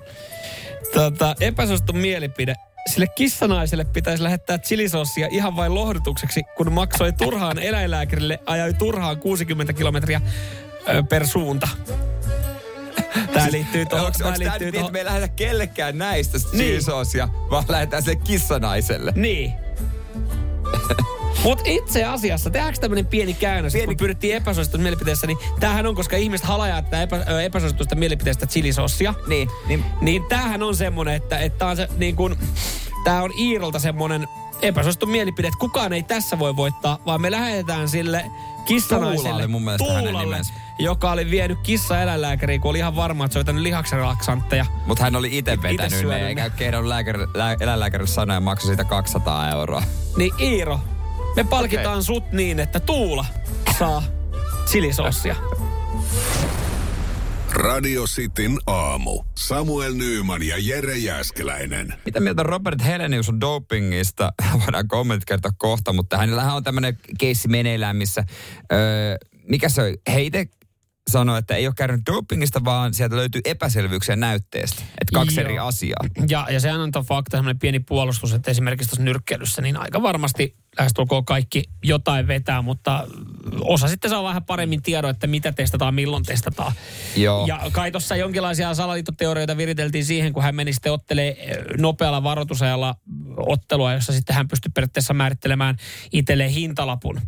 Tota, 0.93 1.35
epäsuosittu 1.39 1.93
mielipide. 1.93 2.55
Sille 2.87 3.07
kissanaiselle 3.07 3.85
pitäisi 3.85 4.23
lähettää 4.23 4.57
chilisossia 4.57 5.27
ihan 5.31 5.55
vain 5.55 5.75
lohdutukseksi, 5.75 6.41
kun 6.57 6.71
maksoi 6.71 7.13
turhaan 7.13 7.59
eläinlääkärille, 7.59 8.39
ajoi 8.45 8.73
turhaan 8.73 9.17
60 9.17 9.73
kilometriä 9.73 10.21
ö, 10.89 11.03
per 11.03 11.27
suunta. 11.27 11.67
Tää 13.43 13.51
liittyy 13.51 13.85
tuohon. 13.85 14.05
Onko 14.05 14.29
nyt 14.29 14.37
liittyy 14.37 14.71
tuohon. 14.71 14.85
että 14.85 14.91
me 14.91 14.99
ei 14.99 15.05
lähetä 15.05 15.27
kellekään 15.27 15.97
näistä 15.97 16.37
Niin. 16.53 16.81
vaan 17.49 17.63
lähetään 17.67 18.03
sille 18.03 18.15
kissanaiselle? 18.15 19.13
Niin. 19.15 19.53
Mutta 21.43 21.63
itse 21.67 22.03
asiassa, 22.03 22.49
tehdäänkö 22.49 22.79
tämmöinen 22.79 23.05
pieni 23.05 23.33
käännös, 23.33 23.73
pieni... 23.73 23.85
kun 23.87 23.97
pyrittiin 23.97 24.35
epäsuositusta 24.35 24.83
mielipiteessä, 24.83 25.27
niin 25.27 25.37
tämähän 25.59 25.85
on, 25.87 25.95
koska 25.95 26.17
ihmiset 26.17 26.47
halajaa 26.47 26.81
tätä 26.81 27.01
epä, 27.01 27.25
ö, 27.29 27.41
epäsuositusta 27.41 27.95
mielipiteestä 27.95 28.45
chilisossia. 28.47 29.13
Niin, 29.27 29.49
niin. 29.67 29.85
Niin 30.01 30.23
tämähän 30.23 30.63
on 30.63 30.75
semmonen, 30.75 31.13
että, 31.13 31.39
että 31.39 31.67
on 31.67 31.75
se 31.75 31.87
niin 31.97 32.15
kun, 32.15 32.37
tää 33.03 33.23
on 33.23 33.31
Iirolta 33.39 33.79
semmonen 33.79 34.27
epäsuosittu 34.61 35.05
mielipide, 35.05 35.47
että 35.47 35.59
kukaan 35.59 35.93
ei 35.93 36.03
tässä 36.03 36.39
voi 36.39 36.55
voittaa, 36.55 36.97
vaan 37.05 37.21
me 37.21 37.31
lähetetään 37.31 37.89
sille 37.89 38.25
kissanaiselle 38.65 39.29
Tuula 39.29 39.35
oli 39.35 39.47
mun 39.47 39.63
mielestä 39.63 39.93
hänen 39.93 40.03
Tuulalle, 40.03 40.25
nimensä. 40.25 40.53
Joka 40.79 41.11
oli 41.11 41.31
vienyt 41.31 41.59
kissa 41.63 42.01
eläinlääkäriin, 42.01 42.61
kun 42.61 42.69
oli 42.69 42.77
ihan 42.77 42.95
varma, 42.95 43.25
että 43.25 43.33
se 43.33 43.39
on 43.39 43.41
jotain 43.41 43.63
lihakselaksantteja. 43.63 44.65
Mutta 44.85 45.03
hän 45.03 45.15
oli 45.15 45.37
itse 45.37 45.61
vetänyt 45.61 46.07
ne, 46.07 46.27
eikä 46.27 46.49
kehdon 46.49 46.89
lääkäri, 46.89 47.19
lää, 47.33 47.55
eläinlääkärille 47.59 48.07
sanoa 48.07 48.35
ja 48.35 48.39
maksoi 48.39 48.67
siitä 48.67 48.83
200 48.83 49.49
euroa. 49.49 49.83
Niin 50.17 50.31
Iiro, 50.39 50.79
me 51.35 51.43
palkitaan 51.43 51.87
okay. 51.87 52.01
sut 52.01 52.31
niin, 52.31 52.59
että 52.59 52.79
Tuula 52.79 53.25
saa 53.79 54.03
chilisossia. 54.65 55.35
Radio 57.51 58.03
Cityn 58.03 58.57
aamu. 58.67 59.23
Samuel 59.37 59.93
Nyyman 59.93 60.43
ja 60.43 60.55
Jere 60.59 60.97
Jäskeläinen. 60.97 61.93
Mitä 62.05 62.19
mieltä 62.19 62.43
Robert 62.43 62.85
Helenius 62.85 63.29
on 63.29 63.41
dopingista? 63.41 64.33
Voidaan 64.65 64.87
kommentit 64.87 65.25
kertoa 65.25 65.51
kohta, 65.57 65.93
mutta 65.93 66.17
hänellähän 66.17 66.55
on 66.55 66.63
tämmöinen 66.63 66.97
keissi 67.19 67.47
meneillään, 67.47 67.95
missä... 67.95 68.23
Öö, 68.71 69.17
mikä 69.47 69.69
se 69.69 69.81
on? 69.81 69.93
He 70.13 70.21
itse 70.21 70.45
sanoi, 71.09 71.39
että 71.39 71.55
ei 71.55 71.67
ole 71.67 71.73
käynyt 71.77 72.01
dopingista, 72.11 72.63
vaan 72.63 72.93
sieltä 72.93 73.15
löytyy 73.15 73.41
epäselvyyksiä 73.45 74.15
näytteestä. 74.15 74.81
Että 74.81 75.13
kaksi 75.13 75.39
Joo. 75.39 75.45
eri 75.45 75.59
asiaa. 75.59 76.05
Ja, 76.29 76.47
ja 76.49 76.59
sehän 76.59 76.81
on 76.81 76.91
fakta, 77.05 77.37
semmoinen 77.37 77.59
pieni 77.59 77.79
puolustus, 77.79 78.33
että 78.33 78.51
esimerkiksi 78.51 78.89
tuossa 78.89 79.03
nyrkkeilyssä, 79.03 79.61
niin 79.61 79.77
aika 79.77 80.01
varmasti 80.01 80.55
lähestulkoon 80.79 81.25
kaikki 81.25 81.63
jotain 81.83 82.27
vetää, 82.27 82.61
mutta 82.61 83.07
osa 83.61 83.87
sitten 83.87 84.09
saa 84.09 84.23
vähän 84.23 84.43
paremmin 84.43 84.81
tiedon, 84.81 85.09
että 85.11 85.27
mitä 85.27 85.51
testataan, 85.51 85.93
milloin 85.93 86.23
testataan. 86.23 86.73
Joo. 87.15 87.47
Ja 87.47 87.61
kai 87.71 87.91
tuossa 87.91 88.15
jonkinlaisia 88.15 88.73
salaliittoteorioita 88.73 89.57
viriteltiin 89.57 90.05
siihen, 90.05 90.33
kun 90.33 90.43
hän 90.43 90.55
meni 90.55 90.73
sitten 90.73 90.91
ottelee 90.91 91.37
nopealla 91.77 92.23
varoitusajalla 92.23 92.95
ottelua, 93.37 93.93
jossa 93.93 94.13
sitten 94.13 94.35
hän 94.35 94.47
pystyi 94.47 94.71
periaatteessa 94.75 95.13
määrittelemään 95.13 95.75
itselleen 96.11 96.49
hintalapun. 96.49 97.21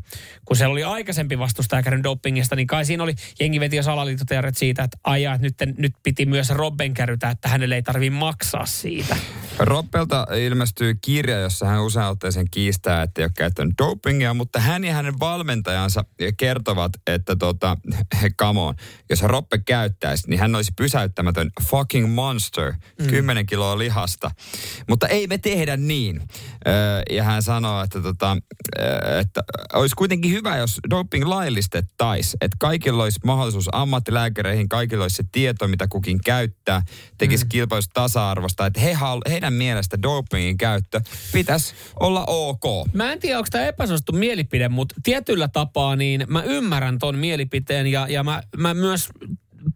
Kun 0.46 0.58
se 0.58 0.66
oli 0.68 0.84
aikaisempi 0.84 1.40
vastustaja 1.40 1.84
käynyt 1.84 2.04
dopingista, 2.04 2.56
niin 2.56 2.68
kai 2.68 2.86
siinä 2.86 3.04
oli, 3.04 3.16
jengi 3.40 3.60
veti 3.60 3.71
jo 3.78 3.84
salaliittoteoriat 3.84 4.58
siitä, 4.58 4.84
että 4.84 4.98
ajaa, 5.04 5.36
että 5.36 5.66
nyt, 5.66 5.78
nyt 5.78 5.94
piti 6.04 6.26
myös 6.26 6.50
Robben 6.50 6.94
kärytä, 6.94 7.30
että 7.30 7.50
hänelle 7.50 7.76
ei 7.76 7.84
tarvitse 7.84 8.20
maksaa 8.20 8.66
siitä. 8.66 9.16
Roppelta 9.60 10.28
ilmestyy 10.38 10.96
kirja, 11.02 11.40
jossa 11.40 11.66
hän 11.66 11.84
usein 11.84 12.06
otteeseen 12.06 12.48
kiistää, 12.52 13.02
että 13.02 13.22
ei 13.22 13.26
ole 13.26 13.32
käyttänyt 13.38 13.74
dopingia, 13.78 14.34
mutta 14.34 14.60
hän 14.60 14.84
ja 14.84 14.94
hänen 14.94 15.20
valmentajansa 15.20 16.06
kertovat, 16.38 16.92
että 17.08 17.36
tota, 17.36 17.78
come 18.40 18.60
on, 18.60 18.76
jos 19.10 19.24
Roppe 19.24 19.58
käyttäisi, 19.58 20.30
niin 20.30 20.40
hän 20.40 20.56
olisi 20.56 20.72
pysäyttämätön 20.78 21.50
fucking 21.70 22.14
monster, 22.14 22.74
mm. 23.00 23.08
10 23.08 23.46
kiloa 23.46 23.78
lihasta. 23.78 24.32
Mutta 24.90 25.08
ei 25.08 25.28
me 25.28 25.38
tehdä 25.38 25.78
niin. 25.78 26.22
Ja 27.10 27.24
hän 27.24 27.44
sanoo, 27.44 27.84
että, 27.84 28.02
tota, 28.02 28.38
että 29.20 29.42
olisi 29.74 29.96
kuitenkin 29.96 30.32
hyvä, 30.32 30.58
jos 30.58 30.80
doping 30.90 31.26
laillistettaisiin, 31.26 32.38
että 32.42 32.58
kaikilla 32.60 33.04
olisi 33.04 33.20
mahdollisuus 33.26 33.61
ammattilääkäreihin, 33.72 34.70
kaikilla 34.70 35.04
olisi 35.04 35.16
se 35.16 35.24
tieto, 35.32 35.68
mitä 35.68 35.88
kukin 35.88 36.20
käyttää, 36.26 36.82
tekisi 37.18 37.46
mm. 37.46 37.50
kilpailusta 37.50 37.94
tasa-arvosta, 37.94 38.66
että 38.66 38.80
he, 38.80 38.94
hal- 38.94 39.30
heidän 39.30 39.54
mielestä 39.54 40.02
dopingin 40.02 40.58
käyttö 40.58 41.02
pitäisi 41.34 41.74
olla 42.00 42.24
ok. 42.28 42.64
Mä 42.94 43.12
en 43.12 43.20
tiedä, 43.20 43.38
onko 43.38 43.48
tämä 43.52 43.66
epäsuosittu 43.66 44.12
mielipide, 44.12 44.70
mutta 44.70 44.96
tietyllä 45.04 45.48
tapaa 45.48 45.96
niin 45.96 46.26
mä 46.28 46.44
ymmärrän 46.44 47.00
ton 47.00 47.18
mielipiteen 47.18 47.88
ja, 47.88 48.08
ja 48.10 48.24
mä, 48.24 48.44
mä 48.58 48.74
myös 48.74 49.10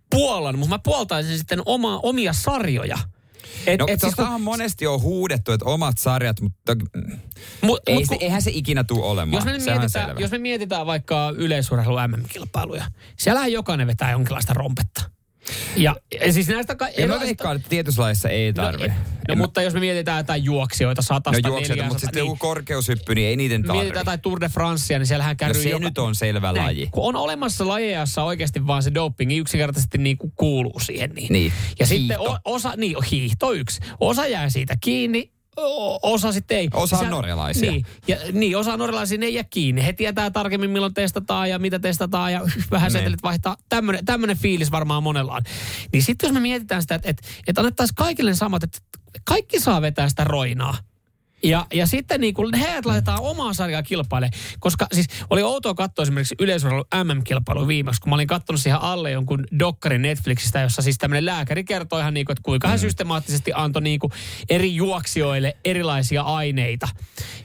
puolan, 0.10 0.60
mutta 0.60 0.76
mä 0.76 0.80
puoltaisin 0.80 1.38
sitten 1.38 1.62
oma, 1.66 2.00
omia 2.04 2.34
sarjoja. 2.34 2.98
Et, 3.68 3.80
No, 3.80 3.86
et 3.88 4.00
siis, 4.00 4.02
tostahan 4.02 4.42
monesti 4.42 4.88
on 4.88 5.02
huudettu, 5.02 5.52
että 5.52 5.66
omat 5.66 5.98
sarjat, 5.98 6.42
mutta 6.42 6.76
mut, 7.62 7.80
ei 7.88 7.96
mut 7.96 8.04
se, 8.06 8.08
kun- 8.16 8.24
eihän 8.24 8.42
se 8.42 8.52
ikinä 8.54 8.84
tule 8.84 9.06
olemaan. 9.06 9.34
jos 9.34 9.46
me, 9.54 9.60
Sehän 9.60 9.80
mietitään, 9.80 10.08
selvä. 10.08 10.20
jos 10.20 10.32
me 10.32 10.38
mietitään 10.38 10.86
vaikka 10.86 11.34
yleisurheilu 11.36 11.96
MM-kilpailuja, 12.08 12.86
siellähän 13.20 13.52
jokainen 13.52 13.88
vetää 13.88 14.12
jonkinlaista 14.12 14.54
rompetta. 14.54 15.15
Ja, 15.76 15.96
ja 16.26 16.34
siis 16.34 16.48
näistä... 16.48 16.76
Ka- 16.76 16.90
Ja 16.98 17.08
mä 17.08 17.20
veikkaan, 17.20 17.56
että 17.56 17.70
tietyissä 17.70 18.02
lajeissa 18.02 18.30
ei 18.30 18.54
tarvi. 18.54 18.88
No, 18.88 18.94
no 19.28 19.36
mutta 19.36 19.62
jos 19.62 19.74
me 19.74 19.80
mietitään 19.80 20.18
jotain 20.18 20.44
juoksijoita, 20.44 21.02
satasta, 21.02 21.42
No 21.42 21.50
juoksijoita, 21.50 21.86
mutta 21.86 22.00
sitten 22.00 22.22
niin, 22.22 22.26
joku 22.30 22.36
korkeushyppy, 22.40 23.16
niin 23.16 23.28
ei 23.28 23.36
niiden 23.36 23.64
tarvi. 23.64 23.78
mietitään 23.78 24.02
jotain 24.02 24.22
Tour 24.22 24.42
de 24.42 24.50
Francea, 24.50 25.00
niin 25.00 25.08
siellähän 25.08 25.38
käy 25.38 25.48
No 25.54 25.54
se 25.54 25.80
nyt 25.80 25.98
on 25.98 26.16
selvä 26.16 26.52
Näin. 26.54 26.66
laji. 26.66 26.88
Kun 26.92 27.04
on 27.04 27.16
olemassa 27.16 27.68
lajeja, 27.68 28.00
jossa 28.00 28.24
oikeasti 28.24 28.68
vaan 28.68 28.84
se 28.84 28.94
dopingi 28.94 29.38
yksinkertaisesti 29.38 29.98
niin 29.98 30.18
kuin 30.18 30.34
kuuluu 30.36 30.80
siihen. 30.80 31.10
Niin. 31.16 31.34
Niin. 31.34 31.54
Ja 31.80 31.86
sitten 31.86 32.18
Hiihto. 32.20 32.40
o, 32.46 32.56
osa, 32.56 32.74
niin 32.78 32.96
hiihto 33.12 33.54
yksi. 33.54 33.80
Osa 34.00 34.28
jää 34.28 34.50
siitä 34.50 34.78
kiinni, 34.82 35.32
osa 36.02 36.32
sitten 36.32 36.58
ei. 36.58 36.70
Osa 36.74 36.98
on 36.98 37.04
Sä- 37.06 37.10
norjalaisia. 37.10 37.72
Niin, 37.72 37.86
ja, 38.08 38.18
niin, 38.32 38.58
osa 38.58 38.78
norjalaisia 38.78 39.18
ne 39.18 39.26
ei 39.26 39.34
jää 39.34 39.44
kiinni. 39.50 39.86
He 39.86 39.94
tietää 39.94 40.32
tarkemmin 40.32 40.70
milloin 40.70 40.94
testataan 40.94 41.50
ja 41.50 41.60
mitä 41.60 41.80
testataan 41.80 42.34
ja 42.34 42.42
vähän 42.72 42.92
Niin. 42.92 43.00
setelit 43.00 43.24
vaihtaa. 43.24 43.58
Tämmönen, 43.70 44.06
tämmönen 44.06 44.38
fiilis 44.38 44.72
varmaan 44.72 45.04
monella 45.04 45.34
on. 45.34 45.42
Niin 45.94 46.04
sitten 46.04 46.28
jos 46.28 46.34
me 46.34 46.40
mietitään 46.40 46.82
sitä, 46.82 46.96
että, 46.96 47.10
että, 47.10 47.24
että 47.48 47.62
annettaisiin 47.62 47.96
kaikille 47.96 48.36
samat, 48.36 48.64
että 48.64 48.78
kaikki 49.24 49.60
saa 49.60 49.82
vetää 49.82 50.10
sitä 50.10 50.24
roinaa. 50.24 50.78
Ja, 51.46 51.66
ja 51.74 51.88
sitten 51.88 52.22
niin 52.22 52.34
kuin 52.34 52.54
heidät 52.54 52.86
laitetaan 52.86 53.22
omaa 53.22 53.54
sarjaa 53.54 53.84
kilpailemaan. 53.84 54.40
Koska 54.60 54.88
siis 54.94 55.08
oli 55.30 55.44
outoa 55.44 55.74
katsoa 55.74 56.04
esimerkiksi 56.04 56.36
yleisurheilun 56.40 56.86
MM-kilpailu 57.04 57.68
viimeksi, 57.68 58.02
kun 58.02 58.10
mä 58.10 58.16
olin 58.16 58.28
katsonut 58.28 58.62
siihen 58.62 58.82
alle 58.82 59.12
jonkun 59.12 59.46
dokkarin 59.60 60.02
Netflixistä, 60.02 60.62
jossa 60.62 60.82
siis 60.82 60.98
tämmöinen 60.98 61.26
lääkäri 61.26 61.64
kertoi 61.64 62.00
ihan 62.00 62.14
niin 62.14 62.26
kuin, 62.26 62.34
että 62.34 62.44
kuinka 62.44 62.68
hän 62.68 62.80
systemaattisesti 62.80 63.52
antoi 63.56 63.82
niin 63.82 64.00
kuin 64.00 64.12
eri 64.50 64.76
juoksijoille 64.76 65.58
erilaisia 65.66 66.22
aineita. 66.22 66.88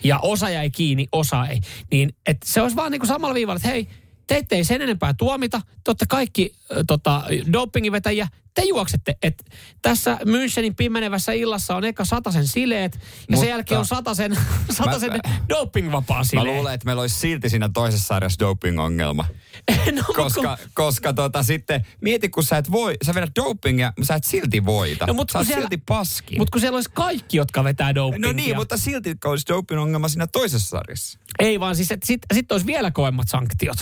Ja 0.05 0.18
osa 0.18 0.51
jäi 0.51 0.70
kiinni, 0.70 1.07
osa 1.12 1.46
ei. 1.46 1.61
Niin 1.90 2.14
että 2.26 2.46
se 2.51 2.62
olisi 2.62 2.76
vaan 2.76 2.92
niin 2.92 3.01
kuin 3.01 3.09
samalla 3.09 3.34
viivalla, 3.34 3.57
että 3.57 3.68
hei, 3.68 3.88
teitä 4.26 4.57
ei 4.57 4.64
sen 4.64 4.82
enempää 4.82 5.14
tuomita. 5.14 5.61
Te 5.84 5.90
olette 5.90 6.07
kaikki 6.09 6.53
äh, 6.72 6.78
tota, 6.86 7.24
dopingivetäjiä. 7.53 8.28
Te 8.55 8.62
juoksette. 8.64 9.16
Et 9.22 9.44
tässä 9.82 10.18
Münchenin 10.24 10.74
pimenevässä 10.76 11.32
illassa 11.32 11.76
on 11.76 11.84
eka 11.84 12.05
satasen 12.05 12.48
sileet 12.48 12.94
ja 12.94 13.01
Mutta- 13.30 13.40
sen 13.40 13.48
jälkeen 13.48 13.78
on 13.78 13.86
satasen, 13.86 14.38
satasen 14.78 15.12
dopingvapaa 15.48 16.18
Mä 16.18 16.24
sileet. 16.24 16.46
luulen, 16.57 16.74
että 16.74 16.84
meillä 16.84 17.01
olisi 17.01 17.14
silti 17.20 17.48
siinä 17.51 17.68
toisessa 17.74 18.07
sarjassa 18.07 18.38
doping-ongelma. 18.44 19.24
no, 19.96 20.03
koska, 20.16 20.59
koska 20.74 21.12
tota, 21.12 21.42
sitten 21.42 21.86
mieti, 22.01 22.28
kun 22.28 22.44
sä 22.44 22.57
et 22.57 22.70
voi, 22.70 22.96
sä 23.07 23.14
vedät 23.14 23.30
dopingia, 23.36 23.92
mutta 23.96 24.07
sä 24.07 24.14
et 24.14 24.24
silti 24.24 24.64
voita. 24.66 25.07
No, 25.07 25.14
mut 25.14 25.30
sä 25.30 25.32
kun 25.32 25.38
oot 25.40 25.46
siellä- 25.46 25.61
silti 25.62 25.76
paski. 25.86 26.38
Mutta 26.38 26.53
kun 26.53 26.61
siellä 26.61 26.76
olisi 26.76 26.90
kaikki, 26.94 27.36
jotka 27.36 27.64
vetää 27.64 27.94
dopingia. 27.94 28.28
no 28.28 28.36
niin, 28.36 28.57
mutta 28.57 28.76
silti 28.76 29.16
olisi 29.24 29.46
doping-ongelma 29.48 30.09
siinä 30.09 30.26
toisessa 30.26 30.68
sarjassa. 30.68 31.18
Ei 31.38 31.61
vaan 31.61 31.76
siis, 31.76 31.90
että 31.90 32.07
sitten 32.07 32.34
sit 32.36 32.53
olisi 32.53 32.66
vielä 32.66 32.90
kovemmat 32.90 33.28
sanktiot. 33.28 33.78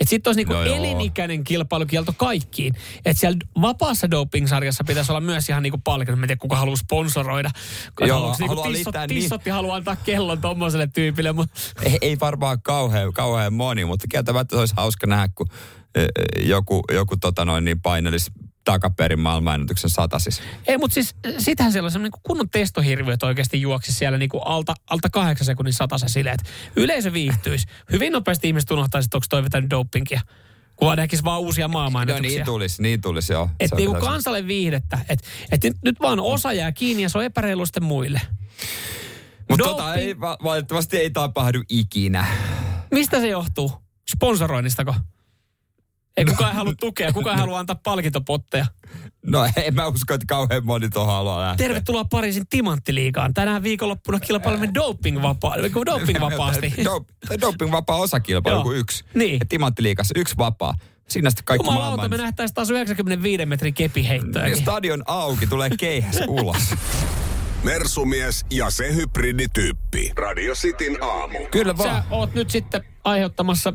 Että 0.00 0.10
sitten 0.10 0.28
olisi 0.30 0.38
niinku 0.40 0.52
No 0.52 0.64
joo. 0.64 0.76
elinikäinen 0.76 1.44
kilpailukielto 1.44 2.12
kaikkiin. 2.16 2.74
Että 3.04 3.20
siellä 3.20 3.36
vapaassa 3.60 4.10
doping-sarjassa 4.10 4.84
pitäisi 4.86 5.12
olla 5.12 5.20
myös 5.20 5.48
ihan 5.48 5.62
niinku 5.62 5.78
palkinto. 5.84 6.16
Mä 6.16 6.24
en 6.24 6.28
tiedä, 6.28 6.38
kuka 6.40 6.56
haluaa 6.56 6.76
sponsoroida. 6.76 7.50
Kun 7.98 8.08
Joo, 8.08 8.16
haluaako 8.16 8.36
niinku 8.38 8.50
haluaa 8.54 8.66
tissot, 8.68 8.84
liittää 8.86 9.06
niin- 9.06 9.22
tissotti 9.22 9.50
haluaa 9.50 9.76
antaa 9.76 9.96
kellon 9.96 10.40
tommoselle 10.40 10.86
tyypille. 10.94 11.32
Mutta 11.32 11.60
Ei, 11.82 11.98
ei 12.00 12.20
varmaan 12.20 12.62
kauhean, 12.62 13.12
kauhean 13.12 13.52
moni, 13.52 13.84
mutta 13.84 14.06
kieltämättä 14.08 14.56
olisi 14.56 14.74
hauska 14.76 15.06
nähdä, 15.06 15.28
kun 15.34 15.46
ö, 15.96 16.00
ö, 16.00 16.06
joku, 16.42 16.82
joku 16.92 17.16
tota 17.16 17.44
noin, 17.44 17.64
niin 17.64 17.80
painelisi 17.80 18.30
takaperin 18.66 19.20
maailmanennätyksen 19.20 19.90
satasis. 19.90 20.42
Ei, 20.66 20.78
mutta 20.78 20.94
siis 20.94 21.14
sitähän 21.38 21.72
siellä 21.72 21.86
on 21.86 21.90
semmoinen 21.90 22.12
niin 22.14 22.22
kunnon 22.22 22.50
testohirviö, 22.50 23.14
että 23.14 23.26
oikeasti 23.26 23.60
juoksi 23.60 23.92
siellä 23.92 24.18
niin 24.18 24.28
kuin 24.28 24.42
alta, 24.44 24.74
alta 24.90 25.10
kahdeksan 25.10 25.44
sekunnin 25.44 25.72
satasa 25.72 26.08
silleen, 26.08 26.34
että 26.34 26.50
yleisö 26.76 27.12
viihtyisi. 27.12 27.66
Hyvin 27.92 28.12
nopeasti 28.12 28.46
ihmiset 28.48 28.70
unohtaisi, 28.70 29.06
että 29.06 29.16
onko 29.16 29.26
toi 29.30 29.42
vetänyt 29.44 29.70
dopingia. 29.70 30.20
Kun 30.76 30.86
vaan 30.86 30.98
näkisi 30.98 31.24
vaan 31.24 31.40
uusia 31.40 31.68
No 31.68 31.72
maailmanennätyksiä. 31.72 32.38
niin 32.38 32.46
tulisi, 32.46 32.82
niin 32.82 33.00
tulisi 33.00 33.32
joo. 33.32 33.50
Että 33.60 33.76
niinku 33.76 33.94
pitäisi- 33.94 34.10
kansalle 34.10 34.46
viihdettä. 34.46 34.98
Että 35.08 35.26
et 35.52 35.64
nyt, 35.64 35.76
nyt 35.84 36.00
vaan 36.00 36.20
osa 36.20 36.52
jää 36.52 36.72
kiinni 36.72 37.02
ja 37.02 37.08
se 37.08 37.18
on 37.18 37.24
epäreilu 37.24 37.66
sitten 37.66 37.84
muille. 37.84 38.20
Mutta 39.50 39.64
tota 39.64 39.94
ei, 39.94 40.20
va- 40.20 40.36
valitettavasti 40.42 40.96
ei 40.96 41.10
tapahdu 41.10 41.62
ikinä. 41.68 42.26
Mistä 42.92 43.20
se 43.20 43.28
johtuu? 43.28 43.72
Sponsoroinnistako? 44.16 44.94
Ei 46.16 46.24
kukaan 46.24 46.54
halua 46.54 46.72
tukea, 46.80 47.12
kukaan 47.12 47.38
halua 47.38 47.58
antaa 47.58 47.76
palkintopotteja. 47.84 48.66
No 49.26 49.48
en 49.56 49.74
mä 49.74 49.86
usko, 49.86 50.14
että 50.14 50.26
kauhean 50.28 50.64
moni 50.66 50.88
tuohon 50.88 51.14
haluaa 51.14 51.40
lähteä. 51.40 51.66
Tervetuloa 51.68 52.04
Pariisin 52.04 52.46
timanttiliigaan. 52.46 53.34
Tänään 53.34 53.62
viikonloppuna 53.62 54.20
kilpailemme 54.20 54.70
doping-vapaa, 54.74 55.56
doping-vapaasti. 55.86 56.74
Dop- 56.84 57.40
doping-vapaa 57.40 57.96
osakilpailu 57.96 58.56
Joo. 58.56 58.62
kuin 58.64 58.78
yksi. 58.78 59.04
Niin. 59.14 59.38
Ja 59.40 59.46
Timanttiliigassa 59.48 60.14
yksi 60.18 60.36
vapaa. 60.38 60.74
Siinä 61.08 61.30
sitten 61.30 61.44
kaikki 61.44 61.66
Jumalauta, 61.66 61.96
maailman... 61.96 62.10
me 62.10 62.24
nähtäisiin 62.24 62.54
taas 62.54 62.70
95 62.70 63.46
metrin 63.46 63.74
kepiheittoja. 63.74 64.56
Stadion 64.56 65.02
auki, 65.06 65.46
tulee 65.46 65.70
keihäs 65.78 66.20
ulos. 66.28 66.74
Mersumies 67.64 68.46
ja 68.50 68.70
se 68.70 68.94
hybridityyppi. 68.94 70.12
Radio 70.16 70.54
Cityn 70.54 71.02
aamu. 71.02 71.38
Kyllä 71.50 71.76
vaan. 71.78 72.02
Sä 72.02 72.08
oot 72.10 72.34
nyt 72.34 72.50
sitten 72.50 72.84
aiheuttamassa 73.04 73.72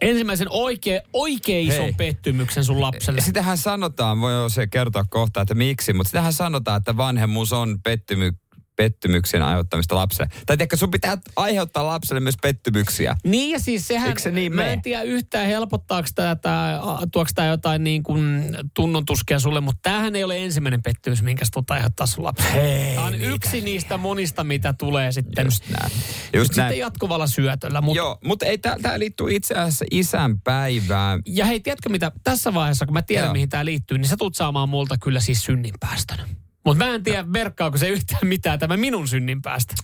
ensimmäisen 0.00 0.46
oikein, 0.50 1.00
oikein 1.12 1.68
ison 1.68 1.84
Hei. 1.84 1.92
pettymyksen 1.92 2.64
sun 2.64 2.80
lapselle. 2.80 3.20
Sitähän 3.20 3.58
sanotaan, 3.58 4.20
voi 4.20 4.50
se 4.50 4.66
kertoa 4.66 5.04
kohta, 5.10 5.40
että 5.40 5.54
miksi, 5.54 5.92
mutta 5.92 6.08
sitähän 6.08 6.32
sanotaan, 6.32 6.78
että 6.78 6.96
vanhemmuus 6.96 7.52
on 7.52 7.82
pettymy, 7.82 8.32
pettymyksen 8.80 9.42
aiheuttamista 9.42 9.94
lapselle. 9.94 10.30
Tai 10.46 10.56
tiedätkö, 10.56 10.76
sun 10.76 10.90
pitää 10.90 11.18
aiheuttaa 11.36 11.86
lapselle 11.86 12.20
myös 12.20 12.34
pettymyksiä. 12.42 13.16
Niin 13.24 13.50
ja 13.50 13.58
siis 13.58 13.88
sehän, 13.88 14.08
Eikö 14.08 14.20
se 14.20 14.30
niin 14.30 14.54
mä 14.54 14.66
en 14.66 14.82
tiedä 14.82 15.02
yhtään 15.02 15.46
helpottaako 15.46 16.08
tämä, 16.14 16.36
tai 16.36 16.74
tuoks 17.12 17.32
tämä 17.34 17.48
jotain 17.48 17.84
niin 17.84 18.02
kuin 18.02 18.44
tunnontuskia 18.74 19.38
sulle, 19.38 19.60
mutta 19.60 19.80
tämähän 19.82 20.16
ei 20.16 20.24
ole 20.24 20.44
ensimmäinen 20.44 20.82
pettymys, 20.82 21.22
minkä 21.22 21.44
sä 21.44 21.50
tulet 21.54 21.70
aiheuttaa 21.70 22.06
sun 22.06 22.24
lapselle. 22.24 22.52
Hei, 22.52 22.94
Tämä 22.94 23.06
on 23.06 23.14
yksi 23.14 23.60
niistä 23.60 23.96
monista, 23.96 24.44
mitä 24.44 24.72
tulee 24.72 25.12
sitten, 25.12 25.44
Just 25.44 25.64
näin. 25.68 25.92
Just 26.34 26.56
näin. 26.56 26.68
sitten 26.68 26.78
jatkuvalla 26.78 27.26
syötöllä. 27.26 27.80
Mut, 27.80 27.96
Joo, 27.96 28.18
mutta 28.24 28.46
ei, 28.46 28.58
tämä 28.58 28.98
liittyy 28.98 29.26
itse 29.30 29.54
asiassa 29.54 29.84
isänpäivään. 29.90 31.22
ja 31.26 31.44
hei, 31.44 31.60
tiedätkö 31.60 31.88
mitä, 31.88 32.12
tässä 32.24 32.54
vaiheessa, 32.54 32.86
kun 32.86 32.94
mä 32.94 33.02
tiedän, 33.02 33.26
Joo. 33.26 33.32
mihin 33.32 33.48
tämä 33.48 33.64
liittyy, 33.64 33.98
niin 33.98 34.08
sä 34.08 34.16
tulet 34.16 34.34
saamaan 34.34 34.68
multa 34.68 34.96
kyllä 34.98 35.20
siis 35.20 35.42
synninpäästön. 35.44 36.18
Mutta 36.64 36.84
mä 36.84 36.94
en 36.94 37.02
tiedä, 37.02 37.32
verkkaako 37.32 37.78
se 37.78 37.88
yhtään 37.88 38.26
mitään 38.26 38.58
tämä 38.58 38.76
minun 38.76 39.08
synnin 39.08 39.42
päästä. 39.42 39.74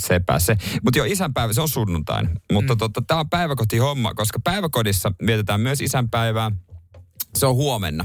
Sepä 0.00 0.38
se. 0.38 0.56
Mutta 0.84 0.98
jo 0.98 1.04
isänpäivä, 1.04 1.52
se 1.52 1.60
on 1.60 1.68
sunnuntain. 1.68 2.28
Mutta 2.52 2.74
mm. 2.74 2.78
totta, 2.78 3.02
tämä 3.06 3.20
on 3.20 3.30
päiväkotihomma, 3.30 4.14
koska 4.14 4.38
päiväkodissa 4.44 5.12
vietetään 5.26 5.60
myös 5.60 5.80
isänpäivää. 5.80 6.50
Se 7.34 7.46
on 7.46 7.54
huomenna 7.54 8.04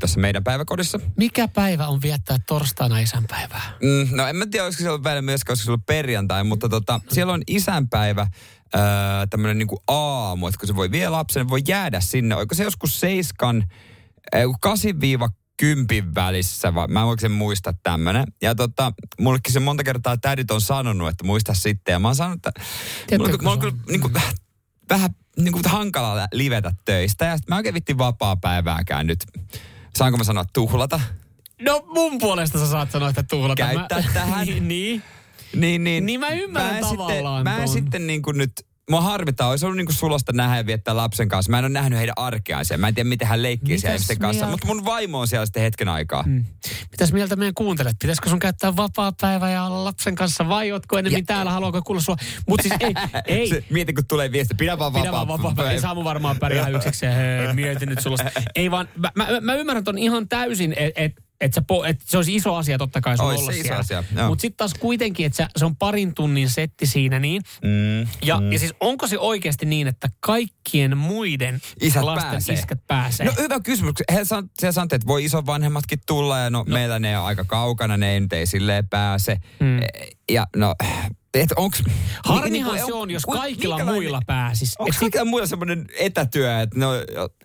tässä 0.00 0.20
meidän 0.20 0.44
päiväkodissa. 0.44 1.00
Mikä 1.16 1.48
päivä 1.48 1.88
on 1.88 2.02
viettää 2.02 2.36
torstaina 2.46 2.98
isänpäivää? 2.98 3.62
Mm, 3.82 4.16
no 4.16 4.26
en 4.26 4.36
mä 4.36 4.46
tiedä, 4.46 4.64
olisiko 4.64 4.82
se 4.82 4.88
ollut 4.88 5.02
päivä 5.02 5.22
myös, 5.22 5.44
koska 5.44 5.64
se 5.64 5.72
on 5.72 5.82
perjantai, 5.82 6.44
mutta 6.44 6.68
tota, 6.68 6.98
mm. 6.98 7.04
siellä 7.12 7.32
on 7.32 7.42
isänpäivä 7.46 8.26
öö, 8.74 8.80
tämmöinen 9.30 9.58
niinku 9.58 9.82
aamu, 9.88 10.46
että 10.46 10.58
kun 10.58 10.66
se 10.66 10.76
voi 10.76 10.90
vielä 10.90 11.12
lapsen, 11.12 11.48
voi 11.48 11.60
jäädä 11.68 12.00
sinne. 12.00 12.34
Oiko 12.34 12.54
se 12.54 12.64
joskus 12.64 13.00
seiskan, 13.00 13.64
8-10 14.36 14.38
kympin 15.58 16.14
välissä, 16.14 16.72
mä 16.88 17.00
en 17.00 17.06
oikein 17.06 17.32
muista 17.32 17.74
tämmönen. 17.82 18.24
Ja 18.42 18.54
tota, 18.54 18.92
mullekin 19.20 19.52
se 19.52 19.60
monta 19.60 19.84
kertaa 19.84 20.16
tädit 20.16 20.50
on 20.50 20.60
sanonut, 20.60 21.08
että 21.08 21.24
muista 21.24 21.54
sitten. 21.54 21.92
Ja 21.92 21.98
mä 21.98 22.08
oon 22.08 22.14
sanonut, 22.14 22.46
että 22.46 22.60
mulla, 23.18 23.38
mulla 23.38 23.52
on 23.52 23.58
kyllä 23.58 23.76
niin 23.88 24.00
kuin, 24.00 24.14
vähän, 24.14 24.32
vähän 24.90 25.10
niin 25.36 25.52
kuin, 25.52 25.62
hankala 25.66 26.28
livetä 26.32 26.72
töistä. 26.84 27.24
Ja 27.24 27.38
mä 27.48 27.56
oikein 27.56 27.74
vittin 27.74 27.98
vapaa 27.98 28.36
päivääkään 28.36 29.06
nyt. 29.06 29.24
Saanko 29.98 30.18
mä 30.18 30.24
sanoa 30.24 30.44
tuhlata? 30.52 31.00
No 31.62 31.82
mun 31.94 32.18
puolesta 32.18 32.58
sä 32.58 32.66
saat 32.66 32.90
sanoa, 32.90 33.08
että 33.08 33.22
tuhlata. 33.22 33.54
Käyttää 33.54 34.02
mä... 34.02 34.12
tähän. 34.14 34.46
niin, 34.46 34.68
niin. 34.68 35.02
Niin, 35.54 35.84
niin. 35.84 36.06
Niin 36.06 36.20
mä 36.20 36.28
ymmärrän 36.28 36.74
mä 36.74 36.80
tavallaan 36.80 37.44
sitten, 37.44 37.54
ton. 37.54 37.60
Mä 37.60 37.66
sitten 37.66 38.06
niin 38.06 38.22
kuin 38.22 38.38
nyt 38.38 38.52
mua 38.90 39.00
harmittaa, 39.00 39.48
olisi 39.48 39.66
ollut 39.66 39.76
niin 39.76 39.86
kuin 39.86 39.96
sulosta 39.96 40.32
nähdä 40.32 40.56
ja 40.56 40.66
viettää 40.66 40.96
lapsen 40.96 41.28
kanssa. 41.28 41.50
Mä 41.50 41.58
en 41.58 41.64
ole 41.64 41.72
nähnyt 41.72 41.98
heidän 41.98 42.18
arkeaan 42.18 42.64
siellä. 42.64 42.80
Mä 42.80 42.88
en 42.88 42.94
tiedä, 42.94 43.08
miten 43.08 43.28
hän 43.28 43.42
leikkii 43.42 43.68
Mitäs 43.68 43.80
siellä 43.80 43.94
ihmisten 43.94 44.18
kanssa. 44.18 44.46
Mutta 44.46 44.66
mun 44.66 44.84
vaimo 44.84 45.20
on 45.20 45.28
siellä 45.28 45.46
sitten 45.46 45.62
hetken 45.62 45.88
aikaa. 45.88 46.22
Mm. 46.22 46.44
Mitäs 46.90 47.12
mieltä 47.12 47.36
meidän 47.36 47.54
kuuntelet? 47.54 47.96
Pitäisikö 48.00 48.30
sun 48.30 48.38
käyttää 48.38 48.76
vapaa 48.76 49.12
päivä 49.20 49.50
ja 49.50 49.64
olla 49.64 49.84
lapsen 49.84 50.14
kanssa 50.14 50.48
vai 50.48 50.72
ootko 50.72 50.98
enemmän 50.98 51.26
täällä? 51.26 51.52
Haluatko 51.52 51.82
kuulla 51.82 52.02
sua? 52.02 52.16
Mutta 52.48 52.62
siis 52.62 52.74
ei, 52.80 52.94
ei. 53.36 53.48
Se, 53.48 53.64
mieti, 53.70 53.92
kun 53.92 54.06
tulee 54.06 54.32
viesti, 54.32 54.54
pidä 54.54 54.78
vaan 54.78 54.92
Pidä 54.92 55.12
vapaa. 55.12 55.28
vaan 55.28 55.42
vapaa. 55.42 55.70
Ei 55.70 55.80
Saamu 55.80 56.04
varmaan 56.04 56.38
pärjää 56.38 56.68
yksiksi. 56.68 57.06
Hei, 57.06 57.54
mieti 57.54 57.86
nyt 57.86 58.00
sulla. 58.00 58.16
Ei 58.54 58.70
vaan, 58.70 58.88
mä, 58.96 59.12
mä, 59.14 59.40
mä 59.40 59.54
ymmärrän 59.54 59.84
ton 59.84 59.98
ihan 59.98 60.28
täysin, 60.28 60.74
että 60.76 61.02
et, 61.02 61.27
et 61.40 61.52
se, 61.54 61.60
po, 61.60 61.84
et 61.84 62.00
se 62.04 62.16
olisi 62.16 62.34
iso 62.34 62.54
asia 62.54 62.78
totta 62.78 63.00
kai 63.00 63.16
sun 63.16 63.26
olla 63.26 63.52
se 63.52 63.58
iso 63.58 63.62
siellä. 63.62 63.78
asia. 63.78 64.04
Mutta 64.28 64.42
sitten 64.42 64.56
taas 64.56 64.74
kuitenkin, 64.74 65.26
että 65.26 65.36
se, 65.36 65.46
se 65.56 65.64
on 65.64 65.76
parin 65.76 66.14
tunnin 66.14 66.50
setti 66.50 66.86
siinä 66.86 67.18
niin. 67.18 67.42
Mm, 67.64 68.00
Ja, 68.24 68.40
mm. 68.40 68.52
ja 68.52 68.58
siis 68.58 68.74
onko 68.80 69.06
se 69.06 69.18
oikeasti 69.18 69.66
niin, 69.66 69.86
että 69.88 70.08
kaikkien 70.20 70.96
muiden 70.96 71.60
Isät 71.80 72.02
lasten 72.02 72.30
pääsee. 72.30 72.54
iskät 72.54 72.78
pääsee? 72.86 73.26
No 73.26 73.32
hyvä 73.38 73.60
kysymys. 73.60 73.94
He 74.12 74.24
san, 74.24 74.50
siellä 74.58 74.72
sanottiin, 74.72 74.96
että 74.96 75.06
voi 75.08 75.24
isovanhemmatkin 75.24 75.98
tulla 76.06 76.38
ja 76.38 76.50
no, 76.50 76.58
no, 76.58 76.64
meillä 76.74 76.98
ne 76.98 77.18
on 77.18 77.26
aika 77.26 77.44
kaukana, 77.44 77.96
ne 77.96 78.12
ei 78.12 78.20
nyt 78.20 78.32
ei 78.32 78.46
silleen 78.46 78.88
pääse. 78.88 79.36
Mm. 79.60 79.80
Ja 80.30 80.46
no, 80.56 80.74
Et 81.34 81.52
onks, 81.56 81.82
Harmihan 82.24 82.74
niin, 82.74 82.86
se 82.86 82.92
on, 82.92 83.10
jos 83.10 83.26
kaikilla 83.26 83.84
muilla 83.84 84.20
pääsis. 84.26 84.74
Onko 84.78 84.90
Et 84.94 85.00
kaikilla 85.00 85.24
muilla 85.24 85.46
semmoinen 85.46 85.86
etätyö, 85.98 86.60
että 86.60 86.78
ne 86.78 86.86
on 86.86 86.96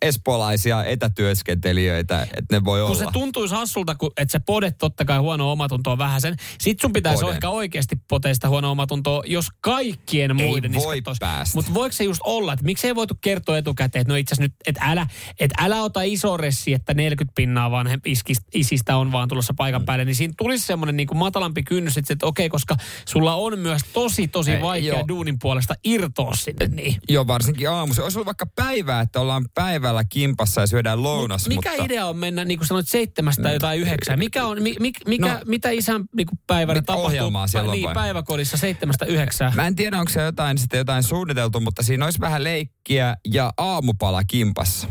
espoolaisia 0.01 0.84
etätyöskentelijöitä, 0.84 2.21
että 2.23 2.55
ne 2.55 2.65
voi 2.65 2.79
kun 2.79 2.88
olla? 2.88 2.97
se 2.99 3.05
tuntuisi 3.13 3.55
hassulta, 3.55 3.95
kun, 3.95 4.11
että 4.17 4.31
se 4.31 4.39
podet 4.39 4.77
totta 4.77 5.05
kai 5.05 5.17
huono 5.17 5.51
omatuntoa 5.51 5.97
vähän 5.97 6.21
sen. 6.21 6.36
Sit 6.61 6.79
sun 6.79 6.93
pitäisi 6.93 7.21
Poden. 7.21 7.34
ehkä 7.34 7.49
oikeasti 7.49 7.95
poteista 8.09 8.49
huono 8.49 8.71
omatuntoa, 8.71 9.23
jos 9.25 9.47
kaikkien 9.61 10.39
Ei 10.39 10.47
muiden 10.47 10.73
voi 10.73 11.01
päästä. 11.19 11.57
Mutta 11.57 11.73
voiko 11.73 11.91
se 11.93 12.03
just 12.03 12.21
olla, 12.23 12.53
että 12.53 12.65
miksei 12.65 12.95
voitu 12.95 13.13
kertoa 13.21 13.57
etukäteen, 13.57 14.01
että 14.01 14.13
no 14.13 14.17
itse 14.17 14.36
nyt, 14.39 14.53
että 14.67 14.81
älä, 14.86 15.07
että 15.39 15.55
älä 15.59 15.81
ota 15.81 16.01
iso 16.01 16.38
ressi, 16.38 16.73
että 16.73 16.93
40 16.93 17.36
pinnaa 17.36 17.71
vanhem, 17.71 17.99
iskistä, 18.05 18.45
isistä 18.53 18.97
on 18.97 19.11
vaan 19.11 19.27
tulossa 19.27 19.53
paikan 19.57 19.81
Mm. 19.81 19.86
päälle, 19.86 20.05
niin 20.05 20.15
siinä 20.15 20.34
tulisi 20.38 20.65
semmoinen 20.65 20.97
niin 20.97 21.07
matalampi 21.13 21.63
kynnys, 21.63 21.97
että, 21.97 22.13
että 22.13 22.25
okei, 22.25 22.49
koska 22.49 22.75
sulla 23.05 23.36
on 23.36 23.59
myös 23.59 23.81
tosi, 23.93 24.27
tosi 24.27 24.51
Ei, 24.51 24.61
vaikea 24.61 24.93
joo. 24.93 25.07
duunin 25.07 25.39
puolesta 25.39 25.75
irtoa 25.84 26.34
sinne. 26.36 26.67
Niin. 26.67 26.95
Joo, 27.09 27.27
varsinkin 27.27 27.69
aamu. 27.69 27.93
Se 27.93 28.01
olisi 28.03 28.17
ollut 28.17 28.25
vaikka 28.25 28.45
päivää, 28.55 29.01
että 29.01 29.19
ollaan 29.19 29.45
päivällä 29.53 30.03
kimpassa 30.03 30.61
ja 30.61 30.67
syödään 30.67 31.03
lounas, 31.03 31.47
Mikä 31.47 31.69
mutta... 31.69 31.86
idea 31.86 32.05
on 32.05 32.17
mennä, 32.17 32.45
niin 32.45 32.57
kuin 32.59 32.67
sanoit, 32.67 32.88
seitsemästä 32.88 33.43
tai 33.43 33.53
jotain 33.53 33.79
yhdeksään? 33.79 34.19
Mikä 34.19 34.45
on, 34.45 34.61
mi, 34.61 34.75
mi, 34.79 34.91
mikä, 35.07 35.34
No, 35.34 35.39
mitä 35.45 35.69
isän 35.69 36.03
niin 36.15 36.27
kuin 36.27 36.39
päivänä 36.47 36.79
mit 36.79 36.86
tapahtuu? 36.86 37.05
ohjelmaa 37.05 37.47
siellä 37.47 37.69
on 37.69 37.75
niin, 37.75 37.86
vai? 37.86 37.93
päiväkodissa 37.93 38.57
seitsemästä 38.57 39.05
yhdeksään. 39.05 39.55
Mä 39.55 39.67
en 39.67 39.75
tiedä, 39.75 39.99
onko 39.99 40.11
se 40.11 40.21
jotain, 40.21 40.57
sitten 40.57 40.77
jotain 40.77 41.03
suunniteltu, 41.03 41.59
mutta 41.59 41.84
siinä 41.84 42.05
olisi 42.05 42.19
vähän 42.19 42.43
leikkiä 42.43 43.15
ja 43.34 43.53
aamupala 43.57 44.23
kimpassa. 44.23 44.88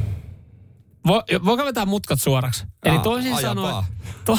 Vo, 1.06 1.22
voiko 1.44 1.64
vetää 1.64 1.86
mutkat 1.86 2.20
suoraksi? 2.20 2.64
Eli 2.84 2.98
toisin 2.98 3.34
aja 3.34 3.48
sanoen, 3.48 3.72
vaan. 3.72 3.84
to, 4.26 4.38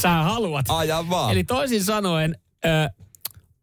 sä 0.00 0.10
haluat. 0.10 0.66
Aja 0.68 1.04
vaan. 1.10 1.32
Eli 1.32 1.44
toisin 1.44 1.84
sanoen, 1.84 2.36
ö, 2.64 2.68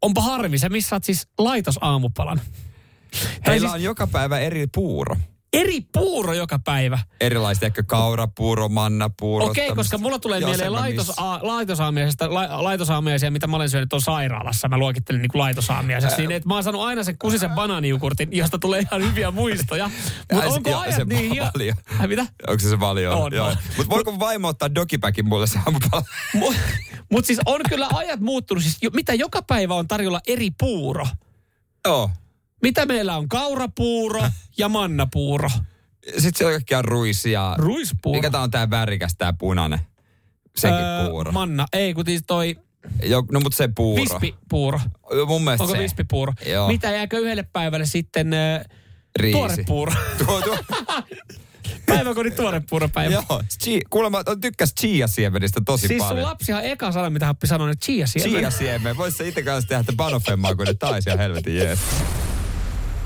onpa 0.02 0.20
harmi, 0.20 0.58
sä 0.58 0.68
missaat 0.68 1.04
siis 1.04 1.28
laitosaamupalan. 1.38 2.40
Tai 2.40 3.30
Heillä 3.46 3.68
siis 3.68 3.74
on 3.74 3.82
joka 3.82 4.06
päivä 4.06 4.38
eri 4.38 4.66
puuro. 4.74 5.16
Eri 5.52 5.80
puuro 5.92 6.34
joka 6.34 6.58
päivä. 6.58 6.98
Erilaiset, 7.20 7.64
ehkä 7.64 7.82
kaurapuuro, 7.82 8.68
mannapuuro. 8.68 9.46
Okei, 9.46 9.66
okay, 9.66 9.76
koska 9.76 9.98
mulla 9.98 10.18
tulee 10.18 10.38
Joo, 10.38 10.50
mieleen 10.50 10.72
laitos, 10.72 11.12
a, 11.16 11.38
laitosaamiaisesta, 11.42 12.34
la, 12.34 12.64
laitosaamiaisia, 12.64 13.30
mitä 13.30 13.46
mä 13.46 13.56
olen 13.56 13.70
syönyt 13.70 13.92
on 13.92 14.00
sairaalassa. 14.00 14.68
Mä 14.68 14.78
luokittelen 14.78 15.22
niin 15.22 15.30
kuin 15.30 15.40
laitosaamiaisesta. 15.40 16.16
Niin, 16.16 16.32
että 16.32 16.48
mä 16.48 16.54
oon 16.54 16.62
saanut 16.62 16.82
aina 16.82 17.04
sen 17.04 17.18
kusisen 17.18 17.50
banaanijukurtin, 17.50 18.28
josta 18.32 18.58
tulee 18.58 18.80
ihan 18.80 19.02
hyviä 19.02 19.30
muistoja. 19.30 19.90
Mutta 20.32 20.48
onko 20.48 20.76
ajat 20.76 20.96
se 20.96 21.04
niin 21.04 21.32
hio... 21.32 21.44
valio. 21.54 21.74
Ai 21.98 22.08
mitä? 22.08 22.26
Onko 22.48 22.60
se 22.60 22.68
se 22.68 22.80
valio? 22.80 23.22
On, 23.22 23.34
Joo. 23.34 23.54
Mutta 23.76 23.94
voiko 23.94 24.18
vaimo 24.18 24.48
ottaa 24.48 24.74
dogipäkin 24.74 25.28
mulle 25.28 25.46
se? 25.46 25.58
Mutta 27.10 27.26
siis 27.26 27.40
on 27.46 27.60
kyllä 27.68 27.88
ajat 27.94 28.20
muuttunut. 28.20 28.62
Siis 28.62 28.78
jo, 28.82 28.90
mitä 28.94 29.14
joka 29.14 29.42
päivä 29.42 29.74
on 29.74 29.88
tarjolla 29.88 30.20
eri 30.26 30.50
puuro? 30.58 31.06
Joo. 31.86 32.10
Mitä 32.62 32.86
meillä 32.86 33.16
on? 33.16 33.28
Kaurapuuro 33.28 34.22
ja 34.58 34.68
mannapuuro. 34.68 35.48
Sitten 36.06 36.32
se 36.38 36.46
on 36.46 36.52
kaikkia 36.52 36.82
ruisia. 36.82 37.54
Ruispuuro. 37.58 38.18
Mikä 38.18 38.30
tää 38.30 38.40
on 38.40 38.50
tää 38.50 38.70
värikäs, 38.70 39.14
tää 39.18 39.32
punainen? 39.32 39.78
Sekin 40.56 40.76
Öö, 40.76 41.08
puuro. 41.10 41.32
Manna. 41.32 41.66
Ei, 41.72 41.94
kun 41.94 42.04
siis 42.06 42.22
toi 42.26 42.56
Jo, 43.02 43.22
no 43.32 43.40
mutta 43.40 43.56
se 43.56 43.68
puuro. 43.76 44.02
vispipuuro. 44.02 44.80
Mun 45.26 45.44
mielestä 45.44 45.64
Onko 45.64 45.74
se. 45.76 45.82
vispipuuro? 45.82 46.32
Joo. 46.46 46.68
Mitä 46.68 46.90
jääkö 46.90 47.18
yhdelle 47.18 47.44
päivälle 47.52 47.86
sitten 47.86 48.32
äh, 48.34 48.60
Riisi. 49.18 49.38
tuorepuuro? 49.38 49.92
Tuo, 50.26 50.42
tuo. 50.42 50.56
Päiväkodin 51.86 52.32
tuorepuuropäivä. 52.32 53.14
Joo, 53.14 53.42
chi, 53.64 53.80
kuulemma 53.90 54.22
tykkäs 54.40 54.74
chia-siemenistä 54.80 55.60
tosi 55.66 55.88
siis 55.88 55.98
sun 55.98 56.08
paljon. 56.08 56.26
lapsihan 56.26 56.64
eka 56.64 56.92
sana, 56.92 57.10
mitä 57.10 57.26
Happi 57.26 57.46
sanoi, 57.46 57.70
että 57.70 57.86
chia 57.86 58.06
siemen. 58.06 58.32
Chia-siemen. 58.32 58.96
Vois 58.96 59.16
se 59.16 59.28
itse 59.28 59.42
kanssa 59.42 59.68
tehdä 59.68 59.84
banofemmaa, 59.96 60.54
kun 60.54 60.66
ne 60.66 60.74
taisi 60.74 61.10
ja 61.10 61.16
helvetin 61.16 61.56
jees. 61.56 61.78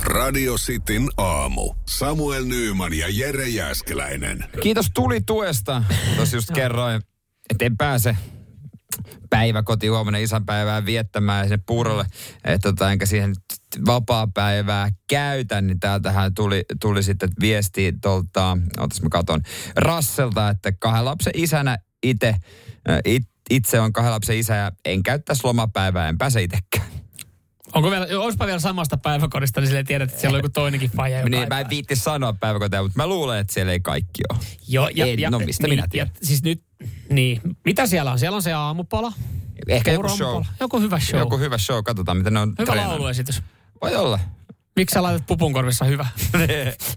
Radio 0.04 0.54
Cityn 0.54 1.08
aamu. 1.16 1.74
Samuel 1.88 2.44
Nyyman 2.44 2.92
ja 2.92 3.06
Jere 3.10 3.48
Jäskeläinen. 3.48 4.44
Kiitos 4.62 4.86
tuli 4.94 5.20
tuesta. 5.20 5.82
Tuossa 6.16 6.36
just 6.36 6.50
kerroin, 6.50 7.02
että 7.50 7.64
en 7.64 7.76
pääse 7.76 8.16
päiväkoti 9.30 9.88
huomenna 9.88 10.18
isänpäivää 10.18 10.86
viettämään 10.86 11.44
sinne 11.44 11.58
puurolle, 11.66 12.04
että 12.44 12.68
tota, 12.68 12.92
enkä 12.92 13.06
siihen 13.06 13.28
nyt 13.28 13.84
vapaa-päivää 13.86 14.90
käytä, 15.08 15.60
niin 15.60 15.80
täältähän 15.80 16.34
tuli, 16.34 16.64
tuli 16.80 17.02
sitten 17.02 17.30
viesti 17.40 17.94
tuolta, 18.02 18.58
otas 18.78 19.02
mä 19.02 19.08
katon, 19.10 19.40
Rasselta, 19.76 20.48
että 20.48 20.72
kahden 20.72 21.04
lapsen 21.04 21.32
isänä 21.36 21.78
itse, 22.02 22.34
it, 23.04 23.22
itse 23.50 23.80
on 23.80 23.92
kahden 23.92 24.12
lapsen 24.12 24.38
isä 24.38 24.54
ja 24.54 24.72
en 24.84 25.02
käyttäisi 25.02 25.44
lomapäivää, 25.44 26.08
en 26.08 26.18
pääse 26.18 26.42
itsekään. 26.42 26.93
Onko 27.74 27.90
vielä, 27.90 28.06
olisipa 28.18 28.46
vielä 28.46 28.58
samasta 28.58 28.96
päiväkodista, 28.96 29.60
niin 29.60 29.68
silleen 29.68 29.86
tiedät, 29.86 30.08
että 30.08 30.20
siellä 30.20 30.36
on 30.36 30.38
joku 30.38 30.48
toinenkin 30.48 30.90
faija, 30.90 31.18
joka 31.18 31.28
Niin, 31.28 31.42
ei 31.42 31.48
mä 31.48 31.60
en 31.60 31.70
viitti 31.70 31.96
sanoa 31.96 32.32
päiväkotia, 32.32 32.82
mutta 32.82 32.96
mä 32.96 33.06
luulen, 33.06 33.40
että 33.40 33.52
siellä 33.52 33.72
ei 33.72 33.80
kaikki 33.80 34.22
ole. 34.30 34.38
Joo, 34.68 34.88
ja, 34.94 35.06
En, 35.06 35.18
ja, 35.20 35.30
no 35.30 35.38
mistä 35.38 35.66
niin, 35.66 35.78
minä 35.78 35.88
tiedän? 35.90 36.10
Ja, 36.14 36.26
siis 36.26 36.42
nyt, 36.42 36.62
niin, 37.08 37.40
mitä 37.64 37.86
siellä 37.86 38.12
on? 38.12 38.18
Siellä 38.18 38.36
on 38.36 38.42
se 38.42 38.52
aamupala. 38.52 39.12
Ehkä 39.68 39.92
joku 39.92 40.08
show. 40.08 40.44
Joku 40.60 40.80
hyvä 40.80 41.00
show. 41.00 41.20
Joku 41.20 41.38
hyvä 41.38 41.58
show, 41.58 41.84
katsotaan 41.84 42.16
miten 42.16 42.34
ne 42.34 42.40
on 42.40 42.48
Hyvä 42.48 42.64
treenannut. 42.64 42.90
lauluesitys. 42.92 43.42
Voi 43.82 43.96
olla. 43.96 44.20
Miksi 44.76 44.94
sä 44.94 45.02
laitat 45.02 45.26
pupun 45.26 45.52
korvissa 45.52 45.84
hyvä? 45.84 46.06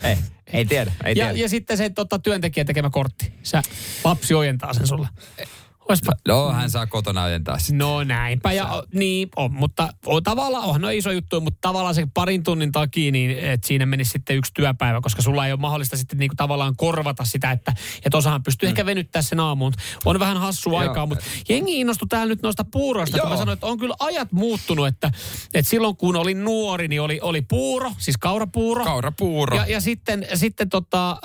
ei, 0.03 0.17
ei 0.53 0.65
tiedä, 0.65 0.91
ei 1.05 1.11
ja, 1.15 1.25
tiedä. 1.25 1.31
ja 1.31 1.49
sitten 1.49 1.77
se 1.77 1.89
tota, 1.89 2.19
työntekijän 2.19 2.67
tekemä 2.67 2.89
kortti. 2.89 3.33
Sä, 3.43 3.61
lapsi 4.03 4.33
ojentaa 4.33 4.73
sen 4.73 4.87
sulle. 4.87 5.07
Oispa, 5.89 6.11
No, 6.27 6.51
hän 6.51 6.69
saa 6.69 6.87
kotona 6.87 7.23
ajentaa 7.23 7.59
sitten. 7.59 7.77
No 7.77 8.03
näinpä, 8.03 8.51
ja 8.53 8.83
niin 8.93 9.29
on, 9.35 9.53
mutta 9.53 9.89
on, 10.05 10.23
tavallaan 10.23 10.63
on 10.63 10.81
no 10.81 10.89
iso 10.89 11.11
juttu, 11.11 11.41
mutta 11.41 11.57
tavallaan 11.61 11.95
se 11.95 12.07
parin 12.13 12.43
tunnin 12.43 12.71
takia, 12.71 13.11
niin 13.11 13.39
että 13.39 13.67
siinä 13.67 13.85
menisi 13.85 14.11
sitten 14.11 14.35
yksi 14.35 14.53
työpäivä, 14.53 15.01
koska 15.01 15.21
sulla 15.21 15.45
ei 15.45 15.51
ole 15.51 15.59
mahdollista 15.59 15.97
sitten 15.97 16.19
niinku 16.19 16.35
tavallaan 16.35 16.75
korvata 16.75 17.25
sitä, 17.25 17.51
että, 17.51 17.73
että 18.05 18.17
osahan 18.17 18.43
pystyy 18.43 18.67
mm. 18.67 18.69
ehkä 18.69 18.85
venyttää 18.85 19.21
sen 19.21 19.39
aamuun. 19.39 19.73
On 20.05 20.19
vähän 20.19 20.37
hassu 20.37 20.69
Joo. 20.69 20.79
aikaa, 20.79 21.05
mutta 21.05 21.25
jengi 21.49 21.79
innostui 21.79 22.07
täällä 22.07 22.31
nyt 22.31 22.41
noista 22.41 22.65
puuroista, 22.71 23.19
kun 23.19 23.29
mä 23.29 23.37
sanoin, 23.37 23.53
että 23.53 23.67
on 23.67 23.77
kyllä 23.77 23.95
ajat 23.99 24.31
muuttunut, 24.31 24.87
että, 24.87 25.11
että 25.53 25.69
silloin 25.69 25.95
kun 25.95 26.15
olin 26.15 26.43
nuori, 26.43 26.87
niin 26.87 27.01
oli, 27.01 27.19
oli 27.21 27.41
puuro, 27.41 27.91
siis 27.97 28.17
kaurapuuro. 28.17 28.83
Kaurapuuro. 28.83 29.57
Ja, 29.57 29.65
ja 29.65 29.81
sitten, 29.81 30.27
sitten 30.33 30.69
tota, 30.69 31.17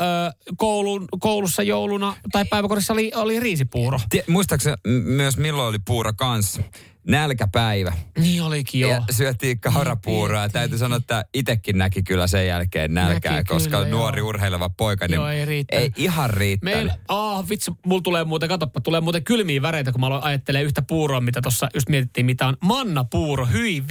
koulun, 0.57 1.09
koulussa 1.21 1.63
jouluna 1.63 2.17
tai 2.33 2.45
päiväkodissa 2.45 2.93
oli, 2.93 3.13
oli 3.15 3.41
riisipuuro. 3.41 4.01
Tie, 4.11 4.25
muistaakseni 4.53 5.03
myös 5.05 5.37
milloin 5.37 5.69
oli 5.69 5.79
puuro 5.79 6.13
kanssa? 6.17 6.63
Nälkäpäivä. 7.09 7.93
Niin 8.19 8.43
olikin 8.43 8.81
joo. 8.81 8.91
Ja 8.91 9.03
syötiin 9.11 9.61
kaurapuuroa. 9.61 10.43
Ja 10.43 10.49
täytyy 10.49 10.79
sanoa, 10.79 10.97
että 10.97 11.25
itsekin 11.35 11.79
näki 11.79 12.03
kyllä 12.03 12.27
sen 12.27 12.47
jälkeen 12.47 12.95
nälkää, 12.95 13.33
Näki 13.33 13.49
koska 13.49 13.77
kyllä, 13.77 13.91
nuori 13.91 14.19
joo. 14.21 14.29
urheileva 14.29 14.69
poika, 14.69 15.07
niin 15.09 15.15
Joo, 15.15 15.29
ei 15.29 15.45
riittänyt. 15.45 15.85
ei 15.85 15.93
ihan 16.05 16.31
riittänyt. 16.31 16.75
Meillä, 16.77 16.97
ah 17.09 17.49
vitsi, 17.49 17.71
mulla 17.87 18.03
tulee 18.03 18.25
muuten, 18.25 18.49
katoppa, 18.49 18.81
tulee 18.81 19.01
muuten 19.01 19.25
kylmiä 19.25 19.63
väreitä, 19.63 19.93
kun 19.93 20.01
mä 20.01 20.07
aloin 20.07 20.23
ajattelemaan 20.25 20.65
yhtä 20.67 20.83
puuroa, 20.83 21.21
mitä 21.21 21.41
tuossa 21.43 21.69
just 21.75 21.89
mietittiin, 21.89 22.27
mitä 22.27 22.47
on 22.47 22.57
mannapuuro, 22.61 23.47
hyi. 23.47 23.83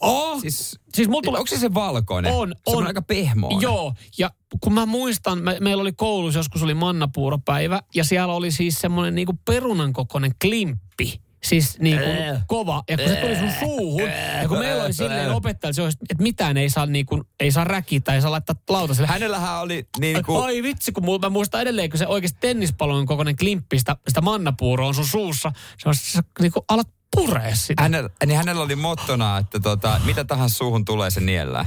Oh, 0.00 0.40
Siis, 0.40 0.80
siis 0.94 1.08
mulla 1.08 1.22
tulee... 1.22 1.38
onko 1.38 1.46
se 1.48 1.58
se 1.58 1.74
valkoinen? 1.74 2.32
On, 2.32 2.48
Se 2.48 2.76
on 2.76 2.82
on. 2.82 2.86
aika 2.86 3.02
pehmoa. 3.02 3.60
Joo, 3.60 3.94
ja 4.18 4.30
kun 4.60 4.74
mä 4.74 4.86
muistan, 4.86 5.38
me, 5.38 5.56
meillä 5.60 5.80
oli 5.80 5.92
koulussa 5.92 6.38
joskus 6.38 6.62
oli 6.62 6.74
mannapuuropäivä, 6.74 7.80
ja 7.94 8.04
siellä 8.04 8.34
oli 8.34 8.50
siis 8.50 8.80
semmoinen 8.80 9.14
niinku 9.14 9.38
perunan 9.44 9.92
kokoinen 9.92 10.32
klimppi. 10.42 11.20
Siis 11.44 11.78
niin 11.78 11.98
kuin 11.98 12.40
kova. 12.46 12.82
Ja 12.90 12.96
kun 12.96 13.08
se 13.08 13.16
tuli 13.16 13.36
sun 13.36 13.52
suuhun, 13.60 14.02
ja 14.42 14.48
kun 14.48 14.58
meillä 14.58 14.84
oli 14.84 14.92
silleen 14.92 15.32
opettaja, 15.32 15.72
se 15.72 15.82
olisi, 15.82 15.98
että 16.10 16.22
mitään 16.22 16.56
ei 16.56 16.70
saa, 16.70 16.86
niin 16.86 17.06
kuin, 17.06 17.22
ei 17.40 17.52
saa 17.52 17.64
räkiä 17.64 18.00
tai 18.00 18.14
ei 18.14 18.22
saa 18.22 18.30
laittaa 18.30 18.56
lautaselle. 18.68 19.08
Hänellähän 19.08 19.60
oli 19.60 19.88
niin 20.00 20.24
kuin... 20.24 20.44
Ai 20.44 20.62
vitsi, 20.62 20.92
kun 20.92 21.20
mä 21.20 21.28
muistan 21.28 21.60
edelleen, 21.60 21.90
kun 21.90 21.98
se 21.98 22.06
oikeasti 22.06 22.38
tennispallon 22.40 23.06
kokoinen 23.06 23.36
klimppi, 23.36 23.78
sitä, 23.78 23.96
sitä 24.08 24.20
mannapuuroa 24.20 24.88
on 24.88 24.94
sun 24.94 25.06
suussa. 25.06 25.52
Se 25.78 25.88
on 25.88 25.94
sä 25.94 26.22
niin 26.40 26.52
kuin 26.52 26.64
alat 26.68 26.88
puree 27.16 27.54
sitä. 27.54 27.82
Hänellä, 27.82 28.10
niin 28.26 28.36
hänellä 28.36 28.62
oli 28.62 28.76
mottona, 28.76 29.38
että 29.38 29.60
tota, 29.60 30.00
mitä 30.04 30.24
tahansa 30.24 30.56
suuhun 30.56 30.84
tulee, 30.84 31.10
se 31.10 31.20
niellään. 31.20 31.66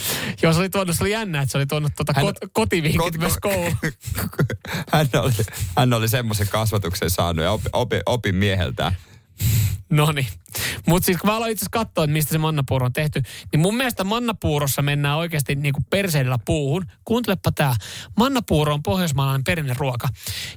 Joo, 0.42 0.52
se 0.52 0.58
oli 0.58 0.70
tuonut, 0.70 0.96
se 0.96 1.04
oli 1.04 1.10
jännä, 1.10 1.42
että 1.42 1.52
se 1.52 1.58
oli 1.58 1.66
tuonut 1.66 1.92
tuota 1.96 2.12
Hän- 2.16 2.26
kot, 2.26 2.36
kotivinkit 2.52 3.00
kot- 3.00 3.18
myös 3.18 3.36
kouluun. 3.40 3.76
hän 4.92 5.08
oli, 5.14 5.32
hän 5.76 5.92
oli 5.92 6.08
semmoisen 6.08 6.48
kasvatuksen 6.48 7.10
saanut 7.10 7.44
ja 7.44 7.52
opi, 7.52 7.68
opi, 7.72 8.00
opin 8.06 8.34
mieheltään. 8.34 8.96
No 9.90 10.12
niin. 10.12 10.26
Mutta 10.86 11.06
siis 11.06 11.18
kun 11.18 11.30
mä 11.30 11.36
aloin 11.36 11.52
itse 11.52 11.66
katsoa, 11.70 12.04
että 12.04 12.12
mistä 12.12 12.32
se 12.32 12.38
mannapuuro 12.38 12.86
on 12.86 12.92
tehty, 12.92 13.22
niin 13.52 13.60
mun 13.60 13.76
mielestä 13.76 14.04
mannapuurossa 14.04 14.82
mennään 14.82 15.18
oikeasti 15.18 15.54
niin 15.54 15.72
kuin 15.74 15.84
perseidellä 15.90 16.38
puuhun. 16.44 16.84
Kuuntelepa 17.04 17.52
tää. 17.52 17.74
Mannapuuro 18.16 18.74
on 18.74 18.82
pohjoismaalainen 18.82 19.44
perinneruoka, 19.44 20.08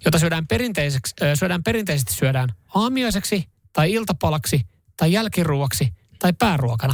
jota 0.05 0.19
syödään, 0.19 0.47
perinteiseksi, 0.47 1.15
syödään 1.35 1.63
perinteisesti 1.63 2.13
syödään 2.13 2.49
aamiaiseksi 2.75 3.49
tai 3.73 3.91
iltapalaksi 3.93 4.61
tai 4.97 5.11
jälkiruoksi 5.11 5.93
tai 6.19 6.33
pääruokana. 6.33 6.93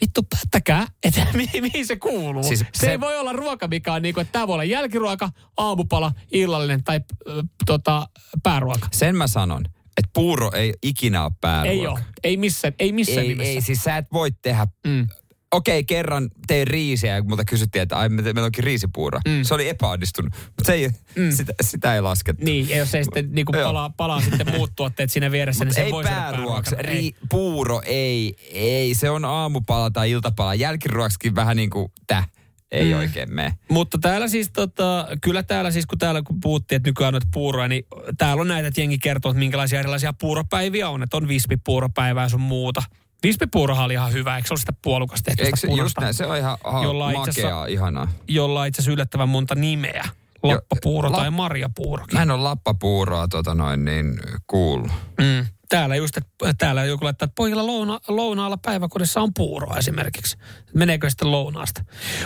Vittu, 0.00 0.22
päättäkää, 0.22 0.86
että 1.04 1.26
mihin, 1.34 1.62
mihin 1.62 1.86
se 1.86 1.96
kuuluu. 1.96 2.42
Siis 2.42 2.58
se, 2.60 2.64
se- 2.74 2.80
se 2.80 2.90
ei 2.90 3.00
voi 3.00 3.18
olla 3.18 3.32
ruoka, 3.32 3.68
mikä 3.68 3.92
on 3.92 4.02
niin 4.02 4.14
kuin, 4.14 4.22
että 4.22 4.32
tämä 4.32 4.46
voi 4.46 4.54
olla 4.54 4.64
jälkiruoka, 4.64 5.30
aamupala, 5.56 6.12
illallinen 6.32 6.84
tai 6.84 6.96
äh, 7.28 7.34
tota, 7.66 8.08
pääruoka. 8.42 8.88
Sen 8.92 9.16
mä 9.16 9.26
sanon, 9.26 9.64
että 9.96 10.10
puuro 10.12 10.50
ei 10.54 10.74
ikinä 10.82 11.24
ole 11.24 11.32
pääruoka. 11.40 11.70
Ei 11.70 11.86
ole. 11.86 12.00
Ei 12.24 12.36
missään, 12.36 12.74
ei 12.78 12.92
missään 12.92 13.18
ei, 13.18 13.28
nimessä. 13.28 13.52
ei, 13.52 13.60
siis 13.60 13.82
sä 13.84 13.96
et 13.96 14.06
voi 14.12 14.30
tehdä... 14.42 14.66
Mm. 14.86 15.06
Okei, 15.52 15.84
kerran 15.84 16.30
tein 16.46 16.66
riisiä 16.66 17.16
ja 17.16 17.22
multa 17.22 17.44
kysyttiin, 17.44 17.82
että 17.82 17.98
ai, 17.98 18.08
me- 18.08 18.22
meillä 18.22 18.44
onkin 18.44 18.64
riisipuuro. 18.64 19.20
Mm. 19.28 19.42
Se 19.42 19.54
oli 19.54 19.68
epäonnistunut, 19.68 20.32
mutta 20.46 20.64
se 20.64 20.72
ei, 20.72 20.88
mm. 21.16 21.30
sitä, 21.30 21.52
sitä 21.60 21.94
ei 21.94 22.00
laskettu. 22.00 22.44
Niin, 22.44 22.68
ja 22.68 22.76
jos 22.76 22.94
ei 22.94 23.04
sitten 23.04 23.28
niinku 23.32 23.56
Joo. 23.56 23.64
palaa, 23.64 23.90
palaa 23.96 24.20
sitten 24.20 24.50
muut 24.56 24.72
tuotteet 24.76 25.10
siinä 25.10 25.30
vieressä, 25.30 25.64
niin 25.64 25.74
se 25.74 25.82
ei 25.82 25.92
voi 25.92 26.04
pääruoksi. 26.04 26.70
pääruokana. 26.74 26.98
Ei. 26.98 27.00
Ri, 27.00 27.14
puuro 27.30 27.82
ei, 27.84 28.36
ei. 28.52 28.94
Se 28.94 29.10
on 29.10 29.24
aamupala 29.24 29.90
tai 29.90 30.10
iltapala. 30.10 30.54
Jälkiruoksikin 30.54 31.34
vähän 31.34 31.56
niin 31.56 31.70
kuin 31.70 31.92
täh. 32.06 32.28
Ei 32.70 32.92
mm. 32.92 32.98
oikein 32.98 33.34
mene. 33.34 33.58
Mutta 33.70 33.98
täällä 33.98 34.28
siis 34.28 34.50
tota, 34.52 35.08
kyllä 35.22 35.42
täällä 35.42 35.70
siis 35.70 35.86
kun 35.86 35.98
täällä 35.98 36.22
kun 36.22 36.40
puhuttiin, 36.40 36.76
että 36.76 36.88
nykyään 36.88 37.08
on 37.08 37.12
noita 37.12 37.26
puuroja, 37.32 37.68
niin 37.68 37.84
täällä 38.18 38.40
on 38.40 38.48
näitä, 38.48 38.68
että 38.68 38.80
jengi 38.80 38.98
kertoo, 38.98 39.30
että 39.30 39.38
minkälaisia 39.38 39.80
erilaisia 39.80 40.12
puuropäiviä 40.12 40.88
on. 40.88 41.02
Että 41.02 41.16
on 41.16 41.28
vispipuuropäivää 41.28 42.24
ja 42.24 42.28
sun 42.28 42.40
muuta. 42.40 42.82
Vispipuurohan 43.26 43.84
oli 43.84 43.92
ihan 43.92 44.12
hyvä, 44.12 44.36
eikö 44.36 44.48
se 44.48 44.54
ole 44.54 44.60
sitä 44.60 44.72
puolukasta 44.82 45.24
tehty 45.24 45.42
Eikö 45.44 45.56
se, 45.56 45.68
just 45.68 45.98
näin, 46.00 46.14
se 46.14 46.26
on 46.26 46.36
ihan 46.36 46.58
ha, 46.64 46.82
Jolla 46.82 47.12
makeaa, 47.12 47.66
ihanaa. 47.66 48.08
Jolla 48.28 48.64
itse 48.64 48.80
asiassa 48.80 48.92
yllättävän 48.92 49.28
monta 49.28 49.54
nimeä. 49.54 50.04
Lappapuuro 50.42 51.12
la- 51.12 51.16
tai 51.16 51.30
marjapuurokin. 51.30 52.18
Mä 52.18 52.22
en 52.22 52.30
ole 52.30 52.42
lappapuuroa 52.42 53.28
tota 53.28 53.54
noin 53.54 53.84
niin 53.84 54.20
kuullut. 54.46 54.92
Mm. 55.20 55.46
Täällä 55.68 55.96
just, 55.96 56.16
että 56.16 56.54
täällä 56.58 56.84
joku 56.84 57.04
laittaa, 57.04 57.26
että 57.26 57.34
pojilla 57.34 57.66
louna, 57.66 58.00
lounaalla 58.08 58.56
päiväkodissa 58.56 59.20
on 59.20 59.34
puuroa 59.34 59.76
esimerkiksi. 59.76 60.36
Meneekö 60.74 61.10
sitten 61.10 61.30
lounaasta? 61.30 61.84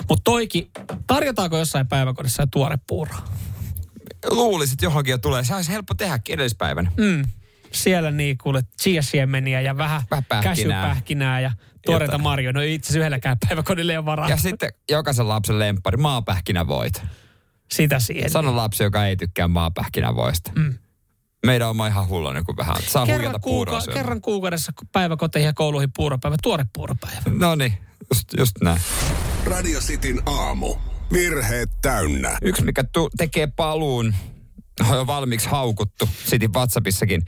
Mutta 0.09 0.23
toikin, 0.25 0.71
tarjotaanko 1.07 1.59
jossain 1.59 1.89
päiväkodissa 1.89 2.47
tuore 2.47 2.79
puuroa? 2.87 3.23
Luulisit 4.31 4.73
että 4.73 4.87
johonkin 4.87 5.11
jo 5.11 5.19
tulee. 5.19 5.45
Se 5.45 5.55
olisi 5.55 5.73
helppo 5.73 5.95
tehdä 5.95 6.19
edellispäivänä. 6.29 6.93
Mm. 6.97 7.25
Siellä 7.73 8.11
niin 8.11 8.39
kuule 8.39 8.63
chia-siemeniä 8.83 9.61
ja 9.61 9.77
vähän, 9.77 10.03
Vähän 10.11 10.25
pähkinää. 10.25 10.55
käsypähkinää 10.55 11.41
ja 11.41 11.53
tuoreita 11.87 12.19
marjoja. 12.19 12.53
No 12.53 12.61
itse 12.61 12.87
asiassa 12.87 12.99
yhdelläkään 12.99 13.37
päiväkodille 13.49 13.93
ei 13.93 13.99
ole 13.99 14.05
varaa. 14.07 14.29
Ja 14.29 14.37
sitten 14.37 14.71
jokaisen 14.91 15.29
lapsen 15.29 15.59
lemppari, 15.59 15.97
maapähkinävoit. 15.97 17.03
Sitä 17.73 17.99
siihen. 17.99 18.31
Sano 18.31 18.57
lapsi, 18.57 18.83
joka 18.83 19.07
ei 19.07 19.17
tykkää 19.17 19.49
maapähkinävoista. 19.49 20.53
Mm. 20.57 20.75
Meidän 21.47 21.69
oma 21.69 21.87
ihan 21.87 22.09
hulluinen, 22.09 22.45
kun 22.45 22.57
vähän 22.57 22.77
saa 22.87 23.07
kerran, 23.07 23.35
puuroa 23.43 23.79
kuuka- 23.81 23.93
kerran 23.93 24.21
kuukaudessa 24.21 24.73
päiväkoteihin 24.93 25.47
ja 25.47 25.53
kouluihin 25.53 25.91
puuropäivä, 25.97 26.37
tuore 26.43 26.65
puuropäivä. 26.75 27.21
No 27.39 27.55
niin, 27.55 27.73
just, 28.15 28.25
just 28.39 28.53
näin. 28.63 28.81
Radio 29.47 29.81
Cityn 29.81 30.23
aamu. 30.27 30.75
Virheet 31.13 31.71
täynnä. 31.83 32.39
Yksi, 32.43 32.65
mikä 32.65 32.85
tu- 32.85 33.11
tekee 33.17 33.47
paluun, 33.47 34.15
on 34.91 34.97
jo 34.97 35.07
valmiiksi 35.07 35.49
haukuttu, 35.49 36.09
Sitin 36.25 36.53
WhatsAppissakin. 36.53 37.23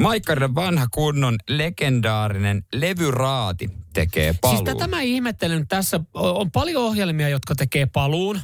Maikkarinen 0.00 0.54
vanha 0.54 0.86
kunnon 0.90 1.36
legendaarinen 1.48 2.64
levyraati 2.72 3.70
tekee 3.92 4.34
paluun. 4.40 4.66
Siis 4.66 4.76
tätä 4.76 4.86
mä 4.86 5.00
ihmettelen 5.00 5.68
tässä. 5.68 6.00
On 6.14 6.50
paljon 6.50 6.82
ohjelmia, 6.82 7.28
jotka 7.28 7.54
tekee 7.54 7.86
paluun, 7.86 8.40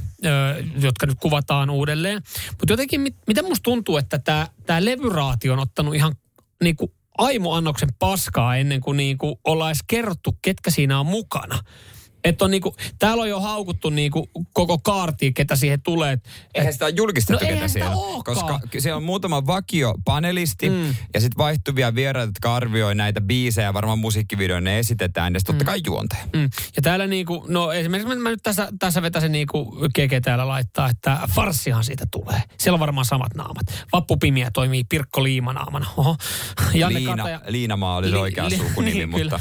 jotka 0.80 1.06
nyt 1.06 1.18
kuvataan 1.20 1.70
uudelleen. 1.70 2.22
Mutta 2.50 2.72
jotenkin, 2.72 3.00
mit, 3.00 3.16
miten 3.26 3.44
musta 3.44 3.62
tuntuu, 3.62 3.96
että 3.96 4.18
tämä 4.18 4.48
tää 4.66 4.84
levyraati 4.84 5.50
on 5.50 5.58
ottanut 5.58 5.94
ihan 5.94 6.14
niinku 6.62 6.92
aimoannoksen 7.18 7.88
paskaa 7.98 8.56
ennen 8.56 8.80
kuin 8.80 8.96
niinku 8.96 9.40
ollaan 9.44 9.70
edes 9.70 9.84
kerrottu, 9.86 10.38
ketkä 10.42 10.70
siinä 10.70 11.00
on 11.00 11.06
mukana. 11.06 11.58
Että 12.24 12.44
on 12.44 12.50
niinku, 12.50 12.76
täällä 12.98 13.22
on 13.22 13.28
jo 13.28 13.40
haukuttu 13.40 13.90
niinku 13.90 14.30
koko 14.52 14.78
kaarti, 14.78 15.32
ketä 15.32 15.56
siihen 15.56 15.82
tulee. 15.82 16.12
Et- 16.12 16.22
Eihän 16.54 16.72
sitä 16.72 16.84
ole 16.84 16.92
julkistettu, 16.96 17.44
No 17.44 17.50
ketä 17.52 17.68
siellä. 17.68 17.94
Koska 18.24 18.60
siellä 18.78 18.96
on 18.96 19.02
muutama 19.02 19.46
vakiopanelisti 19.46 20.70
mm. 20.70 20.94
ja 21.14 21.20
sitten 21.20 21.38
vaihtuvia 21.38 21.94
vieraita, 21.94 22.28
jotka 22.28 22.54
arvioi 22.54 22.94
näitä 22.94 23.20
biisejä. 23.20 23.74
Varmaan 23.74 23.98
musiikkivideoja 23.98 24.60
ne 24.60 24.78
esitetään 24.78 25.34
ja 25.34 25.40
sitten 25.40 25.54
totta 25.54 25.64
kai 25.64 25.80
juontaja. 25.86 26.24
Mm. 26.36 26.42
Ja 26.76 26.82
täällä 26.82 27.06
niinku, 27.06 27.44
no 27.48 27.72
esimerkiksi 27.72 28.14
mä 28.16 28.30
nyt 28.30 28.42
tässä, 28.42 28.68
tässä 28.78 29.02
vetäisin 29.02 29.32
niinku 29.32 29.76
Keke 29.94 30.20
täällä 30.20 30.48
laittaa, 30.48 30.88
että 30.88 31.18
farssihan 31.34 31.84
siitä 31.84 32.06
tulee. 32.10 32.42
Siellä 32.58 32.74
on 32.76 32.80
varmaan 32.80 33.04
samat 33.04 33.34
naamat. 33.34 33.66
Vappu 33.92 34.16
Pimiä 34.16 34.50
toimii 34.52 34.84
Pirkko 34.84 35.22
Liimanaamana. 35.24 35.86
Oho. 35.96 36.16
Janne 36.74 36.98
Liina, 36.98 37.16
Kataja, 37.16 37.40
Liinamaa 37.46 37.96
oli 37.96 38.06
se 38.08 38.14
Li- 38.14 38.20
oikea 38.20 38.48
li- 38.48 38.56
sukunimi, 38.56 38.98
niin, 38.98 39.08
mutta... 39.08 39.40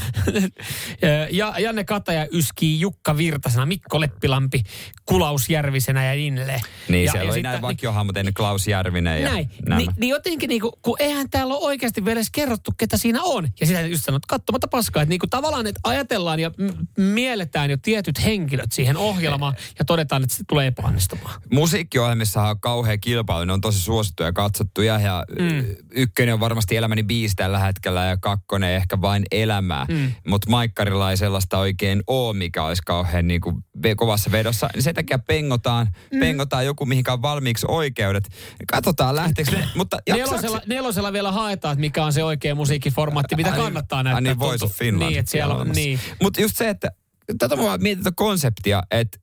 ja 1.32 1.54
Janne 1.60 1.84
Kataja 1.84 2.28
yskii 2.32 2.69
Jukka 2.78 3.18
Virtasena, 3.18 3.66
Mikko 3.66 4.00
Leppilampi 4.00 4.64
Kulausjärvisenä 5.06 6.06
ja 6.06 6.16
niin 6.16 6.38
edelleen. 6.38 6.62
Niin, 6.88 7.06
ja, 7.06 7.12
siellä 7.12 7.28
ja 7.28 7.34
oli 7.34 7.42
näin 7.42 7.62
vakiohahmot 7.62 8.18
ennen 8.18 8.34
Klaus 8.34 8.68
Järvinen 8.68 9.22
ja 9.22 9.30
näin. 9.30 9.50
nämä. 9.68 9.82
Ni, 9.82 9.88
niin 10.00 10.10
jotenkin 10.10 10.48
niinku, 10.50 10.80
kun 10.82 10.96
eihän 11.00 11.30
täällä 11.30 11.56
ole 11.56 11.66
oikeasti 11.66 12.06
vielä 12.06 12.18
edes 12.18 12.30
kerrottu, 12.32 12.72
ketä 12.78 12.98
siinä 12.98 13.20
on. 13.24 13.48
Ja 13.60 13.68
sitä 13.68 13.82
just 13.82 14.06
sanot, 14.06 14.26
katsomatta 14.26 14.68
paskaa. 14.68 15.04
Että 15.04 15.10
niinku 15.10 15.28
tavallaan, 15.28 15.68
että 15.68 15.80
ajatellaan 15.84 16.40
ja 16.40 16.50
m- 16.50 17.02
mielletään 17.02 17.70
jo 17.70 17.78
tietyt 17.82 18.24
henkilöt 18.24 18.72
siihen 18.72 18.98
ohjelmaan 18.98 19.56
ja 19.80 19.86
todetaan, 19.86 20.24
että 20.24 20.36
se 20.36 20.44
tulee 20.48 20.68
epäonnistumaan. 20.68 21.42
Musiikkiohjelmissa 21.54 22.42
on 22.42 22.60
kauhean 22.60 23.00
kilpailu, 23.00 23.46
ne 23.46 23.54
on 23.54 23.62
tosi 23.62 23.80
suosittuja 23.80 24.30
ja 24.30 24.34
katsottuja 24.34 25.00
ja 25.00 25.26
mm. 25.40 25.66
ykkönen 25.92 26.34
on 26.34 26.40
varmasti 26.40 26.78
elämäni 26.78 27.04
biisi 27.04 27.36
tällä 27.36 27.60
hetkellä 27.60 28.06
ja 28.06 28.18
kakkonen 28.18 28.76
ehkä 28.76 29.02
vain 29.02 29.24
elämää. 29.32 29.86
Mm. 29.90 30.12
Mutta 30.28 30.50
Maikkarilla 30.50 31.12
ei 31.12 31.18
sellaista 31.18 31.58
oikein 31.58 32.04
ole, 32.08 32.38
mikä 32.38 32.59
olisi 32.64 32.82
kauhean 32.86 33.28
niin 33.28 33.42
kuin 33.42 33.56
kovassa 33.96 34.32
vedossa. 34.32 34.70
Niin 34.74 34.84
sen 34.84 34.96
takia 34.96 35.20
pengotaan, 35.20 35.88
mm. 36.14 36.20
pengotaan 36.20 36.66
joku, 36.66 36.86
mihinkä 36.86 37.14
on 37.14 37.22
valmiiksi 37.22 37.66
oikeudet. 37.70 38.30
Katsotaan 38.72 39.16
lähteekö 39.16 39.52
ne, 39.52 39.68
mutta 39.76 39.98
Nelosella, 40.10 40.62
nelosella 40.68 41.14
vielä 41.14 41.32
haetaan, 41.32 41.74
että 41.74 41.82
mikä 41.82 42.06
on 42.06 42.14
se 42.14 42.24
oikea 42.24 42.56
musiikkiformaatti, 42.56 43.36
mitä 43.36 43.52
kannattaa 43.52 44.04
näyttää. 44.04 44.22
niin, 44.22 44.40
Voice 44.40 44.66
of 44.66 44.72
Finland. 44.72 45.10
Niin, 45.10 45.20
että 45.20 45.32
siellä 45.32 45.56
on, 45.56 45.70
niin. 45.70 46.00
Mutta 46.22 46.42
just 46.42 46.58
se, 46.58 46.70
että 46.70 46.92
tätä 47.38 47.56
mä 47.56 47.64
vaan 47.64 47.82
mietin 47.82 48.16
konseptia, 48.16 48.84
että 48.92 49.20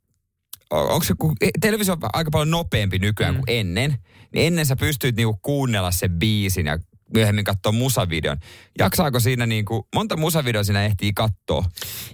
onko 0.71 1.05
se, 1.05 1.15
kun 1.19 1.37
televisio 1.61 1.95
on 1.95 2.01
aika 2.13 2.31
paljon 2.31 2.51
nopeampi 2.51 2.99
nykyään 2.99 3.35
mm. 3.35 3.39
kuin 3.39 3.59
ennen, 3.59 3.97
niin 4.33 4.47
ennen 4.47 4.67
sä 4.67 4.77
pystyit 4.77 5.17
niinku 5.17 5.39
kuunnella 5.43 5.91
sen 5.91 6.19
biisin 6.19 6.67
ja 6.67 6.79
myöhemmin 7.15 7.45
katsoa 7.45 7.73
musavideon. 7.73 8.37
Jaksaako 8.79 9.21
siinä 9.21 9.47
niinku, 9.47 9.89
monta 9.95 10.17
musavideoa 10.17 10.65
siinä 10.65 10.85
ehtii 10.85 11.13
katsoa? 11.13 11.65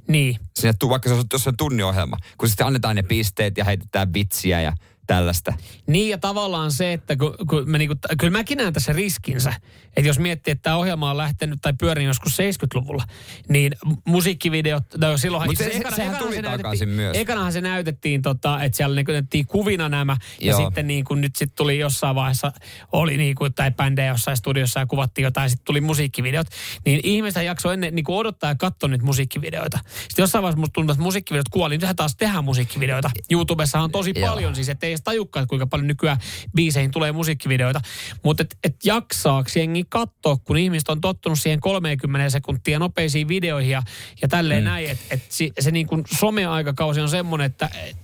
Niin. 0.09 0.36
Siinä, 0.57 0.72
tu- 0.78 0.88
vaikka 0.88 1.09
se 1.09 1.14
on, 1.14 1.24
jos 1.32 1.47
on 1.47 1.57
tunniohjelma, 1.57 2.16
kun 2.38 2.49
sitten 2.49 2.66
annetaan 2.66 2.97
ne 2.97 3.03
pisteet 3.03 3.59
ja 3.59 3.64
heitetään 3.64 4.12
vitsiä 4.12 4.61
ja 4.61 4.72
tällaista. 5.17 5.53
Niin 5.87 6.11
ja 6.11 6.19
tavallaan 6.19 6.73
se, 6.73 6.93
että 6.93 7.17
kun, 7.17 7.35
kun 7.49 7.71
mä 7.71 7.79
niinku, 7.79 7.95
kyllä 8.19 8.31
mäkin 8.31 8.59
näen 8.59 8.73
tässä 8.73 8.93
riskinsä, 8.93 9.55
että 9.97 10.09
jos 10.09 10.19
miettii, 10.19 10.53
että 10.53 10.63
tämä 10.63 10.77
ohjelma 10.77 11.11
on 11.11 11.17
lähtenyt 11.17 11.59
tai 11.63 11.73
pyörinyt 11.81 12.09
joskus 12.09 12.39
70-luvulla, 12.39 13.05
niin 13.49 13.73
musiikkivideot, 14.05 14.85
no 14.97 15.17
silloinhan 15.19 15.49
Mut 15.49 15.57
se- 15.59 15.65
se- 15.65 15.71
ekana- 15.79 15.97
sehän 15.97 16.17
tuli 16.17 16.35
se 16.35 16.43
näytettiin- 16.43 16.89
myös. 16.89 17.17
Ekanahan 17.17 17.53
se 17.53 17.61
näytettiin, 17.61 18.23
tota, 18.23 18.63
että 18.65 18.77
siellä 18.77 18.95
näytettiin 18.95 19.47
kuvina 19.47 19.89
nämä, 19.89 20.17
ja 20.41 20.51
Joo. 20.51 20.65
sitten 20.65 20.87
niin 20.87 21.05
kuin 21.05 21.21
nyt 21.21 21.37
sitten 21.37 21.57
tuli 21.57 21.79
jossain 21.79 22.15
vaiheessa, 22.15 22.53
oli 22.93 23.17
niin 23.17 23.35
kuin, 23.35 23.55
tai 23.55 23.71
bändejä 23.71 24.09
jossain 24.13 24.37
studiossa 24.37 24.81
ja 24.81 24.87
kuvattiin 24.87 25.23
jotain, 25.23 25.51
sitten 25.51 25.65
tuli 25.65 25.81
musiikkivideot, 25.81 26.47
niin 26.87 27.01
ihmiset 27.03 27.45
jaksoi 27.45 27.75
ennen 27.75 27.95
niin 27.95 28.05
kuin 28.05 28.17
odottaa 28.17 28.51
ja 28.51 28.55
katsoa 28.55 28.89
nyt 28.89 29.03
musiikkivideoita. 29.03 29.79
Sitten 30.09 30.23
jossain 30.23 30.43
vaiheessa 30.43 30.61
musta 30.61 30.73
tuntuu, 30.73 30.93
että 30.93 31.03
musiikkivideot 31.03 31.49
kuoli, 31.49 31.73
niin 31.75 31.81
nythän 31.81 31.97
taas 31.97 32.17
tehdään 32.17 32.45
musiikkivideoita. 32.45 33.11
YouTubessa 33.31 33.81
on 33.81 33.91
tosi 33.91 34.13
Joo. 34.17 34.29
paljon, 34.29 34.55
siis 34.55 34.69
ettei 34.69 34.93
edes 35.03 35.13
tajukkaan, 35.13 35.47
kuinka 35.47 35.67
paljon 35.67 35.87
nykyään 35.87 36.19
biiseihin 36.55 36.91
tulee 36.91 37.13
musiikkivideoita. 37.13 37.81
Mutta 38.23 38.43
et, 38.43 38.57
et 38.65 38.77
jaksaako 38.85 39.51
jengi 39.57 39.85
katsoa, 39.89 40.37
kun 40.37 40.57
ihmiset 40.57 40.89
on 40.89 41.01
tottunut 41.01 41.39
siihen 41.39 41.61
30 41.61 42.31
sekuntia 42.31 42.79
nopeisiin 42.79 43.29
videoihin 43.29 43.71
ja, 43.71 43.83
ja 44.23 44.29
tälleen 44.29 44.63
mm. 44.63 44.69
näin, 44.69 44.91
että 44.91 45.05
et 45.11 45.23
se, 45.29 45.51
se 45.61 45.71
niin 45.71 45.87
kuin 45.87 46.05
someaikakausi 46.19 47.01
on 47.01 47.09
semmoinen, 47.09 47.47
että 47.47 47.71
et, 47.75 47.97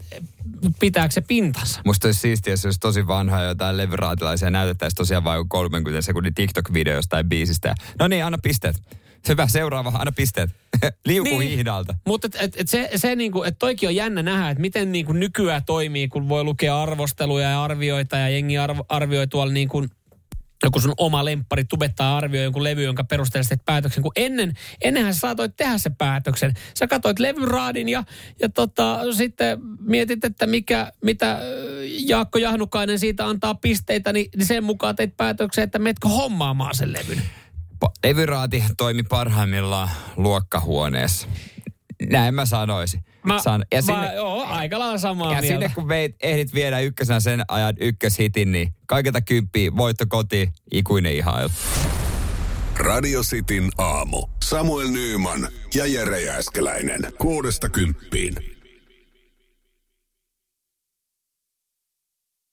pitääkö 0.81 1.15
se 1.15 1.21
pintansa? 1.21 1.81
Musta 1.85 2.09
olisi 2.09 2.21
siistiä, 2.21 2.53
jos 2.53 2.65
olisi 2.65 2.81
tosi 2.81 3.07
vanha 3.07 3.43
jotain 3.43 3.77
levyraatilaisia 3.77 4.51
näytettäisiin 4.51 4.97
tosiaan 4.97 5.25
vain 5.25 5.49
30 5.49 6.03
sekunnin 6.03 6.35
TikTok-video 6.35 7.01
tai 7.09 7.25
biisistä. 7.25 7.75
No 7.99 8.09
niin, 8.09 8.25
anna 8.25 8.39
pisteet. 8.43 8.83
Hyvä, 9.29 9.47
seuraava, 9.47 9.93
anna 9.95 10.12
pisteet. 10.12 10.51
Liuku 11.07 11.39
niin. 11.39 11.51
hihdalta. 11.51 11.95
Mutta 12.07 12.26
et, 12.26 12.37
et, 12.41 12.61
et 12.61 12.68
se, 12.68 12.91
se 12.97 13.16
niinku, 13.16 13.43
että 13.43 13.59
toikin 13.59 13.89
on 13.89 13.95
jännä 13.95 14.22
nähdä, 14.22 14.51
että 14.51 14.61
miten 14.61 14.93
niinku 14.93 15.12
nykyään 15.12 15.64
toimii, 15.64 16.09
kun 16.09 16.29
voi 16.29 16.45
lukea 16.45 16.83
arvosteluja 16.83 17.51
ja 17.51 17.64
arvioita 17.64 18.16
ja 18.16 18.29
jengi 18.29 18.59
arvo, 18.59 18.85
arvioi 18.89 19.26
tuolla 19.26 19.53
niin 19.53 19.68
kuin 19.68 19.91
joku 20.62 20.81
sun 20.81 20.95
oma 20.97 21.24
lemppari 21.24 21.64
tubettaa 21.64 22.16
arvioi 22.16 22.45
jonkun 22.45 22.64
levy, 22.64 22.83
jonka 22.83 23.05
perusteella 23.05 23.49
teet 23.49 23.64
päätöksen, 23.64 24.03
kun 24.03 24.12
ennen, 24.16 24.53
ennenhän 24.83 25.14
sä 25.14 25.20
saatoit 25.20 25.57
tehdä 25.57 25.79
sen 25.79 25.97
päätöksen. 25.97 26.55
Sä 26.74 26.87
katsoit 26.87 27.18
levyraadin 27.18 27.89
ja, 27.89 28.05
ja 28.41 28.49
tota, 28.49 29.01
sitten 29.12 29.59
mietit, 29.81 30.24
että 30.24 30.47
mikä, 30.47 30.93
mitä 31.05 31.41
Jaakko 32.07 32.39
Jahnukainen 32.39 32.99
siitä 32.99 33.26
antaa 33.26 33.55
pisteitä, 33.55 34.12
niin, 34.12 34.31
niin 34.37 34.47
sen 34.47 34.64
mukaan 34.64 34.97
teit 34.97 35.16
päätöksen, 35.16 35.64
että 35.64 35.79
metkö 35.79 36.09
hommaamaan 36.09 36.74
sen 36.74 36.93
levyn. 36.93 37.22
Levyraati 38.05 38.64
toimi 38.76 39.03
parhaimmillaan 39.03 39.91
luokkahuoneessa. 40.16 41.29
Näin 42.11 42.35
mä 42.35 42.47
sanoisin. 42.47 43.05
Mä, 43.22 43.39
San- 43.39 43.64
ja 43.72 43.83
sinne, 43.83 43.99
mä, 44.01 44.12
joo, 44.12 44.45
aika 44.45 44.79
lailla 44.79 44.99
samaa 44.99 45.35
ja 45.35 45.41
mieltä. 45.41 45.49
sinne 45.49 45.72
kun 45.74 45.89
veit, 45.89 46.16
ehdit 46.22 46.55
viedä 46.55 46.81
ykkösenä 46.81 47.20
sen 47.20 47.45
ajan 47.49 47.74
ykköshitin, 47.81 48.53
niin 48.53 48.74
kaikilta 48.87 49.20
kymppiä, 49.20 49.76
voitto 49.76 50.05
kotiin, 50.09 50.53
ikuinen 50.72 51.12
ihailu. 51.12 51.51
Radio 52.76 53.22
Cityn 53.22 53.70
aamu. 53.79 54.26
Samuel 54.43 54.89
Nyyman 54.89 55.49
ja 55.74 55.87
Jere 55.87 56.20
Jääskeläinen. 56.20 57.12
Kuudesta 57.18 57.68
kymppiin. 57.68 58.58